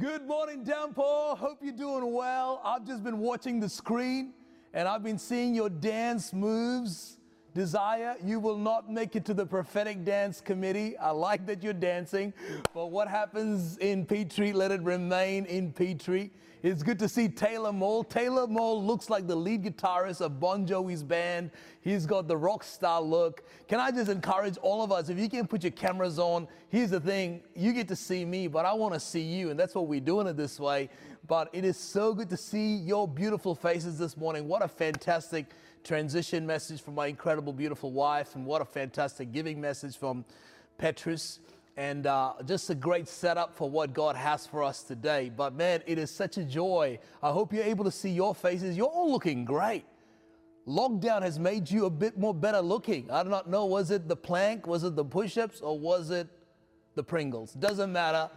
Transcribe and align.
Good 0.00 0.26
morning, 0.26 0.64
Downpour. 0.64 1.36
Hope 1.36 1.58
you're 1.62 1.72
doing 1.72 2.12
well. 2.12 2.60
I've 2.64 2.84
just 2.84 3.04
been 3.04 3.18
watching 3.18 3.60
the 3.60 3.68
screen 3.68 4.32
and 4.72 4.88
I've 4.88 5.04
been 5.04 5.20
seeing 5.20 5.54
your 5.54 5.70
dance 5.70 6.32
moves. 6.32 7.18
Desire, 7.54 8.16
you 8.24 8.40
will 8.40 8.58
not 8.58 8.90
make 8.90 9.14
it 9.14 9.24
to 9.26 9.34
the 9.34 9.46
prophetic 9.46 10.04
dance 10.04 10.40
committee. 10.40 10.98
I 10.98 11.10
like 11.10 11.46
that 11.46 11.62
you're 11.62 11.72
dancing, 11.72 12.34
but 12.74 12.86
what 12.86 13.06
happens 13.06 13.78
in 13.78 14.04
Petrie, 14.04 14.52
let 14.52 14.72
it 14.72 14.82
remain 14.82 15.44
in 15.44 15.70
Petrie. 15.70 16.32
It's 16.64 16.82
good 16.82 16.98
to 16.98 17.08
see 17.08 17.28
Taylor 17.28 17.72
Mole. 17.72 18.02
Taylor 18.02 18.48
Mole 18.48 18.82
looks 18.82 19.08
like 19.08 19.28
the 19.28 19.36
lead 19.36 19.62
guitarist 19.62 20.20
of 20.20 20.40
Bon 20.40 20.66
Jovi's 20.66 21.02
band. 21.04 21.52
He's 21.82 22.06
got 22.06 22.26
the 22.26 22.36
rock 22.36 22.64
star 22.64 23.00
look. 23.00 23.44
Can 23.68 23.78
I 23.78 23.92
just 23.92 24.10
encourage 24.10 24.56
all 24.56 24.82
of 24.82 24.90
us, 24.90 25.08
if 25.08 25.18
you 25.18 25.28
can 25.28 25.46
put 25.46 25.62
your 25.62 25.72
cameras 25.72 26.18
on, 26.18 26.48
here's 26.70 26.90
the 26.90 27.00
thing, 27.00 27.42
you 27.54 27.72
get 27.72 27.86
to 27.88 27.96
see 27.96 28.24
me, 28.24 28.48
but 28.48 28.64
I 28.64 28.72
want 28.72 28.94
to 28.94 29.00
see 29.00 29.20
you, 29.20 29.50
and 29.50 29.60
that's 29.60 29.76
what 29.76 29.86
we're 29.86 30.00
doing 30.00 30.26
it 30.26 30.36
this 30.36 30.58
way. 30.58 30.88
But 31.28 31.50
it 31.52 31.64
is 31.64 31.76
so 31.76 32.14
good 32.14 32.30
to 32.30 32.36
see 32.36 32.74
your 32.76 33.06
beautiful 33.06 33.54
faces 33.54 33.96
this 33.96 34.16
morning. 34.16 34.48
What 34.48 34.62
a 34.62 34.68
fantastic 34.68 35.46
transition 35.84 36.46
message 36.46 36.80
from 36.80 36.94
my 36.94 37.08
incredible, 37.08 37.52
beautiful 37.52 37.92
wife, 37.92 38.34
and 38.34 38.46
what 38.46 38.62
a 38.62 38.64
fantastic 38.64 39.32
giving 39.32 39.60
message 39.60 39.96
from 39.96 40.24
Petrus. 40.78 41.40
And 41.76 42.06
uh, 42.06 42.34
just 42.46 42.70
a 42.70 42.74
great 42.74 43.08
setup 43.08 43.54
for 43.54 43.68
what 43.68 43.92
God 43.92 44.16
has 44.16 44.46
for 44.46 44.62
us 44.62 44.82
today. 44.82 45.30
But 45.36 45.54
man, 45.54 45.82
it 45.86 45.98
is 45.98 46.10
such 46.10 46.38
a 46.38 46.44
joy. 46.44 46.98
I 47.22 47.30
hope 47.30 47.52
you're 47.52 47.64
able 47.64 47.84
to 47.84 47.90
see 47.90 48.10
your 48.10 48.34
faces. 48.34 48.76
You're 48.76 48.86
all 48.86 49.10
looking 49.10 49.44
great. 49.44 49.84
Lockdown 50.66 51.22
has 51.22 51.38
made 51.38 51.70
you 51.70 51.84
a 51.84 51.90
bit 51.90 52.16
more 52.16 52.32
better 52.32 52.60
looking. 52.60 53.10
I 53.10 53.22
do 53.22 53.28
not 53.28 53.50
know, 53.50 53.66
was 53.66 53.90
it 53.90 54.08
the 54.08 54.16
plank, 54.16 54.66
was 54.66 54.84
it 54.84 54.96
the 54.96 55.04
push 55.04 55.36
ups, 55.36 55.60
or 55.60 55.78
was 55.78 56.10
it 56.10 56.28
the 56.94 57.02
Pringles? 57.02 57.52
Doesn't 57.52 57.92
matter. 57.92 58.30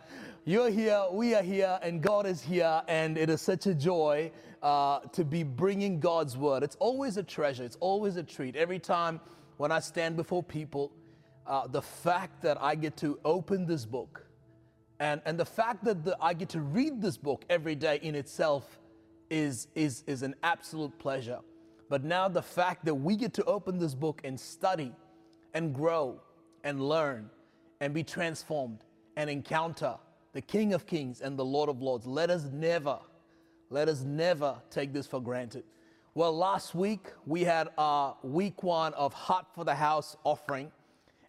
You're 0.48 0.70
here, 0.70 1.04
we 1.12 1.36
are 1.36 1.44
here, 1.44 1.78
and 1.82 2.02
God 2.02 2.26
is 2.26 2.42
here, 2.42 2.82
and 2.88 3.18
it 3.18 3.30
is 3.30 3.42
such 3.42 3.66
a 3.66 3.76
joy 3.76 4.32
uh, 4.64 5.00
to 5.12 5.26
be 5.26 5.44
bringing 5.44 6.00
God's 6.00 6.38
word. 6.38 6.64
It's 6.64 6.78
always 6.78 7.18
a 7.18 7.24
treasure, 7.24 7.66
it's 7.66 7.76
always 7.82 8.16
a 8.16 8.24
treat. 8.24 8.56
Every 8.56 8.80
time 8.80 9.20
when 9.58 9.74
I 9.74 9.82
stand 9.82 10.16
before 10.16 10.42
people, 10.42 10.94
uh, 11.46 11.68
the 11.68 11.82
fact 11.82 12.42
that 12.44 12.58
I 12.64 12.76
get 12.76 12.96
to 12.96 13.20
open 13.26 13.66
this 13.66 13.84
book 13.84 14.26
and, 15.02 15.22
and 15.26 15.38
the 15.38 15.44
fact 15.44 15.84
that 15.84 16.06
the, 16.06 16.16
I 16.22 16.34
get 16.34 16.48
to 16.52 16.62
read 16.62 17.02
this 17.02 17.18
book 17.18 17.44
every 17.50 17.76
day 17.76 18.00
in 18.02 18.16
itself 18.16 18.80
is, 19.30 19.68
is, 19.76 20.06
is 20.08 20.24
an 20.24 20.34
absolute 20.44 20.98
pleasure. 20.98 21.40
But 21.90 22.06
now 22.06 22.30
the 22.30 22.42
fact 22.42 22.86
that 22.86 22.96
we 22.96 23.18
get 23.18 23.34
to 23.34 23.44
open 23.44 23.80
this 23.80 23.96
book 23.96 24.22
and 24.24 24.40
study 24.40 24.96
and 25.54 25.76
grow 25.76 26.22
and 26.64 26.80
learn 26.80 27.32
and 27.82 27.94
be 27.94 28.06
transformed 28.06 28.86
and 29.18 29.30
encounter 29.30 29.98
the 30.34 30.42
King 30.42 30.74
of 30.74 30.86
Kings 30.86 31.22
and 31.22 31.38
the 31.38 31.46
Lord 31.46 31.70
of 31.70 31.82
Lords. 31.82 32.06
Let 32.06 32.30
us 32.30 32.44
never, 32.52 33.00
let 33.70 33.88
us 33.90 34.02
never 34.02 34.56
take 34.70 34.94
this 34.94 35.08
for 35.08 35.22
granted. 35.22 35.64
Well, 36.14 36.36
last 36.36 36.74
week 36.74 37.08
we 37.26 37.44
had 37.44 37.70
our 37.78 38.16
week 38.24 38.64
one 38.64 38.94
of 38.96 39.14
Heart 39.14 39.46
for 39.54 39.64
the 39.64 39.76
House 39.76 40.18
offering. 40.24 40.72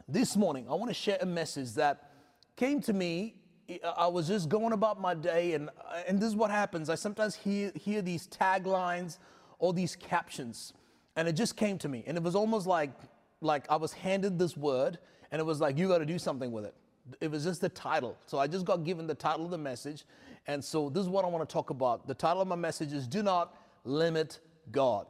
this 0.07 0.38
morning, 0.38 0.68
I 0.69 0.74
want 0.75 0.90
to 0.90 0.94
share 0.94 1.18
a 1.22 1.25
message 1.25 1.74
that 1.74 2.12
came 2.56 2.81
to 2.81 2.94
me 2.94 3.36
I 3.98 4.08
was 4.08 4.28
just 4.28 4.50
going 4.50 4.74
about 4.74 5.02
my 5.02 5.14
day, 5.14 5.54
and, 5.54 5.70
uh, 5.70 6.02
and 6.08 6.20
this 6.20 6.30
is 6.30 6.36
what 6.36 6.52
happens. 6.52 6.90
I 6.90 6.96
sometimes 6.96 7.36
hear, 7.36 7.72
hear 7.76 8.02
these 8.02 8.28
taglines 8.28 9.18
or 9.60 9.74
these 9.74 9.96
captions, 9.96 10.74
and 11.16 11.28
it 11.28 11.34
just 11.34 11.58
came 11.58 11.78
to 11.80 11.90
me. 11.90 12.04
And 12.08 12.16
it 12.16 12.24
was 12.24 12.36
almost 12.36 12.66
like, 12.68 12.92
like 13.42 13.70
I 13.70 13.76
was 13.76 13.92
handed 13.92 14.40
this 14.40 14.56
word, 14.56 15.00
and 15.32 15.40
it 15.40 15.46
was 15.46 15.60
like, 15.60 15.78
you 15.78 15.88
got 15.88 15.98
to 15.98 16.06
do 16.06 16.18
something 16.18 16.52
with 16.52 16.66
it. 16.66 16.76
It 17.20 17.30
was 17.30 17.44
just 17.44 17.62
the 17.62 17.70
title. 17.70 18.18
So 18.26 18.38
I 18.38 18.48
just 18.48 18.66
got 18.66 18.84
given 18.84 19.08
the 19.08 19.16
title 19.16 19.46
of 19.46 19.52
the 19.52 19.58
message. 19.58 20.06
And 20.46 20.64
so 20.64 20.90
this 20.90 21.02
is 21.02 21.10
what 21.10 21.26
I 21.26 21.28
want 21.28 21.48
to 21.48 21.54
talk 21.54 21.70
about. 21.70 22.08
The 22.08 22.14
title 22.14 22.42
of 22.42 22.48
my 22.48 22.56
message 22.56 22.94
is 22.94 23.08
Do 23.08 23.24
Not 23.24 23.56
Limit 23.84 24.40
God. 24.72 25.08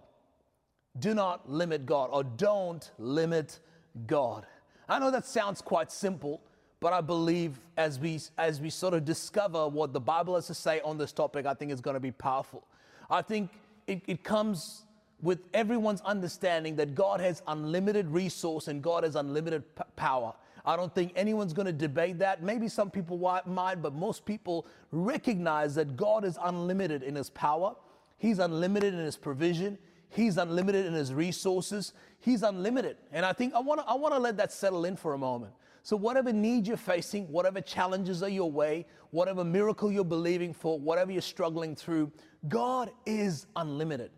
Do 0.99 1.13
not 1.13 1.49
limit 1.49 1.85
God, 1.85 2.09
or 2.11 2.23
don't 2.23 2.89
limit 2.97 3.59
God. 4.07 4.47
I 4.89 4.99
know 4.99 5.11
that 5.11 5.25
sounds 5.25 5.61
quite 5.61 5.91
simple, 5.91 6.41
but 6.79 6.93
I 6.93 7.01
believe 7.01 7.59
as 7.75 7.99
we 7.99 8.19
as 8.37 8.61
we 8.61 8.69
sort 8.69 8.93
of 8.93 9.05
discover 9.05 9.67
what 9.67 9.93
the 9.93 9.99
Bible 9.99 10.35
has 10.35 10.47
to 10.47 10.53
say 10.53 10.79
on 10.81 10.97
this 10.97 11.11
topic, 11.11 11.45
I 11.45 11.53
think 11.53 11.71
it's 11.71 11.81
going 11.81 11.95
to 11.95 11.99
be 11.99 12.11
powerful. 12.11 12.63
I 13.09 13.21
think 13.21 13.51
it, 13.87 14.01
it 14.07 14.23
comes 14.23 14.83
with 15.21 15.39
everyone's 15.53 16.01
understanding 16.01 16.75
that 16.75 16.93
God 16.93 17.19
has 17.19 17.41
unlimited 17.47 18.07
resource 18.09 18.67
and 18.67 18.83
God 18.83 19.03
has 19.03 19.15
unlimited 19.15 19.63
p- 19.75 19.83
power. 19.95 20.33
I 20.65 20.75
don't 20.75 20.93
think 20.93 21.13
anyone's 21.15 21.53
going 21.53 21.65
to 21.65 21.71
debate 21.71 22.19
that. 22.19 22.43
Maybe 22.43 22.67
some 22.67 22.91
people 22.91 23.17
might, 23.45 23.81
but 23.81 23.93
most 23.93 24.25
people 24.25 24.67
recognize 24.91 25.73
that 25.75 25.95
God 25.95 26.25
is 26.25 26.37
unlimited 26.43 27.03
in 27.03 27.15
his 27.15 27.29
power. 27.29 27.73
He's 28.17 28.39
unlimited 28.39 28.93
in 28.93 28.99
his 28.99 29.15
provision. 29.15 29.77
He's 30.09 30.37
unlimited 30.37 30.85
in 30.85 30.93
his 30.93 31.13
resources. 31.13 31.93
He's 32.19 32.43
unlimited. 32.43 32.97
And 33.11 33.25
I 33.25 33.33
think 33.33 33.53
I 33.53 33.59
want 33.59 33.79
to 33.79 33.87
I 33.87 33.95
want 33.95 34.13
to 34.13 34.19
let 34.19 34.37
that 34.37 34.51
settle 34.51 34.85
in 34.85 34.95
for 34.95 35.13
a 35.13 35.17
moment. 35.17 35.53
So, 35.87 35.95
whatever 35.95 36.33
need 36.33 36.67
you're 36.67 36.75
facing, 36.75 37.31
whatever 37.31 37.61
challenges 37.61 38.21
are 38.21 38.27
your 38.27 38.51
way, 38.51 38.85
whatever 39.11 39.45
miracle 39.45 39.89
you're 39.89 40.03
believing 40.03 40.53
for, 40.53 40.77
whatever 40.77 41.13
you're 41.13 41.21
struggling 41.21 41.77
through, 41.77 42.11
God 42.49 42.91
is 43.05 43.45
unlimited. 43.55 44.11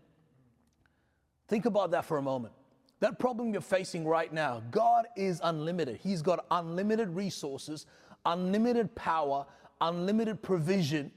Think 1.48 1.66
about 1.66 1.92
that 1.92 2.06
for 2.06 2.18
a 2.18 2.24
moment. 2.24 2.56
That 3.02 3.20
problem 3.20 3.52
you're 3.54 3.62
facing 3.62 4.08
right 4.08 4.34
now, 4.34 4.64
God 4.72 5.06
is 5.16 5.42
unlimited. 5.44 6.00
He's 6.02 6.24
got 6.24 6.44
unlimited 6.50 7.10
resources, 7.10 7.86
unlimited 8.26 8.96
power, 8.96 9.46
unlimited 9.80 10.42
provision. 10.42 11.12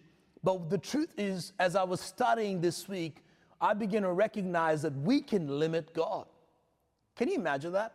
But 0.45 0.69
the 0.69 0.77
truth 0.77 1.15
is, 1.17 1.55
as 1.61 1.77
I 1.77 1.83
was 1.83 2.03
studying 2.03 2.61
this 2.61 2.91
week, 2.91 3.25
I 3.59 3.73
began 3.73 4.03
to 4.03 4.13
recognize 4.13 4.83
that 4.83 4.95
we 4.99 5.23
can 5.23 5.59
limit 5.59 5.95
God. 5.95 6.27
Can 7.17 7.29
you 7.29 7.37
imagine 7.37 7.73
that? 7.73 7.95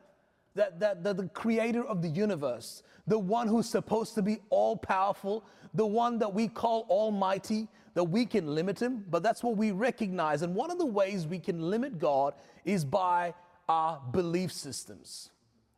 That, 0.57 0.80
that, 0.80 1.04
that 1.04 1.18
the 1.18 1.27
creator 1.30 1.86
of 1.86 2.01
the 2.01 2.09
universe, 2.09 2.81
the 3.06 3.19
one 3.19 3.48
who's 3.48 3.69
supposed 3.69 4.15
to 4.15 4.24
be 4.24 4.39
all 4.50 4.75
powerful, 4.75 5.45
the 5.75 5.86
one 5.86 6.18
that 6.18 6.33
we 6.33 6.48
call 6.48 6.88
almighty, 6.89 7.68
that 7.94 8.04
we 8.04 8.25
can 8.25 8.56
limit 8.56 8.81
him, 8.81 9.06
but 9.12 9.21
that's 9.21 9.44
what 9.44 9.56
we 9.56 9.69
recognize. 9.69 10.42
And 10.42 10.56
one 10.56 10.71
of 10.71 10.80
the 10.80 10.86
ways 10.86 11.27
we 11.27 11.38
can 11.38 11.69
limit 11.69 12.00
God 12.00 12.33
is 12.65 12.83
by 12.83 13.36
our 13.69 14.01
belief 14.12 14.51
systems. 14.51 15.30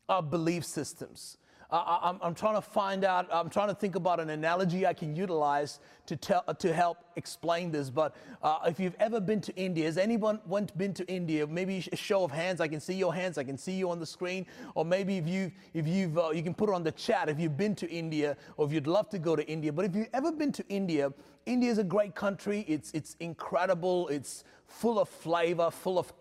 Our 0.08 0.24
belief 0.24 0.64
systems. 0.64 1.38
I, 1.72 2.16
am 2.24 2.34
trying 2.34 2.56
to 2.56 2.62
find 2.62 3.04
out, 3.04 3.28
I'm 3.32 3.50
trying 3.50 3.68
to 3.68 3.76
think 3.76 3.96
about 3.96 4.20
an 4.20 4.32
analogy 4.32 4.88
I 4.88 4.94
can 4.94 5.16
utilize 5.16 5.80
to, 6.08 6.16
tell, 6.16 6.42
to 6.42 6.74
help 6.74 6.98
explain 7.16 7.70
this. 7.70 7.92
But 7.92 8.16
uh, 8.42 8.60
if 8.66 8.80
you've 8.80 8.96
ever 9.00 9.20
been 9.20 9.40
to 9.42 9.56
India, 9.56 9.86
has 9.86 10.00
anyone 10.00 10.40
went, 10.48 10.76
been 10.80 10.96
to 10.96 11.08
India? 11.08 11.46
Maybe 11.46 11.88
a 11.92 11.96
show 11.96 12.24
of 12.24 12.32
hands. 12.32 12.60
I 12.60 12.68
can 12.68 12.80
see 12.80 12.96
your 12.96 13.14
hands. 13.14 13.38
I 13.38 13.44
can 13.44 13.56
see 13.56 13.74
you 13.74 13.92
on 13.92 14.00
the 14.00 14.06
screen. 14.06 14.48
Or 14.74 14.84
maybe 14.84 15.20
if, 15.20 15.28
you've, 15.28 15.52
if 15.76 15.88
you've, 15.88 16.18
uh, 16.18 16.32
you 16.32 16.42
can 16.42 16.56
put 16.56 16.70
it 16.70 16.76
on 16.76 16.84
the 16.84 16.92
chat 16.92 17.30
if 17.30 17.40
you've 17.40 17.58
been 17.58 17.76
to 17.76 17.90
India 17.90 18.36
or 18.58 18.66
if 18.66 18.74
you'd 18.74 18.88
love 18.88 19.08
to 19.10 19.20
go 19.20 19.36
to 19.36 19.48
India. 19.48 19.72
But 19.72 19.86
if 19.86 19.96
you've 19.96 20.10
ever 20.12 20.32
been 20.32 20.52
to 20.54 20.68
India, 20.70 21.14
India 21.46 21.70
is 21.70 21.78
a 21.78 21.84
great 21.84 22.16
country. 22.16 22.66
It's, 22.68 22.92
it's 22.94 23.16
incredible. 23.20 24.08
It's 24.08 24.44
full 24.66 25.00
of 25.00 25.08
flavor, 25.08 25.70
full 25.70 26.00
of, 26.00 26.12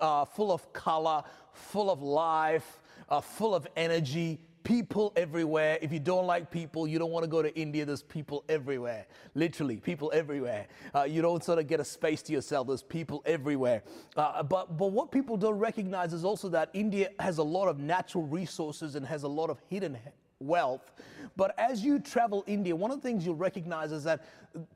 uh, 0.00 0.26
full 0.26 0.52
of 0.52 0.72
color, 0.72 1.24
full 1.52 1.90
of 1.90 2.02
life, 2.02 2.80
uh, 3.08 3.20
full 3.20 3.52
of 3.52 3.66
energy 3.76 4.38
people 4.64 5.12
everywhere. 5.16 5.78
If 5.80 5.92
you 5.92 6.00
don't 6.00 6.26
like 6.26 6.50
people, 6.50 6.86
you 6.86 6.98
don't 6.98 7.10
want 7.10 7.24
to 7.24 7.28
go 7.28 7.42
to 7.42 7.54
India. 7.58 7.84
There's 7.84 8.02
people 8.02 8.44
everywhere. 8.48 9.06
Literally, 9.34 9.76
people 9.76 10.10
everywhere. 10.14 10.66
Uh, 10.94 11.04
you 11.04 11.22
don't 11.22 11.42
sort 11.42 11.58
of 11.58 11.66
get 11.66 11.80
a 11.80 11.84
space 11.84 12.22
to 12.22 12.32
yourself. 12.32 12.66
There's 12.66 12.82
people 12.82 13.22
everywhere. 13.26 13.82
Uh, 14.16 14.42
but, 14.42 14.76
but 14.76 14.92
what 14.92 15.10
people 15.10 15.36
don't 15.36 15.58
recognize 15.58 16.12
is 16.12 16.24
also 16.24 16.48
that 16.50 16.70
India 16.72 17.10
has 17.18 17.38
a 17.38 17.42
lot 17.42 17.68
of 17.68 17.78
natural 17.78 18.24
resources 18.24 18.94
and 18.94 19.06
has 19.06 19.22
a 19.22 19.28
lot 19.28 19.50
of 19.50 19.60
hidden 19.68 19.98
wealth. 20.38 20.92
But 21.36 21.58
as 21.58 21.84
you 21.84 21.98
travel 21.98 22.44
India, 22.46 22.74
one 22.74 22.90
of 22.90 23.00
the 23.00 23.08
things 23.08 23.24
you'll 23.24 23.34
recognize 23.36 23.92
is 23.92 24.04
that 24.04 24.24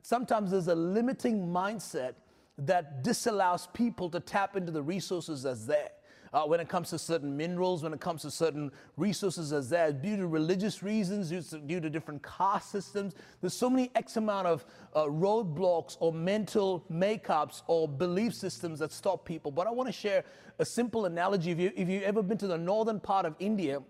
sometimes 0.01 0.51
there's 0.51 0.67
a 0.67 0.75
limiting 0.75 1.47
mindset 1.47 2.13
that 2.59 3.03
disallows 3.03 3.67
people 3.73 4.09
to 4.09 4.19
tap 4.19 4.55
into 4.55 4.71
the 4.71 4.81
resources 4.81 5.43
that's 5.43 5.65
there 5.65 5.89
uh, 6.37 6.45
when 6.45 6.59
it 6.59 6.69
comes 6.69 6.91
to 6.91 6.99
certain 6.99 7.35
minerals, 7.35 7.81
when 7.81 7.93
it 7.93 7.99
comes 7.99 8.21
to 8.21 8.29
certain 8.29 8.71
resources 8.95 9.51
as 9.51 9.69
that, 9.69 10.03
due 10.03 10.15
to 10.15 10.27
religious 10.27 10.83
reasons, 10.83 11.29
due 11.29 11.41
to, 11.41 11.57
due 11.57 11.79
to 11.79 11.89
different 11.89 12.21
caste 12.21 12.69
systems. 12.69 13.15
There's 13.41 13.55
so 13.55 13.71
many 13.71 13.89
X 13.95 14.17
amount 14.17 14.45
of 14.45 14.63
uh, 14.93 15.05
roadblocks 15.05 15.97
or 15.99 16.13
mental 16.13 16.85
makeups 16.91 17.63
or 17.65 17.87
belief 17.87 18.35
systems 18.35 18.77
that 18.79 18.91
stop 18.91 19.25
people. 19.25 19.49
But 19.49 19.65
I 19.65 19.71
want 19.71 19.87
to 19.87 19.93
share 19.93 20.23
a 20.59 20.65
simple 20.65 21.07
analogy. 21.07 21.49
If, 21.49 21.59
you, 21.59 21.71
if 21.75 21.89
you've 21.89 22.03
ever 22.03 22.21
been 22.21 22.37
to 22.37 22.47
the 22.47 22.57
northern 22.57 22.99
part 22.99 23.25
of 23.25 23.33
India, 23.39 23.81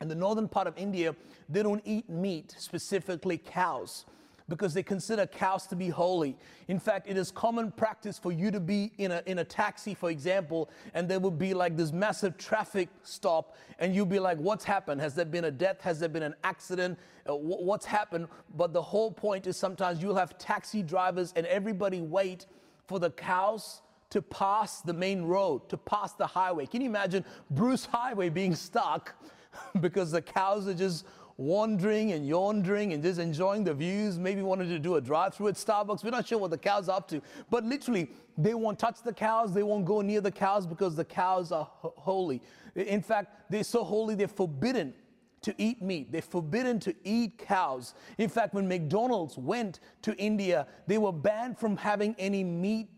in 0.00 0.06
the 0.06 0.14
northern 0.14 0.46
part 0.46 0.68
of 0.68 0.78
India, 0.78 1.16
they 1.48 1.64
don't 1.64 1.82
eat 1.84 2.08
meat, 2.08 2.54
specifically 2.56 3.36
cows 3.36 4.04
because 4.50 4.74
they 4.74 4.82
consider 4.82 5.24
cows 5.26 5.66
to 5.68 5.76
be 5.76 5.88
holy. 5.88 6.36
In 6.68 6.78
fact, 6.78 7.08
it 7.08 7.16
is 7.16 7.30
common 7.30 7.70
practice 7.70 8.18
for 8.18 8.32
you 8.32 8.50
to 8.50 8.60
be 8.60 8.92
in 8.98 9.12
a, 9.12 9.22
in 9.24 9.38
a 9.38 9.44
taxi, 9.44 9.94
for 9.94 10.10
example, 10.10 10.68
and 10.92 11.08
there 11.08 11.20
would 11.20 11.38
be 11.38 11.54
like 11.54 11.76
this 11.76 11.92
massive 11.92 12.36
traffic 12.36 12.88
stop, 13.02 13.56
and 13.78 13.94
you'll 13.94 14.04
be 14.04 14.18
like, 14.18 14.36
What's 14.36 14.64
happened? 14.64 15.00
Has 15.00 15.14
there 15.14 15.24
been 15.24 15.44
a 15.44 15.50
death? 15.50 15.80
Has 15.80 16.00
there 16.00 16.08
been 16.08 16.24
an 16.24 16.34
accident? 16.44 16.98
Uh, 17.28 17.36
what's 17.36 17.86
happened? 17.86 18.26
But 18.56 18.72
the 18.72 18.82
whole 18.82 19.12
point 19.12 19.46
is 19.46 19.56
sometimes 19.56 20.02
you'll 20.02 20.16
have 20.16 20.36
taxi 20.36 20.82
drivers 20.82 21.32
and 21.36 21.46
everybody 21.46 22.00
wait 22.00 22.46
for 22.86 22.98
the 22.98 23.10
cows 23.10 23.82
to 24.10 24.20
pass 24.20 24.80
the 24.80 24.92
main 24.92 25.22
road, 25.22 25.68
to 25.68 25.76
pass 25.76 26.14
the 26.14 26.26
highway. 26.26 26.66
Can 26.66 26.80
you 26.80 26.88
imagine 26.88 27.24
Bruce 27.50 27.86
Highway 27.86 28.28
being 28.28 28.56
stuck 28.56 29.14
because 29.80 30.10
the 30.10 30.20
cows 30.20 30.66
are 30.66 30.74
just 30.74 31.06
wandering 31.40 32.12
and 32.12 32.28
yawning 32.28 32.92
and 32.92 33.02
just 33.02 33.18
enjoying 33.18 33.64
the 33.64 33.72
views, 33.72 34.18
maybe 34.18 34.42
wanted 34.42 34.68
to 34.68 34.78
do 34.78 34.96
a 34.96 35.00
drive 35.00 35.34
through 35.34 35.48
at 35.48 35.54
Starbucks. 35.54 36.04
We're 36.04 36.10
not 36.10 36.28
sure 36.28 36.38
what 36.38 36.50
the 36.50 36.58
cows 36.58 36.88
are 36.88 36.98
up 36.98 37.08
to. 37.08 37.22
But 37.48 37.64
literally, 37.64 38.10
they 38.36 38.52
won't 38.52 38.78
touch 38.78 39.02
the 39.02 39.12
cows, 39.12 39.54
they 39.54 39.62
won't 39.62 39.86
go 39.86 40.02
near 40.02 40.20
the 40.20 40.30
cows 40.30 40.66
because 40.66 40.94
the 40.94 41.04
cows 41.04 41.50
are 41.50 41.64
ho- 41.70 41.94
holy. 41.96 42.42
In 42.74 43.00
fact, 43.00 43.50
they're 43.50 43.64
so 43.64 43.82
holy, 43.82 44.14
they're 44.14 44.28
forbidden 44.28 44.92
to 45.40 45.54
eat 45.56 45.80
meat. 45.80 46.12
They're 46.12 46.20
forbidden 46.20 46.78
to 46.80 46.94
eat 47.04 47.38
cows. 47.38 47.94
In 48.18 48.28
fact, 48.28 48.52
when 48.52 48.68
McDonald's 48.68 49.38
went 49.38 49.80
to 50.02 50.14
India, 50.16 50.66
they 50.86 50.98
were 50.98 51.12
banned 51.12 51.58
from 51.58 51.78
having 51.78 52.14
any 52.18 52.44
meat 52.44 52.90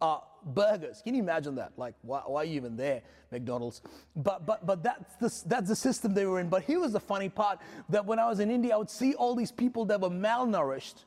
uh, 0.00 0.18
burgers. 0.44 1.02
Can 1.02 1.14
you 1.14 1.22
imagine 1.22 1.54
that? 1.56 1.72
Like, 1.76 1.94
why, 2.02 2.22
why, 2.26 2.42
are 2.42 2.44
you 2.44 2.54
even 2.56 2.76
there, 2.76 3.02
McDonald's? 3.30 3.82
But 4.16 4.46
but 4.46 4.66
but 4.66 4.82
that's 4.82 5.14
the 5.16 5.48
that's 5.48 5.68
the 5.68 5.76
system 5.76 6.14
they 6.14 6.26
were 6.26 6.40
in. 6.40 6.48
But 6.48 6.62
here 6.62 6.80
was 6.80 6.92
the 6.92 7.00
funny 7.00 7.28
part 7.28 7.58
that 7.88 8.04
when 8.04 8.18
I 8.18 8.28
was 8.28 8.40
in 8.40 8.50
India, 8.50 8.74
I 8.74 8.76
would 8.76 8.90
see 8.90 9.14
all 9.14 9.34
these 9.34 9.52
people 9.52 9.84
that 9.86 10.00
were 10.00 10.10
malnourished, 10.10 11.04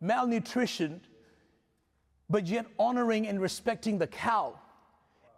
malnutrition, 0.00 1.00
but 2.28 2.46
yet 2.46 2.66
honoring 2.78 3.26
and 3.26 3.40
respecting 3.40 3.98
the 3.98 4.06
cow. 4.06 4.58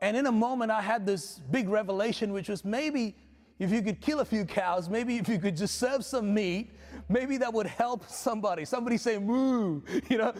And 0.00 0.16
in 0.16 0.26
a 0.26 0.32
moment, 0.32 0.70
I 0.70 0.80
had 0.80 1.06
this 1.06 1.40
big 1.50 1.68
revelation, 1.68 2.32
which 2.32 2.48
was 2.48 2.64
maybe 2.64 3.16
if 3.58 3.72
you 3.72 3.82
could 3.82 4.00
kill 4.00 4.20
a 4.20 4.24
few 4.24 4.44
cows, 4.44 4.88
maybe 4.88 5.16
if 5.16 5.28
you 5.28 5.38
could 5.38 5.56
just 5.56 5.78
serve 5.78 6.04
some 6.04 6.32
meat, 6.32 6.70
maybe 7.08 7.36
that 7.38 7.52
would 7.52 7.66
help 7.66 8.08
somebody. 8.08 8.64
Somebody 8.64 8.96
say 8.96 9.18
moo, 9.18 9.82
you 10.08 10.18
know, 10.18 10.32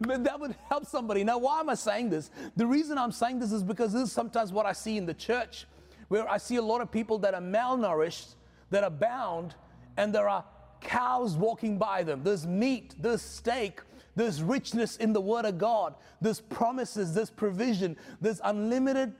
that 0.00 0.36
would 0.38 0.54
help 0.68 0.86
somebody. 0.86 1.24
Now, 1.24 1.38
why 1.38 1.60
am 1.60 1.68
I 1.68 1.74
saying 1.74 2.10
this? 2.10 2.30
The 2.56 2.66
reason 2.66 2.96
I'm 2.96 3.12
saying 3.12 3.38
this 3.38 3.52
is 3.52 3.62
because 3.62 3.92
this 3.92 4.02
is 4.02 4.12
sometimes 4.12 4.52
what 4.52 4.66
I 4.66 4.72
see 4.72 4.96
in 4.96 5.06
the 5.06 5.14
church, 5.14 5.66
where 6.08 6.28
I 6.28 6.38
see 6.38 6.56
a 6.56 6.62
lot 6.62 6.80
of 6.80 6.90
people 6.90 7.18
that 7.18 7.34
are 7.34 7.42
malnourished, 7.42 8.34
that 8.70 8.82
are 8.82 8.90
bound, 8.90 9.54
and 9.96 10.14
there 10.14 10.28
are 10.28 10.44
cows 10.80 11.36
walking 11.36 11.78
by 11.78 12.02
them. 12.02 12.22
There's 12.22 12.46
meat, 12.46 12.94
there's 12.98 13.22
steak, 13.22 13.80
there's 14.16 14.42
richness 14.42 14.96
in 14.96 15.12
the 15.12 15.20
Word 15.20 15.44
of 15.44 15.58
God, 15.58 15.94
there's 16.20 16.40
promises, 16.40 17.14
there's 17.14 17.30
provision, 17.30 17.96
there's 18.20 18.40
unlimited 18.44 19.14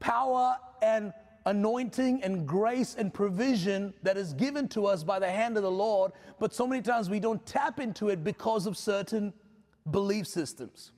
power 0.00 0.56
and 0.82 1.12
anointing 1.46 2.22
and 2.22 2.46
grace 2.46 2.94
and 2.94 3.12
provision 3.12 3.92
that 4.02 4.16
is 4.16 4.32
given 4.32 4.66
to 4.68 4.86
us 4.86 5.04
by 5.04 5.18
the 5.18 5.30
hand 5.30 5.56
of 5.56 5.62
the 5.62 5.70
Lord, 5.70 6.12
but 6.38 6.54
so 6.54 6.66
many 6.66 6.80
times 6.80 7.10
we 7.10 7.20
don't 7.20 7.44
tap 7.44 7.80
into 7.80 8.08
it 8.08 8.24
because 8.24 8.66
of 8.66 8.76
certain 8.76 9.32
belief 9.90 10.26
systems. 10.26 10.92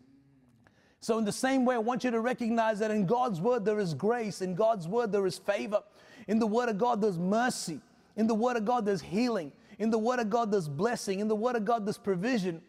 So, 1.01 1.19
in 1.19 1.25
the 1.25 1.33
same 1.33 1.65
way, 1.65 1.75
I 1.75 1.79
want 1.79 2.05
you 2.05 2.11
to 2.11 2.21
recognize 2.21 2.79
that 2.79 2.91
in 2.91 3.07
God's 3.07 3.41
word 3.41 3.65
there 3.65 3.79
is 3.79 3.95
grace, 3.95 4.41
in 4.41 4.55
God's 4.55 4.89
word 4.89 5.13
there 5.13 5.27
is 5.27 5.39
favor, 5.39 5.83
in 6.27 6.39
the 6.39 6.47
word 6.47 6.69
of 6.69 6.79
God 6.79 7.01
there's 7.01 7.19
mercy, 7.19 7.81
in 8.17 8.27
the 8.27 8.35
word 8.35 8.57
of 8.57 8.65
God 8.65 8.85
there's 8.85 9.03
healing, 9.03 9.53
in 9.79 9.91
the 9.91 9.99
word 9.99 10.19
of 10.19 10.31
God 10.31 10.51
there's 10.51 10.69
blessing, 10.69 11.21
in 11.21 11.29
the 11.29 11.37
word 11.37 11.55
of 11.55 11.65
God 11.65 11.87
there's 11.87 11.99
provision. 11.99 12.63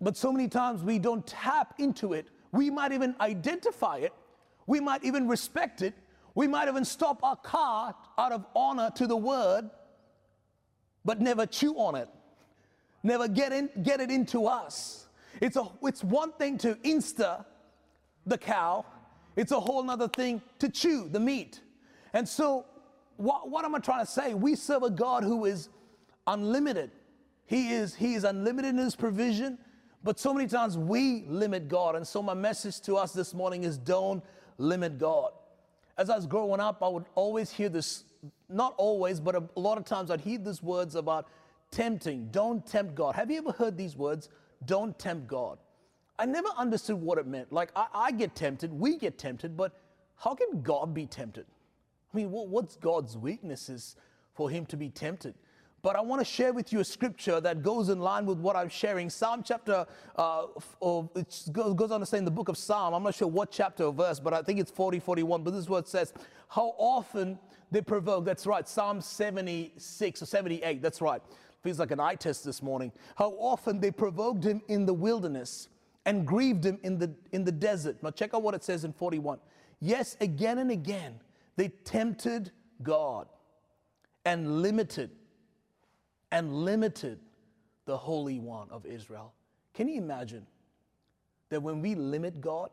But 0.00 0.16
so 0.16 0.32
many 0.32 0.48
times 0.48 0.82
we 0.82 0.98
don't 0.98 1.26
tap 1.26 1.74
into 1.78 2.12
it. 2.14 2.26
We 2.50 2.70
might 2.70 2.92
even 2.92 3.14
identify 3.20 3.98
it, 3.98 4.12
we 4.66 4.80
might 4.80 5.04
even 5.04 5.28
respect 5.28 5.82
it, 5.82 5.94
we 6.34 6.48
might 6.48 6.68
even 6.68 6.84
stop 6.84 7.22
our 7.22 7.36
car 7.36 7.94
out 8.18 8.32
of 8.32 8.44
honor 8.54 8.90
to 8.96 9.06
the 9.06 9.16
word, 9.16 9.70
but 11.04 11.20
never 11.20 11.46
chew 11.46 11.74
on 11.74 11.94
it, 11.94 12.08
never 13.02 13.28
get, 13.28 13.52
in, 13.52 13.70
get 13.82 14.00
it 14.00 14.10
into 14.10 14.46
us. 14.46 15.06
It's, 15.40 15.56
a, 15.56 15.66
it's 15.82 16.02
one 16.02 16.32
thing 16.32 16.58
to 16.58 16.74
insta 16.76 17.44
the 18.26 18.38
cow, 18.38 18.84
it's 19.36 19.52
a 19.52 19.60
whole 19.60 19.88
other 19.90 20.08
thing 20.08 20.40
to 20.58 20.68
chew 20.68 21.08
the 21.08 21.20
meat. 21.20 21.60
And 22.12 22.28
so, 22.28 22.64
what, 23.16 23.48
what 23.48 23.64
am 23.64 23.74
I 23.74 23.78
trying 23.78 24.04
to 24.04 24.10
say? 24.10 24.34
We 24.34 24.54
serve 24.54 24.82
a 24.82 24.90
God 24.90 25.24
who 25.24 25.44
is 25.44 25.68
unlimited. 26.26 26.90
He 27.46 27.72
is, 27.72 27.94
he 27.94 28.14
is 28.14 28.24
unlimited 28.24 28.70
in 28.70 28.78
his 28.78 28.96
provision, 28.96 29.58
but 30.02 30.18
so 30.18 30.32
many 30.32 30.48
times 30.48 30.78
we 30.78 31.24
limit 31.28 31.68
God. 31.68 31.96
And 31.96 32.06
so, 32.06 32.22
my 32.22 32.34
message 32.34 32.80
to 32.82 32.96
us 32.96 33.12
this 33.12 33.34
morning 33.34 33.64
is 33.64 33.76
don't 33.76 34.22
limit 34.58 34.98
God 34.98 35.32
as 35.96 36.10
I 36.10 36.16
was 36.16 36.26
growing 36.26 36.60
up, 36.60 36.82
I 36.82 36.88
would 36.88 37.04
always 37.14 37.50
hear 37.50 37.68
this, 37.68 38.04
not 38.48 38.74
always, 38.76 39.20
but 39.20 39.34
a, 39.34 39.44
lot 39.56 39.78
of 39.78 39.84
times 39.84 40.10
I'd 40.10 40.20
hear 40.20 40.38
these 40.38 40.62
words 40.62 40.94
about 40.94 41.28
tempting. 41.70 42.28
Don't 42.30 42.66
tempt 42.66 42.94
God. 42.94 43.14
Have 43.14 43.30
you 43.30 43.38
ever 43.38 43.52
heard 43.52 43.76
these 43.76 43.96
words? 43.96 44.28
Don't 44.64 44.98
tempt 44.98 45.26
God. 45.26 45.58
I 46.18 46.26
never 46.26 46.48
understood 46.56 46.96
what 46.96 47.18
it 47.18 47.26
meant. 47.26 47.52
Like, 47.52 47.70
I, 47.74 47.86
I 47.92 48.12
get 48.12 48.34
tempted, 48.34 48.72
we 48.72 48.98
get 48.98 49.18
tempted, 49.18 49.56
but 49.56 49.72
how 50.16 50.34
can 50.34 50.62
God 50.62 50.94
be 50.94 51.06
tempted? 51.06 51.46
I 52.12 52.16
mean, 52.16 52.30
what, 52.30 52.48
what's 52.48 52.76
God's 52.76 53.16
weaknesses 53.16 53.96
for 54.34 54.48
him 54.48 54.66
to 54.66 54.76
be 54.76 54.88
tempted? 54.88 55.34
But 55.84 55.96
I 55.96 56.00
want 56.00 56.18
to 56.18 56.24
share 56.24 56.54
with 56.54 56.72
you 56.72 56.80
a 56.80 56.84
scripture 56.84 57.42
that 57.42 57.62
goes 57.62 57.90
in 57.90 58.00
line 58.00 58.24
with 58.24 58.38
what 58.38 58.56
I'm 58.56 58.70
sharing. 58.70 59.10
Psalm 59.10 59.42
chapter, 59.44 59.84
uh, 60.16 60.46
it 61.14 61.52
goes 61.52 61.90
on 61.90 62.00
to 62.00 62.06
say 62.06 62.16
in 62.16 62.24
the 62.24 62.30
book 62.30 62.48
of 62.48 62.56
Psalm, 62.56 62.94
I'm 62.94 63.02
not 63.02 63.14
sure 63.14 63.28
what 63.28 63.50
chapter 63.50 63.84
or 63.84 63.92
verse, 63.92 64.18
but 64.18 64.32
I 64.32 64.40
think 64.40 64.58
it's 64.58 64.70
40, 64.70 64.98
41. 64.98 65.42
But 65.42 65.50
this 65.50 65.60
is 65.60 65.68
what 65.68 65.84
it 65.84 65.88
says 65.88 66.14
How 66.48 66.74
often 66.78 67.38
they 67.70 67.82
provoke, 67.82 68.24
that's 68.24 68.46
right, 68.46 68.66
Psalm 68.66 69.02
76 69.02 70.22
or 70.22 70.24
78, 70.24 70.80
that's 70.80 71.02
right. 71.02 71.20
Feels 71.62 71.78
like 71.78 71.90
an 71.90 72.00
eye 72.00 72.14
test 72.14 72.46
this 72.46 72.62
morning. 72.62 72.90
How 73.16 73.32
often 73.32 73.78
they 73.78 73.90
provoked 73.90 74.42
him 74.42 74.62
in 74.68 74.86
the 74.86 74.94
wilderness 74.94 75.68
and 76.06 76.26
grieved 76.26 76.64
him 76.64 76.78
in 76.82 76.98
the, 76.98 77.12
in 77.32 77.44
the 77.44 77.52
desert. 77.52 78.02
Now, 78.02 78.10
check 78.10 78.32
out 78.32 78.42
what 78.42 78.54
it 78.54 78.64
says 78.64 78.84
in 78.84 78.94
41. 78.94 79.38
Yes, 79.80 80.16
again 80.22 80.56
and 80.56 80.70
again, 80.70 81.20
they 81.56 81.68
tempted 81.68 82.52
God 82.82 83.28
and 84.24 84.62
limited 84.62 85.10
and 86.34 86.52
limited 86.52 87.20
the 87.84 87.96
Holy 87.96 88.40
One 88.40 88.66
of 88.72 88.84
Israel. 88.86 89.32
Can 89.72 89.86
you 89.86 89.98
imagine 89.98 90.44
that 91.48 91.62
when 91.62 91.80
we 91.80 91.94
limit 91.94 92.40
God, 92.40 92.70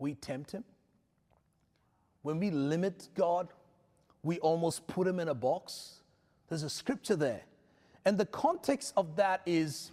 we 0.00 0.14
tempt 0.14 0.50
Him? 0.50 0.64
When 2.22 2.40
we 2.40 2.50
limit 2.50 3.08
God, 3.14 3.52
we 4.24 4.40
almost 4.40 4.88
put 4.88 5.06
Him 5.06 5.20
in 5.20 5.28
a 5.28 5.34
box? 5.34 6.00
There's 6.48 6.64
a 6.64 6.68
scripture 6.68 7.14
there. 7.14 7.42
And 8.04 8.18
the 8.18 8.26
context 8.26 8.94
of 8.96 9.14
that 9.14 9.42
is 9.46 9.92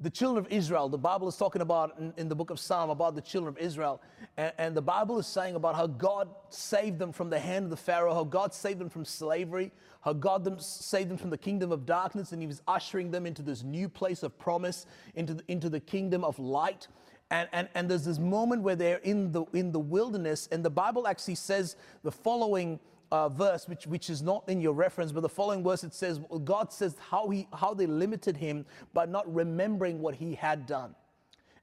the 0.00 0.10
children 0.10 0.44
of 0.44 0.50
Israel. 0.50 0.88
The 0.88 0.98
Bible 0.98 1.28
is 1.28 1.36
talking 1.36 1.60
about 1.60 1.98
in, 1.98 2.14
in 2.16 2.28
the 2.28 2.34
book 2.34 2.50
of 2.50 2.58
Psalm 2.58 2.88
about 2.88 3.14
the 3.14 3.20
children 3.20 3.54
of 3.54 3.62
Israel. 3.62 4.00
And, 4.36 4.52
and, 4.56 4.76
the 4.76 4.82
Bible 4.82 5.18
is 5.18 5.26
saying 5.26 5.56
about 5.56 5.76
how 5.76 5.86
God 5.86 6.28
saved 6.48 6.98
them 6.98 7.12
from 7.12 7.28
the 7.28 7.38
hand 7.38 7.64
of 7.64 7.70
the 7.70 7.76
Pharaoh, 7.76 8.14
how 8.14 8.24
God 8.24 8.54
saved 8.54 8.80
them 8.80 8.88
from 8.88 9.04
slavery, 9.04 9.70
how 10.02 10.14
God 10.14 10.42
them, 10.42 10.58
saved 10.58 11.10
them 11.10 11.18
from 11.18 11.28
the 11.28 11.38
kingdom 11.38 11.70
of 11.70 11.84
darkness, 11.84 12.32
and 12.32 12.40
He 12.40 12.46
was 12.46 12.62
ushering 12.66 13.10
them 13.10 13.26
into 13.26 13.42
this 13.42 13.62
new 13.62 13.88
place 13.88 14.22
of 14.22 14.38
promise, 14.38 14.86
into 15.14 15.34
the, 15.34 15.44
into 15.48 15.68
the 15.68 15.80
kingdom 15.80 16.24
of 16.24 16.38
light. 16.38 16.88
And, 17.30 17.48
and, 17.52 17.68
and 17.74 17.88
there's 17.88 18.04
this 18.04 18.18
moment 18.18 18.62
where 18.62 18.76
they're 18.76 18.98
in 18.98 19.32
the, 19.32 19.44
in 19.52 19.70
the 19.70 19.78
wilderness, 19.78 20.48
and 20.50 20.64
the 20.64 20.70
Bible 20.70 21.06
actually 21.06 21.36
says 21.36 21.76
the 22.02 22.10
following 22.10 22.80
uh, 23.12 23.28
verse, 23.28 23.68
which, 23.68 23.86
which 23.86 24.08
is 24.08 24.22
not 24.22 24.48
in 24.48 24.60
your 24.60 24.72
reference, 24.72 25.12
but 25.12 25.20
the 25.20 25.28
following 25.28 25.62
verse 25.62 25.84
it 25.84 25.94
says, 25.94 26.20
God 26.44 26.72
says 26.72 26.96
how, 27.10 27.28
he, 27.28 27.48
how 27.52 27.74
they 27.74 27.86
limited 27.86 28.36
him 28.36 28.64
by 28.92 29.06
not 29.06 29.32
remembering 29.32 30.00
what 30.00 30.14
he 30.14 30.34
had 30.34 30.66
done. 30.66 30.94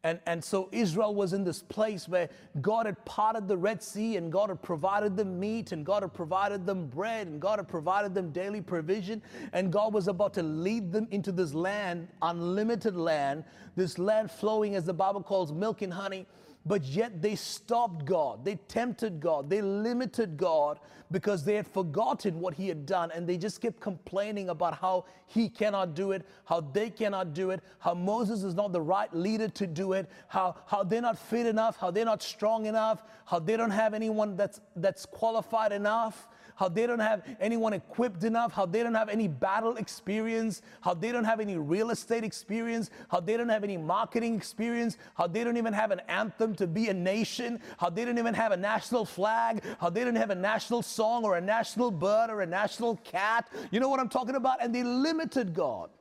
And, 0.04 0.20
and 0.26 0.44
so 0.44 0.70
Israel 0.72 1.16
was 1.16 1.34
in 1.34 1.44
this 1.44 1.62
place 1.62 2.08
where 2.08 2.30
God 2.62 2.86
had 2.86 3.04
parted 3.04 3.48
the 3.48 3.58
Red 3.58 3.82
Sea 3.82 4.16
and 4.16 4.32
God 4.32 4.50
had 4.50 4.62
provided 4.62 5.18
them 5.18 5.40
meat 5.40 5.72
and 5.72 5.86
God 5.86 6.04
had 6.04 6.14
provided 6.14 6.66
them 6.66 6.88
bread 6.88 7.28
and 7.28 7.42
God 7.42 7.60
had 7.60 7.68
provided 7.68 8.14
them 8.14 8.32
daily 8.32 8.62
provision. 8.62 9.22
And 9.54 9.72
God 9.72 9.94
was 9.94 10.08
about 10.08 10.34
to 10.36 10.44
lead 10.44 10.92
them 10.92 11.08
into 11.12 11.32
this 11.32 11.54
land, 11.54 12.08
unlimited 12.22 12.96
land, 12.96 13.44
this 13.76 13.98
land 13.98 14.32
flowing, 14.32 14.76
as 14.76 14.86
the 14.86 14.94
Bible 14.94 15.24
calls, 15.24 15.52
milk 15.52 15.82
and 15.82 15.92
honey 15.92 16.26
but 16.68 16.84
yet 16.84 17.22
they 17.22 17.36
stopped 17.36 18.06
God. 18.06 18.44
They 18.44 18.56
tempted 18.68 19.20
God. 19.20 19.50
They 19.50 19.62
limited 19.62 20.38
God 20.38 20.80
because 21.10 21.46
they 21.46 21.56
had 21.56 21.68
forgotten 21.68 22.40
what 22.40 22.54
He 22.54 22.68
had 22.68 22.86
done 22.86 23.12
and 23.12 23.28
they 23.28 23.38
just 23.38 23.62
kept 23.62 23.80
complaining 23.80 24.50
about 24.50 24.78
how 24.78 25.06
He 25.26 25.48
cannot 25.50 25.96
do 25.96 26.12
it, 26.12 26.26
how 26.46 26.62
they 26.62 26.90
cannot 26.90 27.34
do 27.34 27.52
it, 27.52 27.62
how 27.80 27.94
Moses 27.94 28.44
is 28.44 28.56
not 28.56 28.74
the 28.74 28.82
right 28.82 29.14
leader 29.16 29.48
to 29.48 29.68
do 29.68 29.94
it, 29.94 30.10
how, 30.28 30.56
how 30.66 30.84
they're 30.84 31.02
not 31.02 31.18
fit 31.18 31.46
enough, 31.46 31.78
how 31.78 31.92
they're 31.92 32.06
not 32.06 32.22
strong 32.22 32.66
enough, 32.66 33.04
how 33.26 33.40
they 33.40 33.56
don't 33.56 33.72
have 33.72 33.94
anyone 33.94 34.36
that's, 34.36 34.60
that's 34.76 35.06
qualified 35.06 35.72
enough 35.72 36.28
how 36.58 36.68
they 36.68 36.88
don't 36.88 37.00
have 37.00 37.24
anyone 37.40 37.72
equipped 37.72 38.24
enough, 38.24 38.52
how 38.52 38.66
they 38.66 38.82
don't 38.82 38.96
have 38.96 39.10
any 39.10 39.28
battle 39.28 39.78
experience, 39.78 40.64
how 40.82 40.94
they 40.94 41.12
don't 41.12 41.24
have 41.24 41.40
any 41.40 41.56
real 41.56 41.92
estate 41.92 42.24
experience, 42.24 42.90
how 43.10 43.20
they 43.20 43.38
don't 43.38 43.48
have 43.48 43.64
any 43.64 43.78
marketing 43.78 44.36
experience, 44.36 44.98
how 45.14 45.28
they 45.28 45.44
don't 45.44 45.56
even 45.56 45.72
have 45.72 45.92
an 45.92 46.02
anthem 46.08 46.56
to 46.56 46.66
be 46.66 46.90
a 46.90 46.94
nation, 46.94 47.60
how 47.78 47.92
they 47.92 48.04
don't 48.04 48.18
even 48.18 48.34
have 48.34 48.52
a 48.52 48.58
national 48.58 49.06
flag, 49.06 49.64
how 49.80 49.88
they 49.90 50.04
don't 50.04 50.16
have 50.16 50.32
a 50.32 50.36
national 50.36 50.82
song 50.82 51.24
or 51.24 51.38
a 51.38 51.42
national 51.42 51.92
bird 51.92 52.32
or 52.32 52.42
a 52.42 52.48
national 52.48 52.96
cat. 52.98 53.48
You 53.70 53.80
know 53.80 53.88
what 53.88 54.00
I'm 54.00 54.10
talking 54.10 54.36
about? 54.36 54.62
And 54.62 54.74
they 54.74 54.84
limited 54.84 55.54
God 55.54 55.92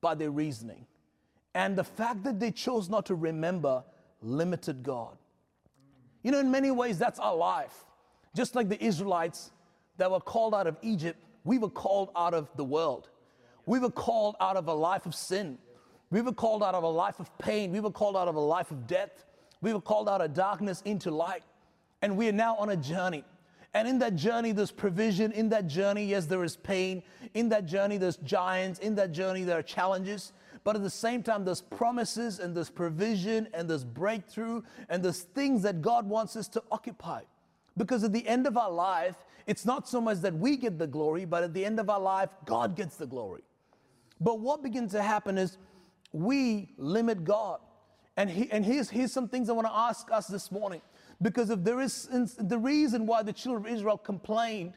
by 0.00 0.14
their 0.14 0.30
reasoning. 0.30 0.86
And 1.54 1.76
the 1.76 1.84
fact 1.84 2.24
that 2.24 2.40
they 2.40 2.52
chose 2.52 2.88
not 2.88 3.04
to 3.06 3.14
remember 3.14 3.84
limited 4.22 4.82
God. 4.82 5.18
You 6.22 6.30
know, 6.30 6.40
in 6.40 6.50
many 6.50 6.70
ways, 6.70 6.98
that's 6.98 7.18
our 7.18 7.36
life. 7.36 7.84
Just 8.36 8.54
like 8.54 8.68
the 8.68 8.82
Israelites 8.84 9.50
that 9.96 10.10
were 10.10 10.20
called 10.20 10.54
out 10.54 10.66
of 10.66 10.76
Egypt, 10.82 11.18
we 11.44 11.56
were 11.56 11.70
called 11.70 12.10
out 12.14 12.34
of 12.34 12.50
the 12.56 12.64
world. 12.64 13.08
We 13.64 13.78
were 13.78 13.90
called 13.90 14.36
out 14.40 14.58
of 14.58 14.68
a 14.68 14.74
life 14.74 15.06
of 15.06 15.14
sin. 15.14 15.56
We 16.10 16.20
were 16.20 16.34
called 16.34 16.62
out 16.62 16.74
of 16.74 16.84
a 16.84 16.88
life 16.88 17.18
of 17.18 17.36
pain. 17.38 17.72
We 17.72 17.80
were 17.80 17.90
called 17.90 18.14
out 18.14 18.28
of 18.28 18.34
a 18.34 18.40
life 18.40 18.70
of 18.70 18.86
death. 18.86 19.24
We 19.62 19.72
were 19.72 19.80
called 19.80 20.06
out 20.06 20.20
of 20.20 20.34
darkness 20.34 20.82
into 20.84 21.10
light. 21.10 21.44
And 22.02 22.14
we 22.18 22.28
are 22.28 22.32
now 22.32 22.56
on 22.56 22.68
a 22.68 22.76
journey. 22.76 23.24
And 23.72 23.88
in 23.88 23.98
that 24.00 24.16
journey, 24.16 24.52
there's 24.52 24.70
provision. 24.70 25.32
In 25.32 25.48
that 25.48 25.66
journey, 25.66 26.04
yes, 26.04 26.26
there 26.26 26.44
is 26.44 26.56
pain. 26.56 27.02
In 27.32 27.48
that 27.48 27.64
journey, 27.64 27.96
there's 27.96 28.18
giants. 28.18 28.80
In 28.80 28.94
that 28.96 29.12
journey, 29.12 29.44
there 29.44 29.58
are 29.58 29.62
challenges. 29.62 30.34
But 30.62 30.76
at 30.76 30.82
the 30.82 30.90
same 30.90 31.22
time, 31.22 31.46
there's 31.46 31.62
promises 31.62 32.38
and 32.38 32.54
there's 32.54 32.70
provision 32.70 33.48
and 33.54 33.68
there's 33.68 33.84
breakthrough 33.84 34.60
and 34.90 35.02
there's 35.02 35.22
things 35.22 35.62
that 35.62 35.80
God 35.80 36.06
wants 36.06 36.36
us 36.36 36.48
to 36.48 36.62
occupy. 36.70 37.22
Because 37.76 38.04
at 38.04 38.12
the 38.12 38.26
end 38.26 38.46
of 38.46 38.56
our 38.56 38.70
life, 38.70 39.16
it's 39.46 39.64
not 39.64 39.88
so 39.88 40.00
much 40.00 40.18
that 40.18 40.34
we 40.34 40.56
get 40.56 40.78
the 40.78 40.86
glory, 40.86 41.24
but 41.24 41.42
at 41.42 41.54
the 41.54 41.64
end 41.64 41.78
of 41.78 41.90
our 41.90 42.00
life, 42.00 42.30
God 42.44 42.74
gets 42.74 42.96
the 42.96 43.06
glory. 43.06 43.42
But 44.20 44.40
what 44.40 44.62
begins 44.62 44.92
to 44.92 45.02
happen 45.02 45.38
is 45.38 45.58
we 46.12 46.74
limit 46.78 47.24
God. 47.24 47.60
And, 48.16 48.30
he, 48.30 48.50
and 48.50 48.64
here's, 48.64 48.88
here's 48.88 49.12
some 49.12 49.28
things 49.28 49.50
I 49.50 49.52
want 49.52 49.66
to 49.66 49.74
ask 49.74 50.10
us 50.10 50.26
this 50.26 50.50
morning. 50.50 50.80
Because 51.20 51.50
if 51.50 51.62
there 51.62 51.80
is 51.80 52.08
the 52.38 52.58
reason 52.58 53.06
why 53.06 53.22
the 53.22 53.32
children 53.32 53.66
of 53.66 53.72
Israel 53.72 53.98
complained 53.98 54.74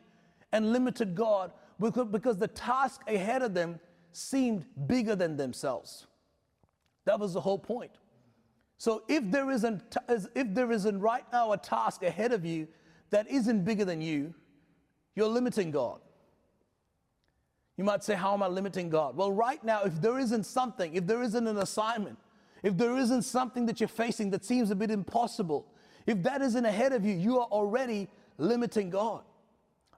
and 0.51 0.73
limited 0.73 1.15
God, 1.15 1.51
because, 1.79 2.07
because 2.07 2.37
the 2.37 2.47
task 2.47 3.01
ahead 3.07 3.41
of 3.41 3.53
them 3.53 3.79
seemed 4.11 4.65
bigger 4.87 5.15
than 5.15 5.37
themselves. 5.37 6.07
That 7.05 7.19
was 7.19 7.33
the 7.33 7.41
whole 7.41 7.59
point. 7.59 7.91
So 8.77 9.03
if 9.07 9.29
there 9.31 9.49
isn't, 9.51 9.97
if 10.07 10.53
there 10.53 10.71
isn't 10.71 10.99
right 10.99 11.25
now 11.31 11.51
a 11.51 11.57
task 11.57 12.03
ahead 12.03 12.31
of 12.31 12.45
you 12.45 12.67
that 13.09 13.29
isn't 13.29 13.63
bigger 13.63 13.85
than 13.85 14.01
you, 14.01 14.33
you're 15.15 15.27
limiting 15.27 15.71
God. 15.71 15.99
You 17.77 17.83
might 17.83 18.03
say, 18.03 18.15
How 18.15 18.33
am 18.33 18.43
I 18.43 18.47
limiting 18.47 18.89
God? 18.89 19.15
Well, 19.15 19.31
right 19.31 19.63
now, 19.63 19.83
if 19.83 20.01
there 20.01 20.19
isn't 20.19 20.45
something, 20.45 20.95
if 20.95 21.07
there 21.07 21.23
isn't 21.23 21.47
an 21.47 21.57
assignment, 21.57 22.17
if 22.61 22.77
there 22.77 22.97
isn't 22.97 23.21
something 23.21 23.65
that 23.67 23.79
you're 23.79 23.87
facing 23.87 24.31
that 24.31 24.43
seems 24.43 24.69
a 24.69 24.75
bit 24.75 24.91
impossible, 24.91 25.65
if 26.05 26.21
that 26.23 26.41
isn't 26.41 26.65
ahead 26.65 26.91
of 26.91 27.05
you, 27.05 27.13
you 27.15 27.39
are 27.39 27.47
already 27.47 28.09
limiting 28.37 28.89
God. 28.89 29.21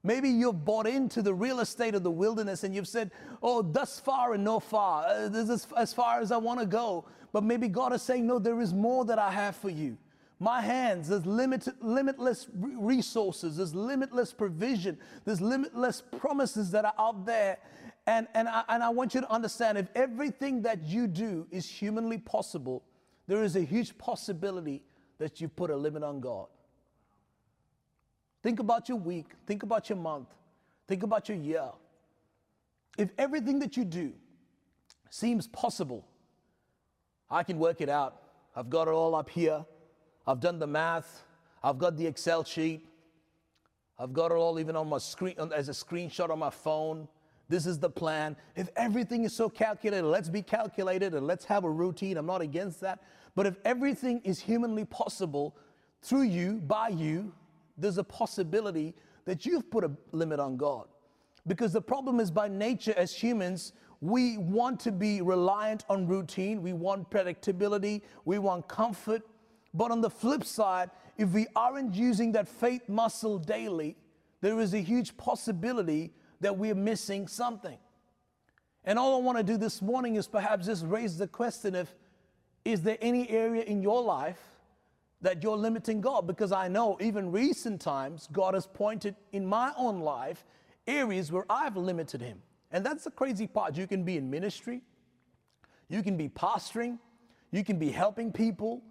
Maybe 0.03 0.29
you've 0.29 0.65
bought 0.65 0.87
into 0.87 1.21
the 1.21 1.33
real 1.33 1.59
estate 1.59 1.93
of 1.93 2.03
the 2.03 2.11
wilderness 2.11 2.63
and 2.63 2.73
you've 2.73 2.87
said, 2.87 3.11
Oh, 3.41 3.61
thus 3.61 3.99
far 3.99 4.33
and 4.33 4.43
no 4.43 4.59
far. 4.59 5.05
Uh, 5.05 5.29
this 5.29 5.49
is 5.49 5.67
as 5.77 5.93
far 5.93 6.19
as 6.19 6.31
I 6.31 6.37
want 6.37 6.59
to 6.59 6.65
go. 6.65 7.05
But 7.31 7.43
maybe 7.43 7.67
God 7.67 7.93
is 7.93 8.01
saying, 8.01 8.25
No, 8.25 8.39
there 8.39 8.59
is 8.61 8.73
more 8.73 9.05
that 9.05 9.19
I 9.19 9.31
have 9.31 9.55
for 9.55 9.69
you 9.69 9.97
my 10.41 10.59
hands, 10.59 11.09
there's 11.09 11.25
limited, 11.25 11.75
limitless 11.81 12.47
resources, 12.55 13.57
there's 13.57 13.75
limitless 13.75 14.33
provision, 14.33 14.97
there's 15.23 15.39
limitless 15.39 16.01
promises 16.17 16.71
that 16.71 16.83
are 16.83 16.95
out 16.97 17.27
there. 17.27 17.59
And, 18.07 18.27
and, 18.33 18.49
I, 18.49 18.63
and 18.67 18.81
I 18.81 18.89
want 18.89 19.13
you 19.13 19.21
to 19.21 19.31
understand 19.31 19.77
if 19.77 19.87
everything 19.93 20.63
that 20.63 20.81
you 20.81 21.05
do 21.05 21.45
is 21.51 21.69
humanly 21.69 22.17
possible, 22.17 22.83
there 23.27 23.43
is 23.43 23.55
a 23.55 23.61
huge 23.61 23.95
possibility 23.99 24.81
that 25.19 25.39
you 25.39 25.47
put 25.47 25.69
a 25.69 25.77
limit 25.77 26.01
on 26.01 26.19
God. 26.19 26.47
Think 28.41 28.59
about 28.59 28.89
your 28.89 28.97
week, 28.97 29.27
think 29.45 29.61
about 29.61 29.89
your 29.89 29.99
month, 29.99 30.29
think 30.87 31.03
about 31.03 31.29
your 31.29 31.37
year. 31.37 31.69
If 32.97 33.11
everything 33.19 33.59
that 33.59 33.77
you 33.77 33.85
do 33.85 34.13
seems 35.11 35.45
possible, 35.47 36.07
I 37.29 37.43
can 37.43 37.59
work 37.59 37.79
it 37.79 37.89
out. 37.89 38.23
I've 38.55 38.71
got 38.71 38.87
it 38.87 38.91
all 38.91 39.13
up 39.13 39.29
here. 39.29 39.63
I've 40.27 40.39
done 40.39 40.59
the 40.59 40.67
math. 40.67 41.23
I've 41.63 41.77
got 41.77 41.97
the 41.97 42.05
Excel 42.05 42.43
sheet. 42.43 42.87
I've 43.99 44.13
got 44.13 44.31
it 44.31 44.35
all 44.35 44.59
even 44.59 44.75
on 44.75 44.89
my 44.89 44.97
screen 44.97 45.35
as 45.53 45.69
a 45.69 45.73
screenshot 45.73 46.29
on 46.29 46.39
my 46.39 46.49
phone. 46.49 47.07
This 47.49 47.65
is 47.65 47.77
the 47.77 47.89
plan. 47.89 48.35
If 48.55 48.69
everything 48.75 49.25
is 49.25 49.33
so 49.33 49.49
calculated, 49.49 50.05
let's 50.05 50.29
be 50.29 50.41
calculated 50.41 51.13
and 51.13 51.27
let's 51.27 51.45
have 51.45 51.65
a 51.65 51.69
routine. 51.69 52.17
I'm 52.17 52.25
not 52.25 52.41
against 52.41 52.79
that. 52.81 53.03
But 53.35 53.45
if 53.45 53.57
everything 53.65 54.21
is 54.23 54.39
humanly 54.39 54.85
possible 54.85 55.55
through 56.01 56.23
you, 56.23 56.61
by 56.65 56.89
you, 56.89 57.33
there's 57.77 57.97
a 57.97 58.03
possibility 58.03 58.95
that 59.25 59.45
you've 59.45 59.69
put 59.69 59.83
a 59.83 59.91
limit 60.11 60.39
on 60.39 60.57
God. 60.57 60.87
Because 61.45 61.73
the 61.73 61.81
problem 61.81 62.19
is 62.19 62.31
by 62.31 62.47
nature 62.47 62.93
as 62.95 63.13
humans, 63.13 63.73
we 63.99 64.37
want 64.37 64.79
to 64.81 64.91
be 64.91 65.21
reliant 65.21 65.85
on 65.89 66.07
routine, 66.07 66.61
we 66.61 66.73
want 66.73 67.09
predictability, 67.09 68.01
we 68.25 68.39
want 68.39 68.67
comfort, 68.67 69.21
but 69.73 69.91
on 69.91 70.01
the 70.01 70.09
flip 70.09 70.43
side, 70.43 70.89
if 71.17 71.29
we 71.29 71.47
aren't 71.55 71.93
using 71.93 72.31
that 72.33 72.47
faith 72.47 72.87
muscle 72.89 73.37
daily, 73.37 73.95
there 74.41 74.59
is 74.59 74.73
a 74.73 74.79
huge 74.79 75.15
possibility 75.17 76.11
that 76.41 76.57
we're 76.57 76.75
missing 76.75 77.27
something. 77.27 77.77
And 78.83 78.97
all 78.97 79.15
I 79.15 79.19
want 79.19 79.37
to 79.37 79.43
do 79.43 79.57
this 79.57 79.81
morning 79.81 80.15
is 80.15 80.27
perhaps 80.27 80.65
just 80.65 80.85
raise 80.85 81.17
the 81.17 81.27
question 81.27 81.75
if 81.75 81.93
is 82.65 82.81
there 82.81 82.97
any 83.01 83.29
area 83.29 83.63
in 83.63 83.81
your 83.81 84.01
life 84.01 84.41
that 85.21 85.43
you're 85.43 85.57
limiting 85.57 86.01
God? 86.01 86.25
Because 86.25 86.51
I 86.51 86.67
know 86.67 86.97
even 86.99 87.31
recent 87.31 87.79
times, 87.79 88.27
God 88.31 88.55
has 88.55 88.67
pointed 88.67 89.15
in 89.31 89.45
my 89.45 89.71
own 89.77 89.99
life 89.99 90.45
areas 90.87 91.31
where 91.31 91.45
I've 91.49 91.77
limited 91.77 92.21
Him. 92.21 92.41
And 92.71 92.85
that's 92.85 93.03
the 93.03 93.11
crazy 93.11 93.47
part. 93.47 93.77
You 93.77 93.85
can 93.85 94.03
be 94.03 94.17
in 94.17 94.29
ministry, 94.29 94.81
you 95.89 96.01
can 96.01 96.17
be 96.17 96.29
pastoring, 96.29 96.97
you 97.51 97.63
can 97.63 97.77
be 97.77 97.91
helping 97.91 98.31
people, 98.31 98.81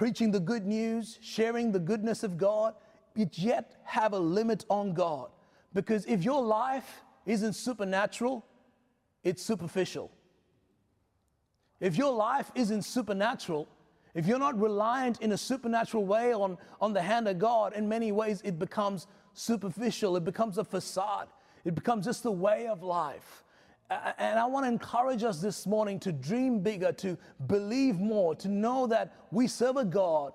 preaching 0.00 0.30
the 0.30 0.40
good 0.40 0.64
news, 0.64 1.18
sharing 1.20 1.72
the 1.72 1.78
goodness 1.78 2.22
of 2.22 2.38
God, 2.38 2.72
but 3.14 3.36
yet 3.36 3.76
have 3.84 4.14
a 4.14 4.18
limit 4.18 4.64
on 4.70 4.94
God. 4.94 5.28
Because 5.74 6.06
if 6.06 6.24
your 6.24 6.42
life 6.42 7.02
isn't 7.26 7.52
supernatural, 7.52 8.42
it's 9.24 9.42
superficial. 9.42 10.10
If 11.80 11.98
your 11.98 12.14
life 12.14 12.50
isn't 12.54 12.80
supernatural, 12.86 13.68
if 14.14 14.26
you're 14.26 14.38
not 14.38 14.58
reliant 14.58 15.20
in 15.20 15.32
a 15.32 15.36
supernatural 15.36 16.06
way 16.06 16.32
on, 16.32 16.56
on 16.80 16.94
the 16.94 17.02
hand 17.02 17.28
of 17.28 17.38
God, 17.38 17.74
in 17.74 17.86
many 17.86 18.10
ways 18.10 18.40
it 18.42 18.58
becomes 18.58 19.06
superficial, 19.34 20.16
it 20.16 20.24
becomes 20.24 20.56
a 20.56 20.64
facade, 20.64 21.28
it 21.66 21.74
becomes 21.74 22.06
just 22.06 22.24
a 22.24 22.30
way 22.30 22.68
of 22.68 22.82
life. 22.82 23.44
And 23.90 24.38
I 24.38 24.46
want 24.46 24.64
to 24.64 24.68
encourage 24.68 25.24
us 25.24 25.40
this 25.40 25.66
morning 25.66 25.98
to 26.00 26.12
dream 26.12 26.60
bigger, 26.60 26.92
to 26.92 27.18
believe 27.48 27.98
more, 27.98 28.36
to 28.36 28.48
know 28.48 28.86
that 28.86 29.12
we 29.32 29.48
serve 29.48 29.76
a 29.76 29.84
God 29.84 30.32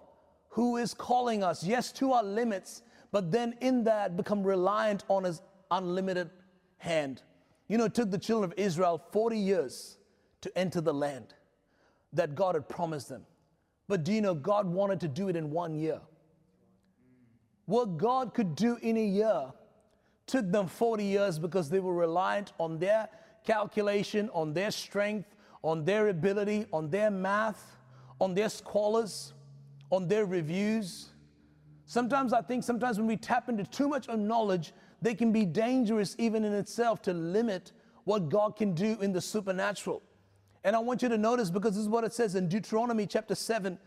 who 0.50 0.76
is 0.76 0.94
calling 0.94 1.42
us, 1.42 1.64
yes, 1.64 1.92
to 1.94 2.12
our 2.12 2.24
limits, 2.24 2.82
but 3.14 3.32
then 3.32 3.56
in 3.62 3.86
that 3.86 4.18
become 4.18 4.44
reliant 4.44 5.06
on 5.08 5.24
his 5.24 5.42
unlimited 5.72 6.30
hand. 6.78 7.22
You 7.70 7.78
know, 7.78 7.86
it 7.86 7.94
took 7.94 8.12
the 8.12 8.18
children 8.18 8.52
of 8.52 8.60
Israel 8.60 9.02
40 9.12 9.38
years 9.38 9.98
to 10.42 10.58
enter 10.58 10.82
the 10.82 10.94
land 10.94 11.34
that 12.12 12.36
God 12.36 12.56
had 12.56 12.68
promised 12.68 13.08
them. 13.08 13.26
But 13.88 14.04
do 14.04 14.12
you 14.12 14.22
know 14.22 14.34
God 14.34 14.68
wanted 14.68 15.00
to 15.02 15.08
do 15.08 15.30
it 15.30 15.36
in 15.36 15.50
one 15.52 15.76
year? 15.76 16.02
What 17.66 17.98
God 17.98 18.34
could 18.34 18.56
do 18.56 18.78
in 18.82 18.98
a 18.98 19.06
year 19.06 19.46
took 20.28 20.52
them 20.52 20.68
40 20.68 21.04
years 21.04 21.40
because 21.40 21.70
they 21.70 21.80
were 21.80 21.94
reliant 21.94 22.54
on 22.60 22.80
their 22.80 23.08
calculation, 23.46 24.30
on 24.34 24.54
their 24.54 24.72
strength, 24.72 25.36
on 25.64 25.86
their 25.86 26.10
ability, 26.10 26.66
on 26.72 26.90
their 26.90 27.10
math, 27.12 27.78
on 28.20 28.34
their 28.34 28.50
scholars, 28.50 29.34
on 29.92 30.08
their 30.08 30.26
reviews. 30.26 31.10
Sometimes 31.86 32.34
I 32.34 32.42
think 32.42 32.64
sometimes 32.64 32.98
when 32.98 33.08
we 33.08 33.18
tap 33.18 33.50
into 33.50 33.64
too 33.64 33.88
much 33.88 34.08
of 34.08 34.20
knowledge, 34.20 34.74
they 35.02 35.14
can 35.14 35.32
be 35.32 35.46
dangerous 35.46 36.16
even 36.18 36.44
in 36.44 36.54
itself 36.54 37.02
to 37.04 37.14
limit 37.14 37.72
what 38.06 38.30
God 38.30 38.56
can 38.56 38.74
do 38.74 38.98
in 39.02 39.12
the 39.12 39.22
supernatural. 39.22 40.02
And 40.64 40.76
I 40.76 40.80
want 40.80 41.04
you 41.04 41.10
to 41.10 41.18
notice 41.18 41.52
because 41.52 41.76
this 41.76 41.84
is 41.84 41.90
what 41.90 42.04
it 42.04 42.14
says 42.14 42.36
in 42.36 42.48
Deuteronomy 42.48 43.06
chapter 43.06 43.36
7, 43.36 43.78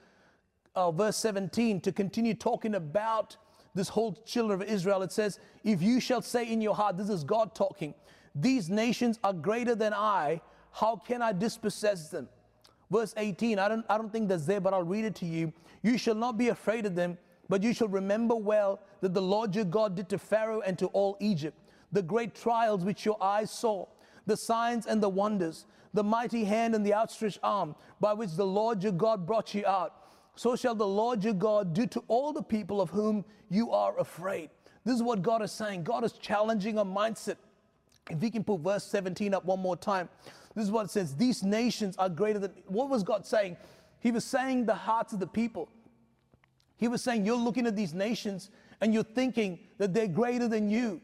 uh, 0.76 0.92
verse 0.92 1.16
17, 1.16 1.80
to 1.80 1.92
continue 1.92 2.34
talking 2.34 2.76
about 2.76 3.36
this 3.74 3.88
whole 3.88 4.12
children 4.24 4.62
of 4.62 4.68
Israel. 4.68 5.02
It 5.02 5.10
says, 5.10 5.40
If 5.64 5.82
you 5.82 6.00
shall 6.00 6.22
say 6.22 6.50
in 6.50 6.60
your 6.60 6.74
heart, 6.74 6.96
this 6.96 7.08
is 7.08 7.24
God 7.24 7.54
talking, 7.54 7.94
these 8.40 8.71
nations 8.71 9.18
are 9.25 9.33
greater 9.33 9.75
than 9.75 9.92
I, 9.95 10.40
how 10.73 10.97
can 10.97 11.23
I 11.23 11.33
dispossess 11.33 12.09
them? 12.09 12.28
Verse 12.90 13.14
18, 13.16 13.59
I 13.59 13.68
don't, 13.68 13.85
I 13.88 13.99
don't 13.99 14.12
think 14.12 14.28
that's 14.28 14.47
there, 14.47 14.61
but 14.61 14.73
I'll 14.73 14.83
read 14.83 15.04
it 15.04 15.14
to 15.16 15.26
you. 15.26 15.52
You 15.83 15.99
shall 15.99 16.14
not 16.14 16.38
be 16.38 16.49
afraid 16.49 16.87
of 16.87 16.95
them, 16.95 17.18
but 17.49 17.62
you 17.62 17.75
shall 17.75 17.88
remember 17.88 18.35
well 18.35 18.80
that 19.00 19.14
the 19.14 19.23
Lord 19.23 19.54
your 19.54 19.64
God 19.64 19.95
did 19.95 20.09
to 20.11 20.18
Pharaoh 20.18 20.61
and 20.61 20.78
to 20.78 20.87
all 20.88 21.16
Egypt 21.21 21.57
the 21.92 22.02
great 22.02 22.35
trials 22.35 22.85
which 22.85 23.04
your 23.04 23.16
eyes 23.23 23.50
saw, 23.50 23.87
the 24.26 24.37
signs 24.37 24.87
and 24.87 25.02
the 25.02 25.09
wonders, 25.09 25.66
the 25.95 26.04
mighty 26.04 26.45
hand 26.45 26.75
and 26.75 26.85
the 26.85 26.95
outstretched 26.95 27.38
arm 27.42 27.75
by 28.00 28.12
which 28.12 28.35
the 28.37 28.47
Lord 28.47 28.83
your 28.83 28.92
God 28.92 29.26
brought 29.26 29.54
you 29.54 29.64
out. 29.66 29.95
So 30.37 30.54
shall 30.54 30.75
the 30.75 30.87
Lord 30.87 31.25
your 31.25 31.35
God 31.35 31.73
do 31.75 31.87
to 31.87 32.02
all 32.09 32.33
the 32.33 32.42
people 32.42 32.80
of 32.80 32.90
whom 32.90 33.25
you 33.49 33.73
are 33.73 33.99
afraid. 33.99 34.50
This 34.85 34.95
is 34.95 35.02
what 35.02 35.23
God 35.23 35.42
is 35.42 35.50
saying. 35.50 35.83
God 35.83 36.04
is 36.04 36.12
challenging 36.12 36.78
a 36.78 36.85
mindset. 36.85 37.37
If 38.11 38.18
we 38.18 38.31
can 38.31 38.44
put 38.44 38.61
verse 38.61 38.85
17 38.85 39.35
up 39.35 39.44
one 39.44 39.61
more 39.61 39.77
time, 39.77 40.09
this 40.55 40.64
is 40.64 40.71
what 40.71 40.87
it 40.87 40.90
says 40.90 41.14
These 41.14 41.42
nations 41.42 41.97
are 41.99 42.09
greater 42.09 42.38
than. 42.38 42.53
What 42.66 42.88
was 42.88 43.03
God 43.03 43.27
saying? 43.27 43.57
He 44.01 44.11
was 44.11 44.25
saying 44.25 44.66
the 44.66 44.75
hearts 44.75 45.12
of 45.12 45.21
the 45.21 45.27
people. 45.27 45.68
He 46.77 46.88
was 46.88 47.03
saying, 47.03 47.27
You're 47.27 47.37
looking 47.37 47.66
at 47.66 47.77
these 47.77 47.94
nations 47.94 48.51
and 48.81 48.94
you're 48.94 49.03
thinking 49.03 49.59
that 49.79 49.92
they're 49.92 50.09
greater 50.09 50.49
than 50.49 50.71
you. 50.71 51.01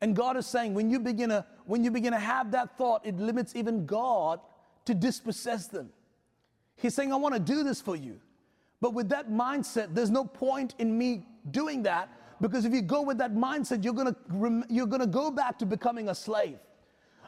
And 0.00 0.14
God 0.14 0.36
is 0.36 0.46
saying, 0.46 0.74
when 0.74 0.90
you 0.90 1.00
begin 1.00 1.30
to, 1.30 1.46
when 1.64 1.82
you 1.82 1.90
begin 1.90 2.12
to 2.12 2.18
have 2.18 2.50
that 2.50 2.76
thought, 2.76 3.06
it 3.06 3.16
limits 3.16 3.56
even 3.56 3.86
God 3.86 4.40
to 4.84 4.94
dispossess 4.94 5.66
them. 5.68 5.90
He's 6.76 6.94
saying, 6.94 7.12
I 7.12 7.16
want 7.16 7.34
to 7.34 7.40
do 7.40 7.62
this 7.62 7.80
for 7.80 7.96
you. 7.96 8.20
But 8.80 8.92
with 8.92 9.08
that 9.10 9.30
mindset, 9.30 9.94
there's 9.94 10.10
no 10.10 10.24
point 10.24 10.74
in 10.78 10.98
me 10.98 11.26
doing 11.50 11.84
that 11.84 12.10
because 12.44 12.66
if 12.66 12.74
you 12.74 12.82
go 12.82 13.00
with 13.00 13.16
that 13.16 13.34
mindset, 13.34 13.82
you're 13.82 13.94
to, 13.94 14.14
you're 14.68 14.86
to 14.86 15.06
go 15.06 15.30
back 15.30 15.58
to 15.60 15.64
becoming 15.64 16.10
a 16.10 16.14
slave. 16.14 16.58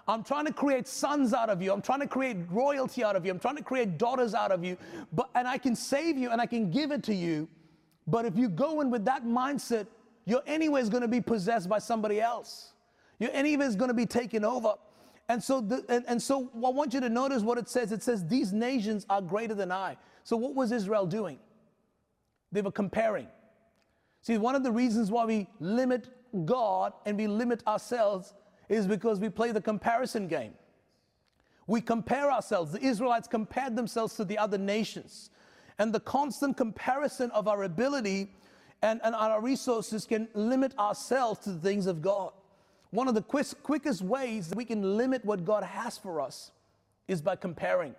I'm 0.06 0.22
trying 0.22 0.44
to 0.44 0.52
create 0.52 0.86
sons 0.86 1.32
out 1.32 1.48
of 1.48 1.62
you. 1.62 1.72
I'm 1.72 1.80
trying 1.80 2.00
to 2.00 2.06
create 2.06 2.36
royalty 2.50 3.02
out 3.02 3.16
of 3.16 3.24
you. 3.24 3.32
I'm 3.32 3.38
trying 3.38 3.56
to 3.56 3.62
create 3.62 3.96
daughters 3.96 4.34
out 4.34 4.52
of 4.52 4.62
you. 4.62 4.76
But, 5.14 5.30
and 5.34 5.48
I 5.48 5.56
can 5.56 5.74
save 5.74 6.18
you 6.18 6.28
and 6.28 6.38
I 6.38 6.44
can 6.44 6.70
give 6.70 6.90
it 6.90 7.02
to 7.04 7.14
you. 7.14 7.48
But 8.06 8.26
if 8.26 8.36
you 8.36 8.50
go 8.50 8.82
in 8.82 8.90
with 8.90 9.06
that 9.06 9.24
mindset, 9.24 9.86
you're 10.26 10.42
anyways 10.46 10.90
going 10.90 11.00
to 11.00 11.08
be 11.08 11.22
possessed 11.22 11.66
by 11.66 11.78
somebody 11.78 12.20
else. 12.20 12.74
You're 13.18 13.32
anyways 13.32 13.74
going 13.74 13.88
to 13.88 13.94
be 13.94 14.04
taken 14.04 14.44
over. 14.44 14.74
And 15.30 15.42
so, 15.42 15.62
the, 15.62 15.82
and, 15.88 16.04
and 16.06 16.20
so 16.22 16.50
I 16.56 16.68
want 16.68 16.92
you 16.92 17.00
to 17.00 17.08
notice 17.08 17.42
what 17.42 17.56
it 17.56 17.70
says. 17.70 17.90
It 17.90 18.02
says, 18.02 18.26
These 18.26 18.52
nations 18.52 19.06
are 19.08 19.22
greater 19.22 19.54
than 19.54 19.72
I. 19.72 19.96
So, 20.24 20.36
what 20.36 20.54
was 20.54 20.72
Israel 20.72 21.06
doing? 21.06 21.38
They 22.52 22.60
were 22.60 22.70
comparing. 22.70 23.28
See, 24.26 24.38
one 24.38 24.56
of 24.56 24.64
the 24.64 24.72
reasons 24.72 25.12
why 25.12 25.24
we 25.24 25.46
limit 25.60 26.08
God 26.44 26.94
and 27.04 27.16
we 27.16 27.28
limit 27.28 27.64
ourselves 27.64 28.34
is 28.68 28.84
because 28.84 29.20
we 29.20 29.28
play 29.28 29.52
the 29.52 29.60
comparison 29.60 30.26
game. 30.26 30.54
We 31.68 31.80
compare 31.80 32.32
ourselves. 32.32 32.72
The 32.72 32.84
Israelites 32.84 33.28
compared 33.28 33.76
themselves 33.76 34.16
to 34.16 34.24
the 34.24 34.36
other 34.36 34.58
nations. 34.58 35.30
And 35.78 35.92
the 35.92 36.00
constant 36.00 36.56
comparison 36.56 37.30
of 37.30 37.46
our 37.46 37.62
ability 37.62 38.32
and, 38.82 39.00
and 39.04 39.14
our 39.14 39.40
resources 39.40 40.04
can 40.06 40.26
limit 40.34 40.76
ourselves 40.76 41.38
to 41.44 41.52
the 41.52 41.60
things 41.60 41.86
of 41.86 42.02
God. 42.02 42.32
One 42.90 43.06
of 43.06 43.14
the 43.14 43.22
quick, 43.22 43.46
quickest 43.62 44.02
ways 44.02 44.48
that 44.48 44.58
we 44.58 44.64
can 44.64 44.96
limit 44.96 45.24
what 45.24 45.44
God 45.44 45.62
has 45.62 45.98
for 45.98 46.20
us 46.20 46.50
is 47.06 47.22
by 47.22 47.36
comparing. 47.36 47.94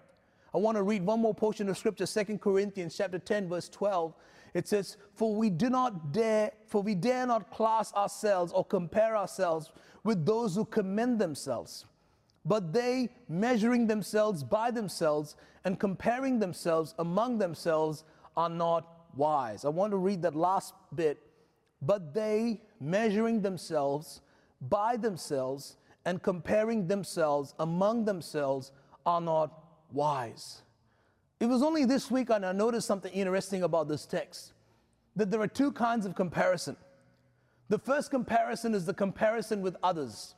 I 0.54 0.58
want 0.58 0.76
to 0.76 0.84
read 0.84 1.06
one 1.06 1.22
more 1.22 1.34
portion 1.34 1.70
of 1.70 1.78
scripture, 1.78 2.06
Second 2.06 2.42
Corinthians 2.42 2.98
chapter 2.98 3.18
10, 3.18 3.48
verse 3.48 3.70
12. 3.70 4.14
It 4.58 4.68
says, 4.68 4.98
For 5.14 5.34
we 5.36 5.50
do 5.50 5.70
not 5.70 6.12
dare, 6.12 6.52
for 6.66 6.82
we 6.82 6.96
dare 6.96 7.26
not 7.28 7.52
class 7.52 7.94
ourselves 7.94 8.52
or 8.52 8.66
compare 8.66 9.16
ourselves 9.16 9.72
with 10.04 10.26
those 10.26 10.56
who 10.56 10.66
commend 10.66 11.20
themselves 11.20 11.86
but 12.48 12.72
they, 12.72 13.10
measuring 13.28 13.88
themselves 13.88 14.42
by 14.42 14.72
themselves 14.72 15.36
and 15.66 15.78
comparing 15.78 16.40
themselves 16.40 16.96
among 16.98 17.40
themselves, 17.40 18.06
are 18.38 18.50
not 18.50 18.88
wise. 19.16 19.66
I 19.66 19.70
want 19.70 19.92
to 19.92 19.98
read 19.98 20.22
that 20.22 20.34
last 20.34 20.74
bit. 20.96 21.20
But 21.82 22.14
they, 22.14 22.62
measuring 22.80 23.42
themselves 23.42 24.22
by 24.62 24.96
themselves 24.96 25.76
and 26.06 26.24
comparing 26.24 26.88
themselves 26.88 27.54
among 27.60 28.06
themselves, 28.06 28.72
are 29.06 29.22
not 29.22 29.52
wise. 29.92 30.62
It 31.40 31.46
was 31.46 31.62
only 31.62 31.86
this 31.86 32.10
week 32.10 32.30
and 32.30 32.46
I 32.46 32.52
noticed 32.52 32.88
something 32.88 33.14
interesting 33.14 33.64
about 33.64 33.88
this 33.88 34.06
text 34.06 34.54
that 35.16 35.32
there 35.32 35.42
are 35.42 35.48
two 35.48 35.72
kinds 35.72 36.06
of 36.06 36.16
comparison. 36.16 36.78
The 37.70 37.80
first 37.80 38.12
comparison 38.12 38.74
is 38.74 38.86
the 38.86 38.94
comparison 38.94 39.62
with 39.62 39.76
others. 39.84 40.36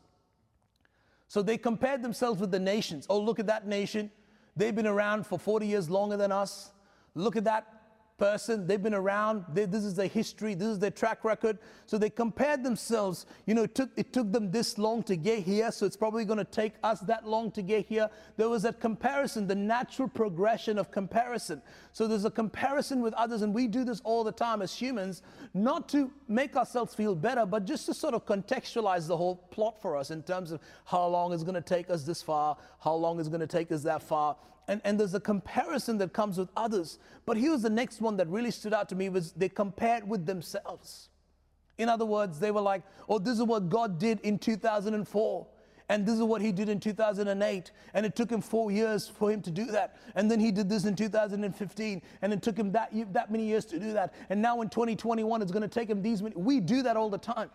So 1.27 1.41
they 1.41 1.57
compared 1.57 2.01
themselves 2.01 2.41
with 2.41 2.51
the 2.51 2.59
nations. 2.59 3.05
Oh, 3.09 3.19
look 3.19 3.39
at 3.39 3.47
that 3.47 3.67
nation. 3.67 4.09
They've 4.55 4.75
been 4.75 4.87
around 4.87 5.27
for 5.27 5.37
40 5.37 5.67
years 5.67 5.89
longer 5.89 6.17
than 6.17 6.31
us. 6.31 6.71
Look 7.13 7.35
at 7.35 7.43
that 7.43 7.78
person. 8.19 8.67
They've 8.67 8.81
been 8.81 8.93
around. 8.93 9.45
They, 9.53 9.65
this 9.65 9.83
is 9.83 9.95
their 9.95 10.07
history. 10.07 10.53
This 10.53 10.67
is 10.67 10.79
their 10.79 10.91
track 10.91 11.23
record. 11.23 11.57
So 11.85 11.97
they 11.97 12.09
compared 12.09 12.63
themselves. 12.63 13.25
You 13.47 13.55
know, 13.55 13.63
it 13.63 13.73
took, 13.73 13.89
it 13.95 14.13
took 14.13 14.31
them 14.31 14.51
this 14.51 14.77
long 14.77 15.01
to 15.03 15.15
get 15.15 15.39
here, 15.39 15.71
so 15.71 15.85
it's 15.85 15.97
probably 15.97 16.25
going 16.25 16.37
to 16.37 16.43
take 16.43 16.73
us 16.83 16.99
that 17.01 17.25
long 17.25 17.49
to 17.51 17.61
get 17.61 17.87
here. 17.87 18.09
There 18.37 18.49
was 18.49 18.63
that 18.63 18.79
comparison, 18.79 19.47
the 19.47 19.55
natural 19.55 20.07
progression 20.07 20.77
of 20.77 20.91
comparison. 20.91 21.61
So 21.99 22.07
there's 22.07 22.23
a 22.23 22.31
comparison 22.31 23.01
with 23.01 23.13
others, 23.15 23.41
and 23.41 23.53
we 23.53 23.67
do 23.67 23.83
this 23.83 23.99
all 24.05 24.23
the 24.23 24.31
time 24.31 24.61
as 24.61 24.73
humans, 24.73 25.21
not 25.53 25.89
to 25.89 26.09
make 26.29 26.55
ourselves 26.55 26.95
feel 26.95 27.13
better, 27.13 27.45
but 27.45 27.65
just 27.65 27.87
to 27.87 27.93
sort 27.93 28.13
of 28.13 28.25
contextualize 28.25 29.05
the 29.05 29.17
whole 29.17 29.35
plot 29.51 29.81
for 29.81 29.97
us 29.97 30.09
in 30.09 30.23
terms 30.23 30.53
of 30.53 30.61
how 30.85 31.05
long 31.07 31.33
it's 31.33 31.43
going 31.43 31.55
to 31.55 31.61
take 31.61 31.89
us 31.89 32.03
this 32.03 32.21
far, 32.21 32.55
how 32.79 32.93
long 32.93 33.19
it's 33.19 33.27
going 33.27 33.41
to 33.41 33.47
take 33.47 33.69
us 33.73 33.83
that 33.83 34.01
far 34.01 34.37
and, 34.69 34.79
and 34.85 34.97
there's 34.97 35.13
a 35.13 35.19
comparison 35.19 35.97
that 35.97 36.13
comes 36.13 36.37
with 36.37 36.47
others. 36.55 36.99
But 37.25 37.35
here's 37.35 37.63
the 37.63 37.69
next 37.69 37.99
one 37.99 38.15
that 38.15 38.29
really 38.29 38.51
stood 38.51 38.73
out 38.73 38.87
to 38.89 38.95
me 38.95 39.09
was 39.09 39.33
they 39.33 39.49
compared 39.49 40.07
with 40.07 40.25
themselves. 40.25 41.09
In 41.77 41.89
other 41.89 42.05
words, 42.05 42.39
they 42.39 42.51
were 42.51 42.61
like, 42.61 42.83
oh, 43.09 43.19
this 43.19 43.37
is 43.37 43.43
what 43.43 43.67
God 43.67 43.99
did 43.99 44.21
in 44.21 44.39
2004. 44.39 45.47
And 45.89 46.05
this 46.05 46.15
is 46.15 46.21
what 46.21 46.41
he 46.41 46.51
did 46.51 46.69
in 46.69 46.79
2008. 46.79 47.71
And 47.95 48.05
it 48.05 48.15
took 48.15 48.31
him 48.31 48.41
four 48.41 48.71
years 48.71 49.07
for 49.07 49.31
him 49.31 49.41
to 49.41 49.51
do 49.51 49.65
that. 49.65 49.97
And 50.13 50.29
then 50.29 50.39
he 50.39 50.51
did 50.51 50.69
this 50.69 50.85
in 50.85 50.95
2015. 50.95 52.01
And 52.21 52.31
it 52.33 52.43
took 52.43 52.55
him 52.55 52.71
that, 52.73 52.91
that 53.11 53.31
many 53.31 53.45
years 53.45 53.65
to 53.65 53.79
do 53.79 53.93
that. 53.93 54.13
And 54.29 54.39
now 54.39 54.61
in 54.61 54.69
2021, 54.69 55.41
it's 55.41 55.51
going 55.51 55.63
to 55.63 55.67
take 55.67 55.89
him 55.89 56.03
these 56.03 56.21
many. 56.21 56.35
We 56.35 56.59
do 56.59 56.83
that 56.83 56.95
all 56.95 57.09
the 57.09 57.17
time. 57.17 57.49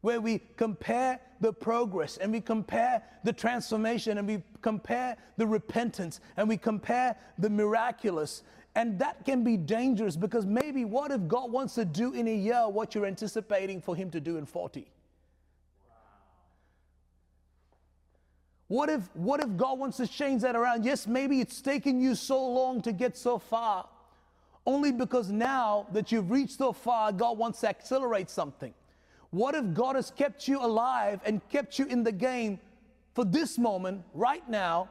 Where 0.00 0.22
we 0.22 0.40
compare 0.56 1.20
the 1.42 1.52
progress 1.52 2.16
and 2.16 2.32
we 2.32 2.40
compare 2.40 3.02
the 3.22 3.34
transformation 3.34 4.16
and 4.16 4.26
we 4.26 4.42
compare 4.62 5.18
the 5.36 5.46
repentance 5.46 6.20
and 6.38 6.48
we 6.48 6.56
compare 6.56 7.14
the 7.38 7.50
miraculous. 7.50 8.42
And 8.74 8.98
that 9.00 9.26
can 9.26 9.44
be 9.44 9.58
dangerous 9.58 10.16
because 10.16 10.46
maybe 10.46 10.86
what 10.86 11.10
if 11.10 11.28
God 11.28 11.52
wants 11.52 11.74
to 11.74 11.84
do 11.84 12.14
in 12.14 12.26
a 12.28 12.34
year 12.34 12.66
what 12.66 12.94
you're 12.94 13.04
anticipating 13.04 13.82
for 13.82 13.94
Him 13.94 14.10
to 14.12 14.20
do 14.20 14.38
in 14.38 14.46
40? 14.46 14.90
What 18.70 18.88
if, 18.88 19.02
what 19.14 19.40
if 19.40 19.56
God 19.56 19.80
wants 19.80 19.96
to 19.96 20.06
change 20.06 20.42
that 20.42 20.54
around? 20.54 20.84
Yes, 20.84 21.08
maybe 21.08 21.40
it's 21.40 21.60
taken 21.60 22.00
you 22.00 22.14
so 22.14 22.40
long 22.40 22.80
to 22.82 22.92
get 22.92 23.16
so 23.16 23.36
far, 23.36 23.88
only 24.64 24.92
because 24.92 25.28
now 25.28 25.88
that 25.92 26.12
you've 26.12 26.30
reached 26.30 26.58
so 26.58 26.72
far, 26.72 27.10
God 27.10 27.36
wants 27.36 27.62
to 27.62 27.68
accelerate 27.68 28.30
something. 28.30 28.72
What 29.30 29.56
if 29.56 29.74
God 29.74 29.96
has 29.96 30.12
kept 30.12 30.46
you 30.46 30.64
alive 30.64 31.18
and 31.24 31.40
kept 31.48 31.80
you 31.80 31.86
in 31.86 32.04
the 32.04 32.12
game 32.12 32.60
for 33.12 33.24
this 33.24 33.58
moment, 33.58 34.04
right 34.14 34.48
now, 34.48 34.88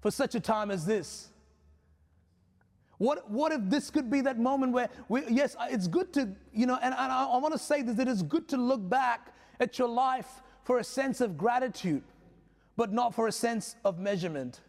for 0.00 0.10
such 0.10 0.34
a 0.34 0.40
time 0.40 0.70
as 0.70 0.86
this? 0.86 1.28
What, 2.96 3.30
what 3.30 3.52
if 3.52 3.60
this 3.64 3.90
could 3.90 4.08
be 4.10 4.22
that 4.22 4.38
moment 4.38 4.72
where, 4.72 4.88
we, 5.10 5.24
yes, 5.28 5.56
it's 5.70 5.88
good 5.88 6.10
to, 6.14 6.30
you 6.54 6.64
know, 6.64 6.78
and, 6.80 6.94
and 6.94 7.12
I, 7.12 7.26
I 7.26 7.36
want 7.36 7.52
to 7.52 7.58
say 7.58 7.82
that 7.82 7.98
it 7.98 8.08
is 8.08 8.22
good 8.22 8.48
to 8.48 8.56
look 8.56 8.88
back 8.88 9.34
at 9.60 9.78
your 9.78 9.88
life 9.88 10.40
for 10.62 10.78
a 10.78 10.84
sense 10.84 11.20
of 11.20 11.36
gratitude 11.36 12.02
but 12.76 12.92
not 12.92 13.14
for 13.14 13.28
a 13.28 13.32
sense 13.32 13.76
of 13.84 13.98
measurement. 13.98 14.60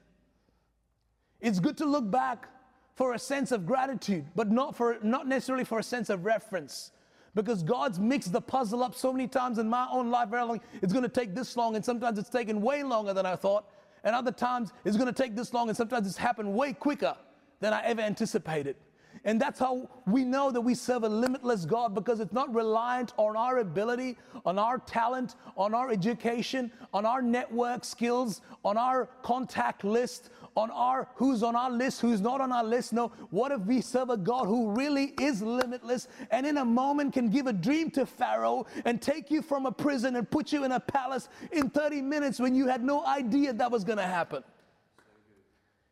It's 1.41 1.59
good 1.59 1.77
to 1.77 1.85
look 1.85 2.09
back 2.09 2.47
for 2.95 3.13
a 3.13 3.19
sense 3.19 3.51
of 3.51 3.65
gratitude, 3.65 4.25
but 4.35 4.49
not 4.49 4.75
for 4.75 4.97
not 5.03 5.27
necessarily 5.27 5.65
for 5.65 5.79
a 5.79 5.83
sense 5.83 6.09
of 6.09 6.25
reference. 6.25 6.91
Because 7.33 7.61
God's 7.63 7.99
mixed 7.99 8.31
the 8.31 8.41
puzzle 8.41 8.81
up 8.81 8.95
so 8.95 9.11
many 9.11 9.27
times 9.27 9.59
in 9.59 9.67
my 9.67 9.87
own 9.91 10.09
life, 10.09 10.29
very 10.29 10.43
long. 10.43 10.61
It's 10.81 10.93
to 11.03 11.09
take 11.09 11.35
this 11.35 11.57
long, 11.57 11.75
and 11.75 11.83
sometimes 11.83 12.17
it's 12.17 12.29
taken 12.29 12.61
way 12.61 12.81
longer 12.83 13.13
than 13.13 13.25
I 13.25 13.35
thought. 13.35 13.65
And 14.05 14.15
other 14.15 14.31
times 14.31 14.71
it's 14.85 14.95
to 15.13 15.21
take 15.23 15.35
this 15.35 15.53
long, 15.53 15.67
and 15.67 15.75
sometimes 15.75 16.07
it's 16.07 16.15
happened 16.15 16.53
way 16.53 16.71
quicker 16.71 17.15
than 17.59 17.73
I 17.73 17.83
ever 17.83 18.01
anticipated. 18.01 18.77
And 19.25 19.41
that's 19.41 19.59
how 19.59 19.89
we 20.05 20.23
know 20.23 20.51
that 20.51 20.61
we 20.61 20.75
serve 20.75 21.03
a 21.03 21.09
limitless 21.09 21.65
God 21.65 21.95
because 21.95 22.19
it's 22.19 22.31
not 22.31 22.53
reliant 22.53 23.11
on 23.17 23.35
our 23.35 23.57
ability, 23.57 24.17
on 24.45 24.59
our 24.59 24.77
talent, 24.77 25.35
on 25.57 25.73
our 25.73 25.89
education, 25.91 26.71
on 26.93 27.07
our 27.07 27.23
network 27.23 27.83
skills, 27.83 28.41
on 28.63 28.77
our 28.77 29.09
contact 29.23 29.83
list, 29.83 30.29
on 30.55 30.69
our 30.69 31.07
who's 31.15 31.41
on 31.41 31.55
our 31.55 31.71
list, 31.71 32.01
who's 32.01 32.21
not 32.21 32.39
on 32.39 32.51
our 32.51 32.63
list. 32.63 32.93
No, 32.93 33.11
what 33.31 33.51
if 33.51 33.61
we 33.61 33.81
serve 33.81 34.11
a 34.11 34.17
God 34.17 34.45
who 34.45 34.69
really 34.69 35.15
is 35.19 35.41
limitless 35.41 36.07
and 36.29 36.45
in 36.45 36.57
a 36.57 36.65
moment 36.65 37.13
can 37.13 37.31
give 37.31 37.47
a 37.47 37.53
dream 37.53 37.89
to 37.91 38.05
Pharaoh 38.05 38.67
and 38.85 39.01
take 39.01 39.31
you 39.31 39.41
from 39.41 39.65
a 39.65 39.71
prison 39.71 40.17
and 40.17 40.29
put 40.29 40.53
you 40.53 40.65
in 40.65 40.71
a 40.71 40.79
palace 40.79 41.29
in 41.51 41.71
30 41.71 42.03
minutes 42.03 42.39
when 42.39 42.53
you 42.53 42.67
had 42.67 42.83
no 42.83 43.03
idea 43.07 43.53
that 43.53 43.71
was 43.71 43.83
going 43.83 43.97
to 43.97 44.05
happen? 44.05 44.43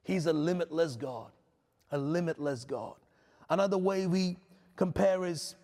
He's 0.03 0.27
a 0.27 0.33
limitless 0.33 0.95
God, 0.95 1.31
a 1.91 1.97
limitless 1.97 2.63
God. 2.63 2.93
Another 3.49 3.77
way 3.77 4.07
we 4.07 4.37
compare 4.75 5.25
is 5.25 5.55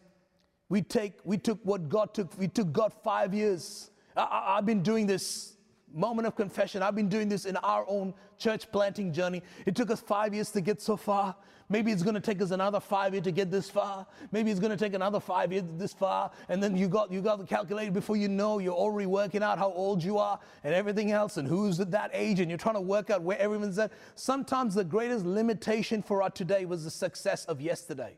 we 0.70 0.82
take 0.82 1.14
we 1.24 1.38
took 1.38 1.60
what 1.64 1.90
God 1.90 2.14
took. 2.14 2.38
We 2.38 2.48
took 2.48 2.72
God 2.72 2.94
five 3.04 3.34
years. 3.34 3.92
I, 4.16 4.56
have 4.56 4.66
been 4.66 4.84
doing 4.84 5.08
this 5.08 5.56
moment 5.94 6.28
of 6.28 6.36
confession. 6.36 6.82
I've 6.82 6.96
been 6.96 7.10
doing 7.10 7.30
this 7.30 7.46
in 7.46 7.58
our 7.58 7.86
own 7.88 8.14
church 8.38 8.72
planting 8.72 9.12
journey. 9.12 9.42
It 9.66 9.76
took 9.76 9.92
us 9.92 10.02
five 10.02 10.34
years 10.34 10.52
to 10.52 10.62
get 10.62 10.82
so 10.82 10.98
far. 10.98 11.36
Maybe 11.72 11.92
it's 11.92 12.02
going 12.02 12.16
to 12.16 12.22
take 12.22 12.42
us 12.42 12.50
another 12.50 12.80
five 12.80 13.14
years 13.14 13.26
to 13.26 13.32
get 13.32 13.52
this 13.52 13.70
far. 13.70 14.08
Maybe 14.32 14.50
it's 14.50 14.60
going 14.60 14.76
to 14.76 14.78
take 14.78 14.96
another 14.96 15.20
five 15.20 15.52
years 15.52 15.66
this 15.78 15.94
far. 15.94 16.32
And 16.50 16.64
then 16.64 16.76
you 16.76 16.88
got 16.88 17.12
you 17.12 17.22
got 17.22 17.38
the 17.38 17.46
calculator 17.46 17.92
before 17.92 18.18
you 18.18 18.28
know 18.28 18.58
you're 18.58 18.74
already 18.74 19.06
working 19.06 19.44
out 19.44 19.60
how 19.60 19.72
old 19.72 20.04
you 20.04 20.18
are 20.18 20.40
and 20.64 20.74
everything 20.74 21.12
else 21.12 21.38
and 21.38 21.48
who's 21.48 21.80
at 21.80 21.92
that 21.92 22.10
age 22.14 22.40
and 22.40 22.50
you're 22.50 22.58
trying 22.58 22.76
to 22.76 22.82
work 22.82 23.12
out 23.12 23.22
where 23.22 23.38
everyone's 23.38 23.78
at. 23.78 23.92
Sometimes 24.16 24.74
the 24.74 24.84
greatest 24.84 25.26
limitation 25.26 26.02
for 26.02 26.24
us 26.24 26.32
today 26.34 26.66
was 26.66 26.84
the 26.84 26.92
success 26.92 27.46
of 27.46 27.62
yesterday. 27.62 28.18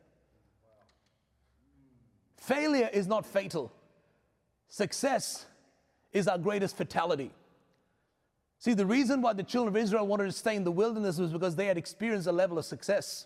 Failure 2.37 2.89
is 2.93 3.05
not 3.05 3.25
fatal. 3.25 3.71
Success 4.69 5.45
is 6.13 6.27
our 6.27 6.37
greatest 6.37 6.77
fatality. 6.77 7.31
See, 8.61 8.75
the 8.75 8.85
reason 8.85 9.23
why 9.23 9.33
the 9.33 9.41
children 9.41 9.75
of 9.75 9.81
Israel 9.81 10.05
wanted 10.05 10.25
to 10.25 10.31
stay 10.31 10.55
in 10.55 10.63
the 10.63 10.71
wilderness 10.71 11.17
was 11.17 11.31
because 11.31 11.55
they 11.55 11.65
had 11.65 11.79
experienced 11.79 12.27
a 12.27 12.31
level 12.31 12.59
of 12.59 12.65
success 12.65 13.25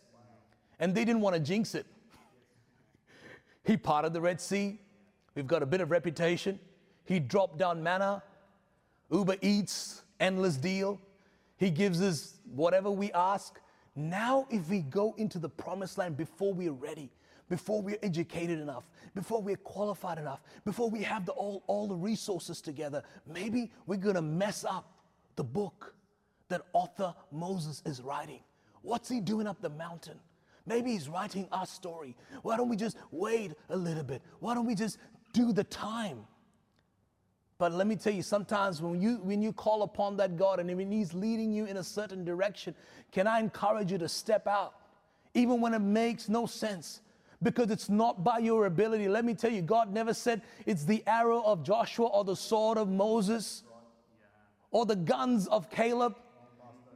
and 0.79 0.95
they 0.95 1.03
didn't 1.03 1.19
want 1.19 1.33
to 1.33 1.41
jinx 1.41 1.75
it. 1.75 1.85
he 3.65 3.75
parted 3.75 4.13
the 4.13 4.21
Red 4.21 4.39
Sea. 4.39 4.79
We've 5.35 5.45
got 5.45 5.61
a 5.61 5.65
bit 5.65 5.81
of 5.81 5.91
reputation. 5.91 6.57
He 7.03 7.19
dropped 7.19 7.57
down 7.57 7.83
manna, 7.83 8.23
Uber 9.11 9.35
Eats, 9.41 10.03
endless 10.21 10.55
deal. 10.55 11.01
He 11.57 11.69
gives 11.69 12.01
us 12.01 12.35
whatever 12.53 12.89
we 12.89 13.11
ask. 13.11 13.59
Now, 13.93 14.47
if 14.49 14.69
we 14.69 14.79
go 14.83 15.15
into 15.17 15.37
the 15.37 15.49
promised 15.49 15.97
land 15.97 16.15
before 16.15 16.53
we're 16.53 16.71
ready, 16.71 17.11
before 17.49 17.81
we're 17.81 17.99
educated 18.01 18.61
enough, 18.61 18.85
before 19.13 19.41
we're 19.41 19.57
qualified 19.57 20.17
enough, 20.17 20.39
before 20.63 20.89
we 20.89 21.03
have 21.03 21.25
the, 21.25 21.33
all, 21.33 21.65
all 21.67 21.89
the 21.89 21.95
resources 21.95 22.61
together, 22.61 23.03
maybe 23.27 23.69
we're 23.85 23.97
going 23.97 24.15
to 24.15 24.21
mess 24.21 24.63
up 24.63 24.93
the 25.35 25.43
book 25.43 25.95
that 26.49 26.61
author 26.73 27.13
Moses 27.31 27.81
is 27.85 28.01
writing. 28.01 28.41
What's 28.81 29.09
he 29.09 29.19
doing 29.19 29.47
up 29.47 29.61
the 29.61 29.69
mountain? 29.69 30.19
Maybe 30.67 30.91
he's 30.91 31.09
writing 31.09 31.47
our 31.51 31.65
story. 31.65 32.15
Why 32.41 32.57
don't 32.57 32.69
we 32.69 32.75
just 32.75 32.97
wait 33.11 33.53
a 33.69 33.77
little 33.77 34.03
bit? 34.03 34.21
Why 34.39 34.53
don't 34.53 34.65
we 34.65 34.75
just 34.75 34.97
do 35.33 35.53
the 35.53 35.63
time? 35.63 36.25
But 37.57 37.71
let 37.71 37.87
me 37.87 37.95
tell 37.95 38.13
you, 38.13 38.21
sometimes 38.21 38.81
when 38.81 39.01
you 39.01 39.17
when 39.23 39.41
you 39.41 39.53
call 39.53 39.83
upon 39.83 40.17
that 40.17 40.35
God 40.35 40.59
and 40.59 40.75
when 40.75 40.91
He's 40.91 41.13
leading 41.13 41.51
you 41.53 41.65
in 41.65 41.77
a 41.77 41.83
certain 41.83 42.25
direction, 42.25 42.75
can 43.11 43.27
I 43.27 43.39
encourage 43.39 43.91
you 43.91 43.97
to 43.99 44.09
step 44.09 44.45
out, 44.45 44.73
even 45.33 45.61
when 45.61 45.73
it 45.73 45.79
makes 45.79 46.27
no 46.27 46.45
sense? 46.47 47.01
Because 47.41 47.69
it's 47.69 47.89
not 47.89 48.23
by 48.23 48.39
your 48.39 48.65
ability. 48.65 49.07
Let 49.07 49.23
me 49.23 49.33
tell 49.35 49.51
you, 49.51 49.61
God 49.61 49.93
never 49.93 50.13
said 50.13 50.41
it's 50.65 50.83
the 50.83 51.03
arrow 51.05 51.41
of 51.43 51.63
Joshua 51.63 52.07
or 52.07 52.23
the 52.23 52.35
sword 52.35 52.77
of 52.77 52.89
Moses 52.89 53.63
or 54.75 54.85
the 54.85 54.95
guns 54.97 55.47
of 55.47 55.69
Caleb. 55.69 56.17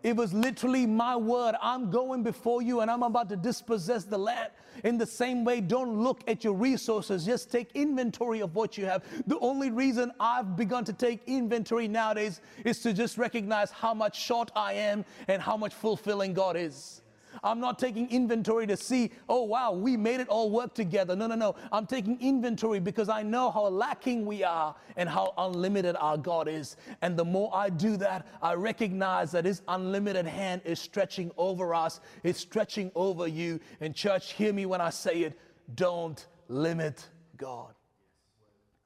It 0.04 0.14
was 0.14 0.34
literally 0.34 0.86
my 0.86 1.16
word. 1.16 1.56
I'm 1.62 1.90
going 1.90 2.24
before 2.24 2.62
you 2.62 2.82
and 2.82 2.92
I'm 2.92 3.04
about 3.04 3.30
to 3.30 3.38
dispossess 3.38 4.04
the 4.04 4.18
land. 4.18 4.50
In 4.84 4.98
the 4.98 5.06
same 5.06 5.46
way, 5.46 5.62
don't 5.62 5.98
look 6.04 6.22
at 6.28 6.44
your 6.44 6.56
resources. 6.56 7.26
Just 7.26 7.50
take 7.50 7.72
inventory 7.76 8.42
of 8.42 8.54
what 8.54 8.78
you 8.78 8.86
have. 8.86 9.06
The 9.28 9.40
only 9.40 9.70
reason 9.72 10.12
I've 10.20 10.58
begun 10.58 10.84
to 10.86 10.94
take 10.94 11.22
inventory 11.26 11.88
nowadays 11.88 12.42
is 12.66 12.82
to 12.82 12.92
just 12.92 13.18
recognize 13.18 13.72
how 13.72 13.94
much 13.94 14.22
short 14.22 14.52
I 14.58 14.74
am 14.74 15.06
and 15.30 15.42
how 15.42 15.56
much 15.56 15.74
fulfilling 15.74 16.34
God 16.34 16.58
is. 16.58 17.02
I'm 17.44 17.60
not 17.60 17.80
taking 17.80 18.10
inventory 18.10 18.68
to 18.68 18.78
see, 18.78 19.12
oh, 19.28 19.44
wow, 19.44 19.72
we 19.72 19.98
made 19.98 20.20
it 20.20 20.28
all 20.28 20.50
work 20.50 20.74
together. 20.74 21.16
No, 21.16 21.28
no, 21.28 21.36
no. 21.36 21.56
I'm 21.72 21.86
taking 21.86 22.20
inventory 22.22 22.80
because 22.80 23.10
I 23.10 23.24
know 23.24 23.52
how 23.52 23.68
lacking 23.68 24.26
we 24.26 24.44
are 24.44 24.76
and 24.98 25.08
how 25.08 25.34
unlimited 25.38 25.96
our 26.00 26.18
God 26.18 26.48
is. 26.48 26.78
And 27.02 27.18
the 27.18 27.26
more 27.26 27.50
I 27.54 27.70
do 27.70 27.98
that, 27.98 28.28
I 28.42 28.54
recognize 28.54 29.32
that 29.32 29.46
His 29.46 29.62
unlimited 29.68 30.26
hand 30.26 30.62
is 30.66 30.80
stretching 30.80 31.32
over 31.38 31.74
us, 31.74 32.00
it's 32.24 32.40
stretching 32.40 32.92
over 32.96 33.28
you. 33.28 33.60
And, 33.80 33.96
church, 33.96 34.34
hear 34.34 34.54
me 34.54 34.66
when 34.66 34.82
I 34.82 34.90
say 34.90 35.22
it 35.22 35.40
don't 35.76 36.26
limit 36.48 37.06
God. 37.38 37.74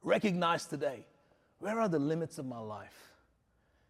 Recognize 0.02 0.66
today 0.66 1.06
where 1.58 1.80
are 1.80 1.88
the 1.88 1.98
limits 1.98 2.38
of 2.38 2.44
my 2.44 2.58
life? 2.58 3.08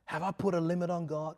Have 0.05 0.22
I 0.22 0.31
put 0.31 0.55
a 0.55 0.61
limit 0.61 0.90
on 0.90 1.07
God? 1.07 1.35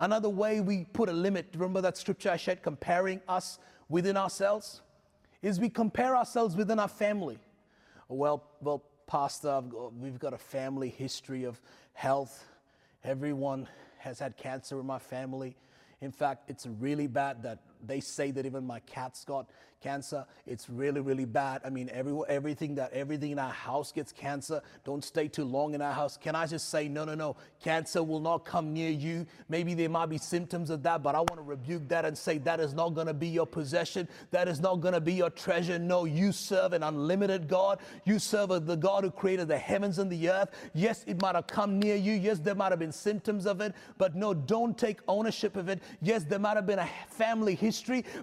Another 0.00 0.30
way 0.30 0.60
we 0.60 0.84
put 0.84 1.10
a 1.10 1.12
limit, 1.12 1.46
remember 1.54 1.82
that 1.82 1.98
scripture 1.98 2.30
I 2.30 2.38
shared, 2.38 2.62
comparing 2.62 3.20
us 3.28 3.58
within 3.90 4.16
ourselves, 4.16 4.80
is 5.42 5.60
we 5.60 5.68
compare 5.68 6.16
ourselves 6.16 6.56
within 6.56 6.78
our 6.78 6.88
family. 6.88 7.38
Well, 8.08 8.42
well, 8.60 8.82
Pastor, 9.06 9.62
we've 10.00 10.18
got 10.18 10.32
a 10.32 10.38
family 10.38 10.88
history 10.88 11.44
of 11.44 11.60
health. 11.92 12.44
Everyone 13.04 13.68
has 13.98 14.18
had 14.18 14.36
cancer 14.36 14.80
in 14.80 14.86
my 14.86 14.98
family. 14.98 15.54
In 16.00 16.12
fact, 16.12 16.48
it's 16.48 16.66
really 16.66 17.06
bad 17.06 17.42
that 17.42 17.58
they 17.86 18.00
say 18.00 18.30
that 18.32 18.46
even 18.46 18.66
my 18.66 18.80
cat's 18.80 19.24
got 19.24 19.46
cancer. 19.80 20.26
It's 20.46 20.68
really, 20.68 21.00
really 21.00 21.24
bad. 21.24 21.62
I 21.64 21.70
mean, 21.70 21.90
every, 21.92 22.14
everything 22.28 22.74
that 22.74 22.92
everything 22.92 23.32
in 23.32 23.38
our 23.38 23.52
house 23.52 23.92
gets 23.92 24.12
cancer. 24.12 24.60
Don't 24.84 25.02
stay 25.02 25.28
too 25.28 25.44
long 25.44 25.74
in 25.74 25.80
our 25.80 25.92
house. 25.92 26.16
Can 26.16 26.34
I 26.34 26.46
just 26.46 26.68
say, 26.68 26.88
no, 26.88 27.04
no, 27.04 27.14
no. 27.14 27.36
Cancer 27.62 28.02
will 28.02 28.20
not 28.20 28.44
come 28.44 28.72
near 28.72 28.90
you. 28.90 29.26
Maybe 29.48 29.74
there 29.74 29.88
might 29.88 30.06
be 30.06 30.18
symptoms 30.18 30.70
of 30.70 30.82
that, 30.82 31.02
but 31.02 31.14
I 31.14 31.18
want 31.18 31.36
to 31.36 31.42
rebuke 31.42 31.88
that 31.88 32.04
and 32.04 32.16
say 32.16 32.38
that 32.38 32.60
is 32.60 32.74
not 32.74 32.90
going 32.90 33.06
to 33.06 33.14
be 33.14 33.28
your 33.28 33.46
possession. 33.46 34.08
That 34.30 34.48
is 34.48 34.60
not 34.60 34.80
going 34.80 34.94
to 34.94 35.00
be 35.00 35.14
your 35.14 35.30
treasure. 35.30 35.78
No, 35.78 36.04
you 36.04 36.32
serve 36.32 36.72
an 36.72 36.82
unlimited 36.82 37.48
God. 37.48 37.78
You 38.04 38.18
serve 38.18 38.66
the 38.66 38.76
God 38.76 39.04
who 39.04 39.10
created 39.10 39.48
the 39.48 39.58
heavens 39.58 39.98
and 39.98 40.10
the 40.10 40.30
earth. 40.30 40.50
Yes, 40.74 41.04
it 41.06 41.20
might 41.22 41.34
have 41.34 41.46
come 41.46 41.78
near 41.78 41.96
you. 41.96 42.12
Yes, 42.12 42.38
there 42.38 42.54
might 42.54 42.72
have 42.72 42.78
been 42.78 42.92
symptoms 42.92 43.46
of 43.46 43.60
it, 43.60 43.74
but 43.96 44.14
no, 44.14 44.34
don't 44.34 44.76
take 44.76 45.00
ownership 45.08 45.56
of 45.56 45.68
it. 45.68 45.82
Yes, 46.02 46.24
there 46.24 46.38
might 46.38 46.56
have 46.56 46.66
been 46.66 46.78
a 46.78 46.88
family 47.08 47.54
history, 47.54 47.69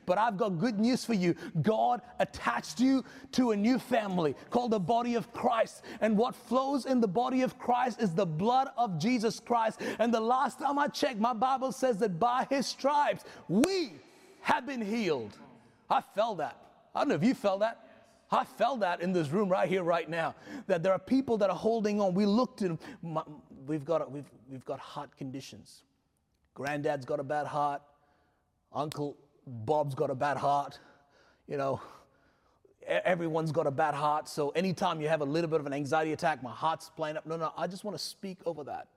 but 0.05 0.17
I've 0.17 0.37
got 0.37 0.57
good 0.59 0.79
news 0.79 1.05
for 1.05 1.13
you. 1.13 1.35
God 1.61 2.01
attached 2.19 2.79
you 2.79 3.03
to 3.33 3.51
a 3.51 3.55
new 3.55 3.79
family 3.79 4.35
called 4.49 4.71
the 4.71 4.79
body 4.79 5.15
of 5.15 5.31
Christ. 5.33 5.83
And 6.01 6.17
what 6.17 6.35
flows 6.35 6.85
in 6.85 6.99
the 7.01 7.07
body 7.07 7.41
of 7.41 7.57
Christ 7.57 8.01
is 8.01 8.13
the 8.13 8.25
blood 8.25 8.69
of 8.77 8.99
Jesus 8.99 9.39
Christ. 9.39 9.81
And 9.99 10.13
the 10.13 10.19
last 10.19 10.59
time 10.59 10.79
I 10.79 10.87
checked, 10.87 11.19
my 11.19 11.33
Bible 11.33 11.71
says 11.71 11.97
that 11.97 12.19
by 12.19 12.47
his 12.49 12.67
stripes, 12.67 13.23
we 13.47 13.93
have 14.41 14.65
been 14.65 14.81
healed. 14.81 15.35
I 15.89 16.01
felt 16.01 16.37
that. 16.39 16.57
I 16.93 17.01
don't 17.01 17.09
know 17.09 17.15
if 17.15 17.23
you 17.23 17.33
felt 17.33 17.59
that. 17.61 17.83
I 18.29 18.43
felt 18.43 18.81
that 18.81 19.01
in 19.01 19.13
this 19.13 19.29
room 19.29 19.47
right 19.47 19.69
here, 19.69 19.83
right 19.83 20.09
now. 20.09 20.35
That 20.67 20.83
there 20.83 20.91
are 20.91 20.99
people 20.99 21.37
that 21.37 21.49
are 21.49 21.55
holding 21.55 22.01
on. 22.01 22.13
We 22.13 22.25
looked 22.25 22.61
at, 22.61 22.71
we've 23.65 23.85
got, 23.85 24.11
we've, 24.11 24.29
we've 24.49 24.65
got 24.65 24.79
heart 24.79 25.15
conditions. 25.17 25.83
Granddad's 26.53 27.05
got 27.05 27.19
a 27.19 27.23
bad 27.23 27.47
heart. 27.47 27.81
Uncle 28.73 29.15
Bob's 29.47 29.95
got 29.95 30.09
a 30.09 30.15
bad 30.15 30.37
heart. 30.37 30.77
You 31.47 31.57
know, 31.57 31.81
everyone's 32.85 33.51
got 33.51 33.65
a 33.65 33.71
bad 33.71 33.93
heart. 33.93 34.27
So 34.27 34.49
anytime 34.49 35.01
you 35.01 35.07
have 35.07 35.21
a 35.21 35.25
little 35.25 35.49
bit 35.49 35.59
of 35.59 35.65
an 35.65 35.73
anxiety 35.73 36.11
attack, 36.13 36.43
my 36.43 36.51
heart's 36.51 36.89
playing 36.89 37.17
up. 37.17 37.25
No, 37.25 37.37
no, 37.37 37.53
I 37.57 37.67
just 37.67 37.83
want 37.83 37.97
to 37.97 38.03
speak 38.03 38.37
over 38.45 38.63
that. 38.65 38.87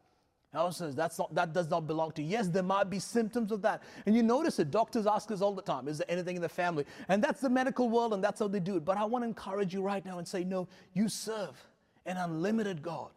says 0.73 0.97
that's 0.97 1.19
not, 1.19 1.35
that 1.35 1.53
does 1.53 1.71
not 1.71 1.87
belong 1.87 2.13
to 2.13 2.23
you. 2.23 2.29
Yes, 2.29 2.49
there 2.49 2.65
might 2.65 2.91
be 2.91 2.99
symptoms 2.99 3.53
of 3.53 3.63
that. 3.63 3.83
And 4.07 4.17
you 4.17 4.23
notice 4.23 4.59
it. 4.59 4.71
Doctors 4.71 5.07
ask 5.07 5.31
us 5.31 5.41
all 5.41 5.55
the 5.55 5.63
time, 5.63 5.87
is 5.87 5.99
there 5.99 6.11
anything 6.11 6.37
in 6.37 6.43
the 6.43 6.49
family? 6.49 6.85
And 7.09 7.23
that's 7.23 7.41
the 7.41 7.51
medical 7.51 7.89
world 7.89 8.13
and 8.13 8.23
that's 8.23 8.41
how 8.41 8.49
they 8.49 8.61
do 8.61 8.77
it. 8.77 8.85
But 8.85 8.97
I 8.97 9.05
want 9.05 9.23
to 9.23 9.29
encourage 9.29 9.73
you 9.73 9.83
right 9.83 10.05
now 10.05 10.19
and 10.19 10.27
say, 10.27 10.45
no, 10.45 10.69
you 10.93 11.09
serve 11.09 11.65
an 12.07 12.17
unlimited 12.17 12.83
God. 12.83 13.11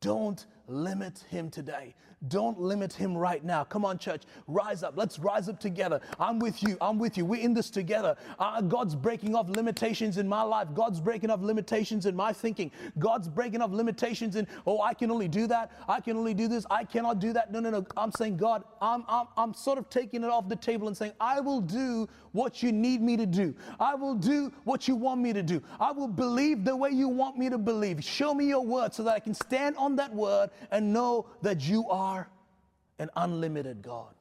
Don't 0.00 0.44
limit 0.66 1.24
him 1.30 1.48
today. 1.48 1.94
Don't 2.28 2.60
limit 2.60 2.92
him 2.92 3.16
right 3.16 3.44
now. 3.44 3.64
Come 3.64 3.84
on, 3.84 3.98
church, 3.98 4.22
rise 4.46 4.82
up. 4.82 4.94
Let's 4.96 5.18
rise 5.18 5.48
up 5.48 5.58
together. 5.58 6.00
I'm 6.20 6.38
with 6.38 6.62
you. 6.62 6.76
I'm 6.80 6.98
with 6.98 7.16
you. 7.16 7.24
We're 7.24 7.40
in 7.42 7.54
this 7.54 7.70
together. 7.70 8.16
Uh, 8.38 8.60
God's 8.60 8.94
breaking 8.94 9.34
off 9.34 9.48
limitations 9.48 10.18
in 10.18 10.28
my 10.28 10.42
life. 10.42 10.68
God's 10.74 11.00
breaking 11.00 11.30
off 11.30 11.40
limitations 11.40 12.06
in 12.06 12.14
my 12.14 12.32
thinking. 12.32 12.70
God's 12.98 13.28
breaking 13.28 13.62
off 13.62 13.70
limitations 13.72 14.36
in, 14.36 14.46
oh, 14.66 14.80
I 14.80 14.94
can 14.94 15.10
only 15.10 15.28
do 15.28 15.46
that. 15.48 15.72
I 15.88 16.00
can 16.00 16.16
only 16.16 16.34
do 16.34 16.48
this. 16.48 16.66
I 16.70 16.84
cannot 16.84 17.18
do 17.18 17.32
that. 17.32 17.52
No, 17.52 17.60
no, 17.60 17.70
no. 17.70 17.86
I'm 17.96 18.12
saying, 18.12 18.36
God, 18.36 18.64
I'm, 18.80 19.04
I'm, 19.08 19.26
I'm 19.36 19.54
sort 19.54 19.78
of 19.78 19.88
taking 19.90 20.22
it 20.22 20.30
off 20.30 20.48
the 20.48 20.56
table 20.56 20.88
and 20.88 20.96
saying, 20.96 21.12
I 21.20 21.40
will 21.40 21.60
do 21.60 22.08
what 22.32 22.62
you 22.62 22.72
need 22.72 23.02
me 23.02 23.16
to 23.16 23.26
do. 23.26 23.54
I 23.78 23.94
will 23.94 24.14
do 24.14 24.52
what 24.64 24.88
you 24.88 24.96
want 24.96 25.20
me 25.20 25.32
to 25.32 25.42
do. 25.42 25.62
I 25.78 25.92
will 25.92 26.08
believe 26.08 26.64
the 26.64 26.74
way 26.74 26.90
you 26.90 27.08
want 27.08 27.38
me 27.38 27.50
to 27.50 27.58
believe. 27.58 28.02
Show 28.02 28.34
me 28.34 28.46
your 28.46 28.64
word 28.64 28.94
so 28.94 29.02
that 29.04 29.14
I 29.14 29.20
can 29.20 29.34
stand 29.34 29.76
on 29.76 29.96
that 29.96 30.14
word 30.14 30.50
and 30.70 30.92
know 30.92 31.26
that 31.42 31.60
you 31.68 31.88
are 31.90 32.11
an 32.98 33.10
unlimited 33.16 33.82
God. 33.82 34.14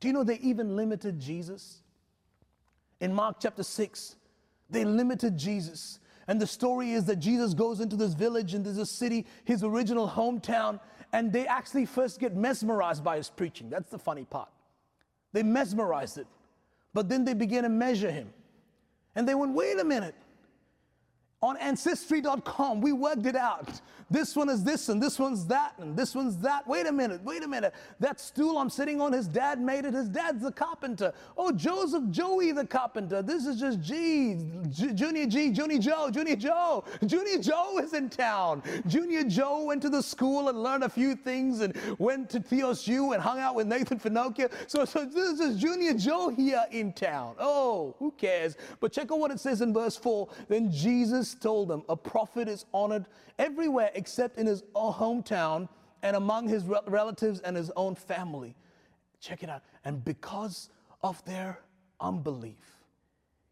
Do 0.00 0.08
you 0.08 0.14
know 0.14 0.24
they 0.24 0.38
even 0.38 0.76
limited 0.76 1.20
Jesus? 1.20 1.82
In 3.00 3.14
Mark 3.14 3.36
chapter 3.40 3.62
6, 3.62 4.16
they 4.68 4.84
limited 4.84 5.36
Jesus. 5.36 5.98
And 6.28 6.40
the 6.40 6.46
story 6.46 6.92
is 6.92 7.04
that 7.06 7.16
Jesus 7.16 7.54
goes 7.54 7.80
into 7.80 7.96
this 7.96 8.14
village 8.14 8.54
and 8.54 8.66
a 8.66 8.86
city, 8.86 9.26
his 9.44 9.64
original 9.64 10.08
hometown, 10.08 10.80
and 11.12 11.32
they 11.32 11.46
actually 11.46 11.86
first 11.86 12.20
get 12.20 12.36
mesmerized 12.36 13.02
by 13.02 13.16
his 13.16 13.28
preaching. 13.28 13.68
That's 13.68 13.90
the 13.90 13.98
funny 13.98 14.24
part. 14.24 14.48
They 15.32 15.42
mesmerized 15.42 16.18
it. 16.18 16.26
But 16.94 17.08
then 17.08 17.24
they 17.24 17.34
began 17.34 17.64
to 17.64 17.68
measure 17.68 18.10
him. 18.10 18.32
And 19.16 19.28
they 19.28 19.34
went, 19.34 19.54
wait 19.54 19.78
a 19.78 19.84
minute 19.84 20.14
on 21.42 21.56
ancestry.com 21.56 22.82
we 22.82 22.92
worked 22.92 23.24
it 23.24 23.36
out. 23.36 23.80
This 24.10 24.34
one 24.34 24.48
is 24.50 24.62
this 24.64 24.88
and 24.90 25.00
this 25.00 25.18
one's 25.18 25.46
that 25.46 25.72
and 25.78 25.96
this 25.96 26.14
one's 26.14 26.36
that. 26.38 26.66
Wait 26.66 26.86
a 26.86 26.92
minute 26.92 27.22
wait 27.24 27.42
a 27.42 27.48
minute. 27.48 27.72
That 27.98 28.20
stool 28.20 28.58
i'm 28.58 28.68
sitting 28.68 29.00
on 29.00 29.10
his 29.10 29.26
dad 29.26 29.58
made 29.58 29.86
it. 29.86 29.94
His 29.94 30.08
dad's 30.10 30.42
the 30.42 30.52
carpenter. 30.52 31.14
Oh 31.38 31.50
joseph 31.50 32.10
joey 32.10 32.52
the 32.52 32.66
carpenter. 32.66 33.22
This 33.22 33.46
is 33.46 33.58
just 33.58 33.80
g 33.80 34.36
J- 34.68 34.92
junior 34.92 35.26
g 35.26 35.50
junior 35.50 35.78
joe 35.78 36.10
junior 36.10 36.36
joe. 36.36 36.84
Junior 37.06 37.38
joe 37.38 37.78
is 37.78 37.94
in 37.94 38.10
town. 38.10 38.62
Junior 38.86 39.24
joe 39.24 39.64
went 39.64 39.80
to 39.80 39.88
the 39.88 40.02
school 40.02 40.50
and 40.50 40.62
learned 40.62 40.84
a 40.84 40.90
few 40.90 41.16
things 41.16 41.62
and 41.62 41.74
went 41.98 42.28
to 42.30 42.40
TheosU 42.40 43.14
and 43.14 43.22
hung 43.22 43.38
out 43.38 43.54
with 43.54 43.66
nathan 43.66 43.98
Finochio. 43.98 44.50
so, 44.66 44.84
so 44.84 45.06
this 45.06 45.40
is 45.40 45.58
junior 45.58 45.94
joe 45.94 46.28
here 46.28 46.64
in 46.70 46.92
town. 46.92 47.34
Oh 47.38 47.94
who 47.98 48.10
cares? 48.10 48.56
But 48.78 48.92
check 48.92 49.10
out 49.10 49.18
what 49.18 49.30
it 49.30 49.40
says 49.40 49.62
in 49.62 49.72
verse 49.72 49.96
4 49.96 50.28
then 50.48 50.70
jesus 50.70 51.29
told 51.34 51.68
them, 51.68 51.82
A 51.88 51.96
prophet 51.96 52.48
is 52.48 52.64
honored 52.72 53.06
everywhere 53.38 53.90
except 53.94 54.38
in 54.38 54.46
his 54.46 54.62
hometown 54.74 55.68
and 56.02 56.16
among 56.16 56.48
his 56.48 56.64
relatives 56.86 57.40
and 57.40 57.56
his 57.56 57.70
own 57.76 57.94
family. 57.94 58.54
Check 59.20 59.42
it 59.42 59.50
out. 59.50 59.62
And 59.84 60.04
because 60.04 60.70
of 61.02 61.22
their 61.24 61.60
unbelief, 62.00 62.80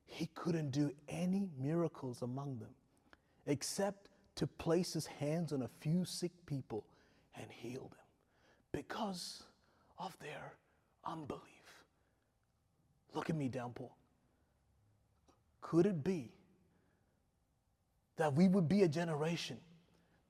he 0.07 0.27
couldn't 0.35 0.71
do 0.71 0.91
any 1.09 1.49
miracles 1.59 2.23
among 2.23 2.59
them 2.59 2.71
except 3.47 4.09
to 4.37 4.47
place 4.47 4.93
his 4.93 5.07
hands 5.07 5.53
on 5.53 5.63
a 5.63 5.69
few 5.81 6.05
sick 6.05 6.33
people 6.47 6.85
and 7.35 7.47
heal 7.51 7.89
them 7.91 8.07
because 8.73 9.43
of 9.99 10.17
their 10.21 10.55
unbelief. 11.05 11.43
Look 13.15 13.31
at 13.31 13.37
me, 13.37 13.49
downpour. 13.49 13.91
Could 15.61 15.87
it 15.87 16.05
be 16.05 16.33
that 18.19 18.35
we 18.35 18.49
would 18.49 18.69
be 18.69 18.83
a 18.83 18.89
generation 18.89 19.57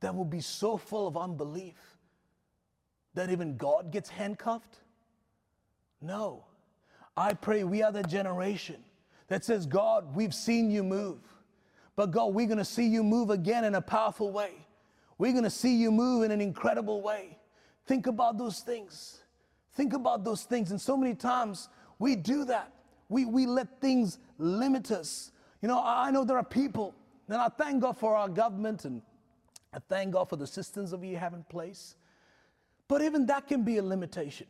that 0.00 0.14
will 0.14 0.24
be 0.24 0.40
so 0.40 0.76
full 0.76 1.08
of 1.08 1.16
unbelief 1.16 1.74
that 3.14 3.30
even 3.30 3.56
God 3.56 3.90
gets 3.90 4.08
handcuffed? 4.08 4.78
No. 6.00 6.44
I 7.16 7.34
pray 7.34 7.64
we 7.64 7.82
are 7.82 7.90
the 7.90 8.04
generation 8.04 8.76
that 9.26 9.44
says, 9.44 9.66
God, 9.66 10.14
we've 10.14 10.34
seen 10.34 10.70
you 10.70 10.84
move, 10.84 11.18
but 11.96 12.12
God, 12.12 12.32
we're 12.32 12.46
going 12.46 12.58
to 12.58 12.64
see 12.64 12.86
you 12.86 13.02
move 13.02 13.30
again 13.30 13.64
in 13.64 13.74
a 13.74 13.80
powerful 13.80 14.30
way. 14.30 14.52
We're 15.18 15.32
going 15.32 15.44
to 15.44 15.50
see 15.50 15.74
you 15.74 15.90
move 15.90 16.22
in 16.22 16.30
an 16.30 16.40
incredible 16.40 17.02
way. 17.02 17.36
Think 17.86 18.06
about 18.06 18.38
those 18.38 18.60
things. 18.60 19.18
Think 19.72 19.94
about 19.94 20.22
those 20.22 20.44
things. 20.44 20.70
And 20.70 20.80
so 20.80 20.96
many 20.96 21.14
times 21.14 21.68
we 21.98 22.14
do 22.14 22.44
that. 22.44 22.72
We, 23.08 23.24
we 23.24 23.46
let 23.46 23.80
things 23.80 24.18
limit 24.38 24.92
us. 24.92 25.32
You 25.60 25.68
know, 25.68 25.82
I 25.84 26.12
know 26.12 26.24
there 26.24 26.36
are 26.36 26.44
people 26.44 26.94
and 27.28 27.36
I 27.36 27.48
thank 27.48 27.82
God 27.82 27.96
for 27.96 28.16
our 28.16 28.28
government 28.28 28.84
and 28.84 29.02
I 29.72 29.78
thank 29.88 30.12
God 30.12 30.28
for 30.28 30.36
the 30.36 30.46
systems 30.46 30.90
that 30.90 30.98
we 30.98 31.12
have 31.12 31.34
in 31.34 31.44
place. 31.44 31.94
But 32.88 33.02
even 33.02 33.26
that 33.26 33.46
can 33.46 33.64
be 33.64 33.76
a 33.76 33.82
limitation. 33.82 34.46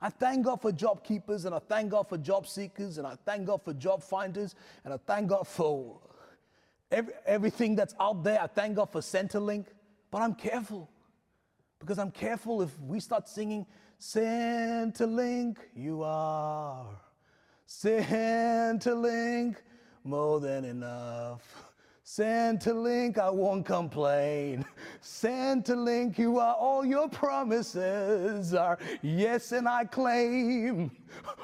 I 0.00 0.10
thank 0.10 0.44
God 0.44 0.60
for 0.60 0.70
job 0.70 1.02
keepers 1.02 1.44
and 1.44 1.54
I 1.54 1.58
thank 1.58 1.90
God 1.90 2.08
for 2.08 2.16
job 2.18 2.46
seekers 2.46 2.98
and 2.98 3.06
I 3.06 3.16
thank 3.24 3.46
God 3.46 3.62
for 3.64 3.72
job 3.72 4.02
finders 4.02 4.54
and 4.84 4.94
I 4.94 4.98
thank 5.06 5.28
God 5.28 5.46
for 5.48 5.98
every, 6.90 7.14
everything 7.26 7.74
that's 7.74 7.94
out 7.98 8.22
there. 8.22 8.40
I 8.40 8.46
thank 8.46 8.76
God 8.76 8.90
for 8.92 9.00
Centrelink. 9.00 9.66
But 10.10 10.22
I'm 10.22 10.34
careful 10.34 10.88
because 11.80 11.98
I'm 11.98 12.12
careful 12.12 12.62
if 12.62 12.78
we 12.80 13.00
start 13.00 13.28
singing, 13.28 13.66
Centrelink, 14.00 15.56
you 15.74 16.02
are. 16.02 16.86
Centrelink, 17.66 19.56
more 20.04 20.38
than 20.38 20.64
enough. 20.64 21.63
Centrelink, 22.04 23.16
I 23.16 23.30
won't 23.30 23.64
complain. 23.64 24.66
Centrelink, 25.02 26.18
you 26.18 26.38
are 26.38 26.54
all 26.54 26.84
your 26.84 27.08
promises 27.08 28.52
are 28.52 28.78
yes, 29.00 29.52
and 29.52 29.66
I 29.66 29.86
claim. 29.86 30.90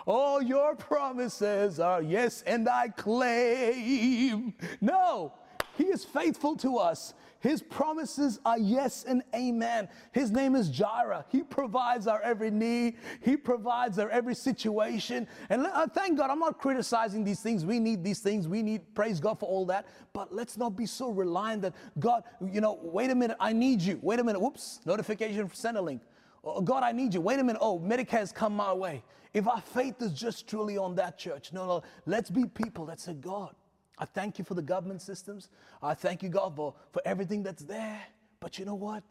All 0.06 0.42
your 0.42 0.76
promises 0.76 1.80
are 1.80 2.02
yes, 2.02 2.42
and 2.46 2.68
I 2.68 2.88
claim. 2.88 4.52
No, 4.82 5.32
He 5.78 5.84
is 5.84 6.04
faithful 6.04 6.56
to 6.56 6.76
us. 6.76 7.14
His 7.40 7.62
promises 7.62 8.38
are 8.44 8.58
yes 8.58 9.04
and 9.04 9.22
amen. 9.34 9.88
His 10.12 10.30
name 10.30 10.54
is 10.54 10.68
Jireh. 10.68 11.24
He 11.28 11.42
provides 11.42 12.06
our 12.06 12.20
every 12.22 12.50
need, 12.50 12.96
He 13.22 13.36
provides 13.36 13.98
our 13.98 14.10
every 14.10 14.34
situation. 14.34 15.26
And 15.48 15.66
uh, 15.66 15.86
thank 15.86 16.18
God, 16.18 16.30
I'm 16.30 16.38
not 16.38 16.58
criticizing 16.58 17.24
these 17.24 17.40
things. 17.40 17.64
We 17.64 17.80
need 17.80 18.04
these 18.04 18.20
things. 18.20 18.46
We 18.46 18.62
need, 18.62 18.94
praise 18.94 19.20
God 19.20 19.40
for 19.40 19.48
all 19.48 19.64
that. 19.66 19.86
But 20.12 20.34
let's 20.34 20.58
not 20.58 20.76
be 20.76 20.84
so 20.86 21.10
reliant 21.10 21.62
that 21.62 21.74
God, 21.98 22.24
you 22.52 22.60
know, 22.60 22.78
wait 22.82 23.10
a 23.10 23.14
minute, 23.14 23.38
I 23.40 23.54
need 23.54 23.80
you. 23.80 23.98
Wait 24.02 24.20
a 24.20 24.24
minute, 24.24 24.40
whoops, 24.40 24.80
notification 24.84 25.48
from 25.48 25.74
Centrelink. 25.74 26.00
Oh, 26.44 26.60
God, 26.60 26.82
I 26.82 26.92
need 26.92 27.14
you. 27.14 27.20
Wait 27.20 27.38
a 27.38 27.44
minute. 27.44 27.60
Oh, 27.62 27.78
Medicare 27.78 28.20
has 28.20 28.32
come 28.32 28.54
my 28.54 28.72
way. 28.72 29.02
If 29.32 29.46
our 29.46 29.60
faith 29.60 30.02
is 30.02 30.12
just 30.12 30.46
truly 30.46 30.76
on 30.76 30.94
that 30.96 31.16
church, 31.18 31.52
no, 31.52 31.66
no, 31.66 31.82
let's 32.04 32.30
be 32.30 32.44
people 32.46 32.86
that 32.86 33.00
say, 33.00 33.14
God, 33.14 33.54
I 34.00 34.06
thank 34.06 34.38
you 34.38 34.44
for 34.44 34.54
the 34.54 34.62
government 34.62 35.02
systems. 35.02 35.50
I 35.82 35.92
thank 35.92 36.22
you, 36.22 36.30
God, 36.30 36.56
for, 36.56 36.74
for 36.90 37.02
everything 37.04 37.42
that's 37.42 37.62
there. 37.62 38.00
But 38.40 38.58
you 38.58 38.64
know 38.64 38.74
what? 38.74 39.02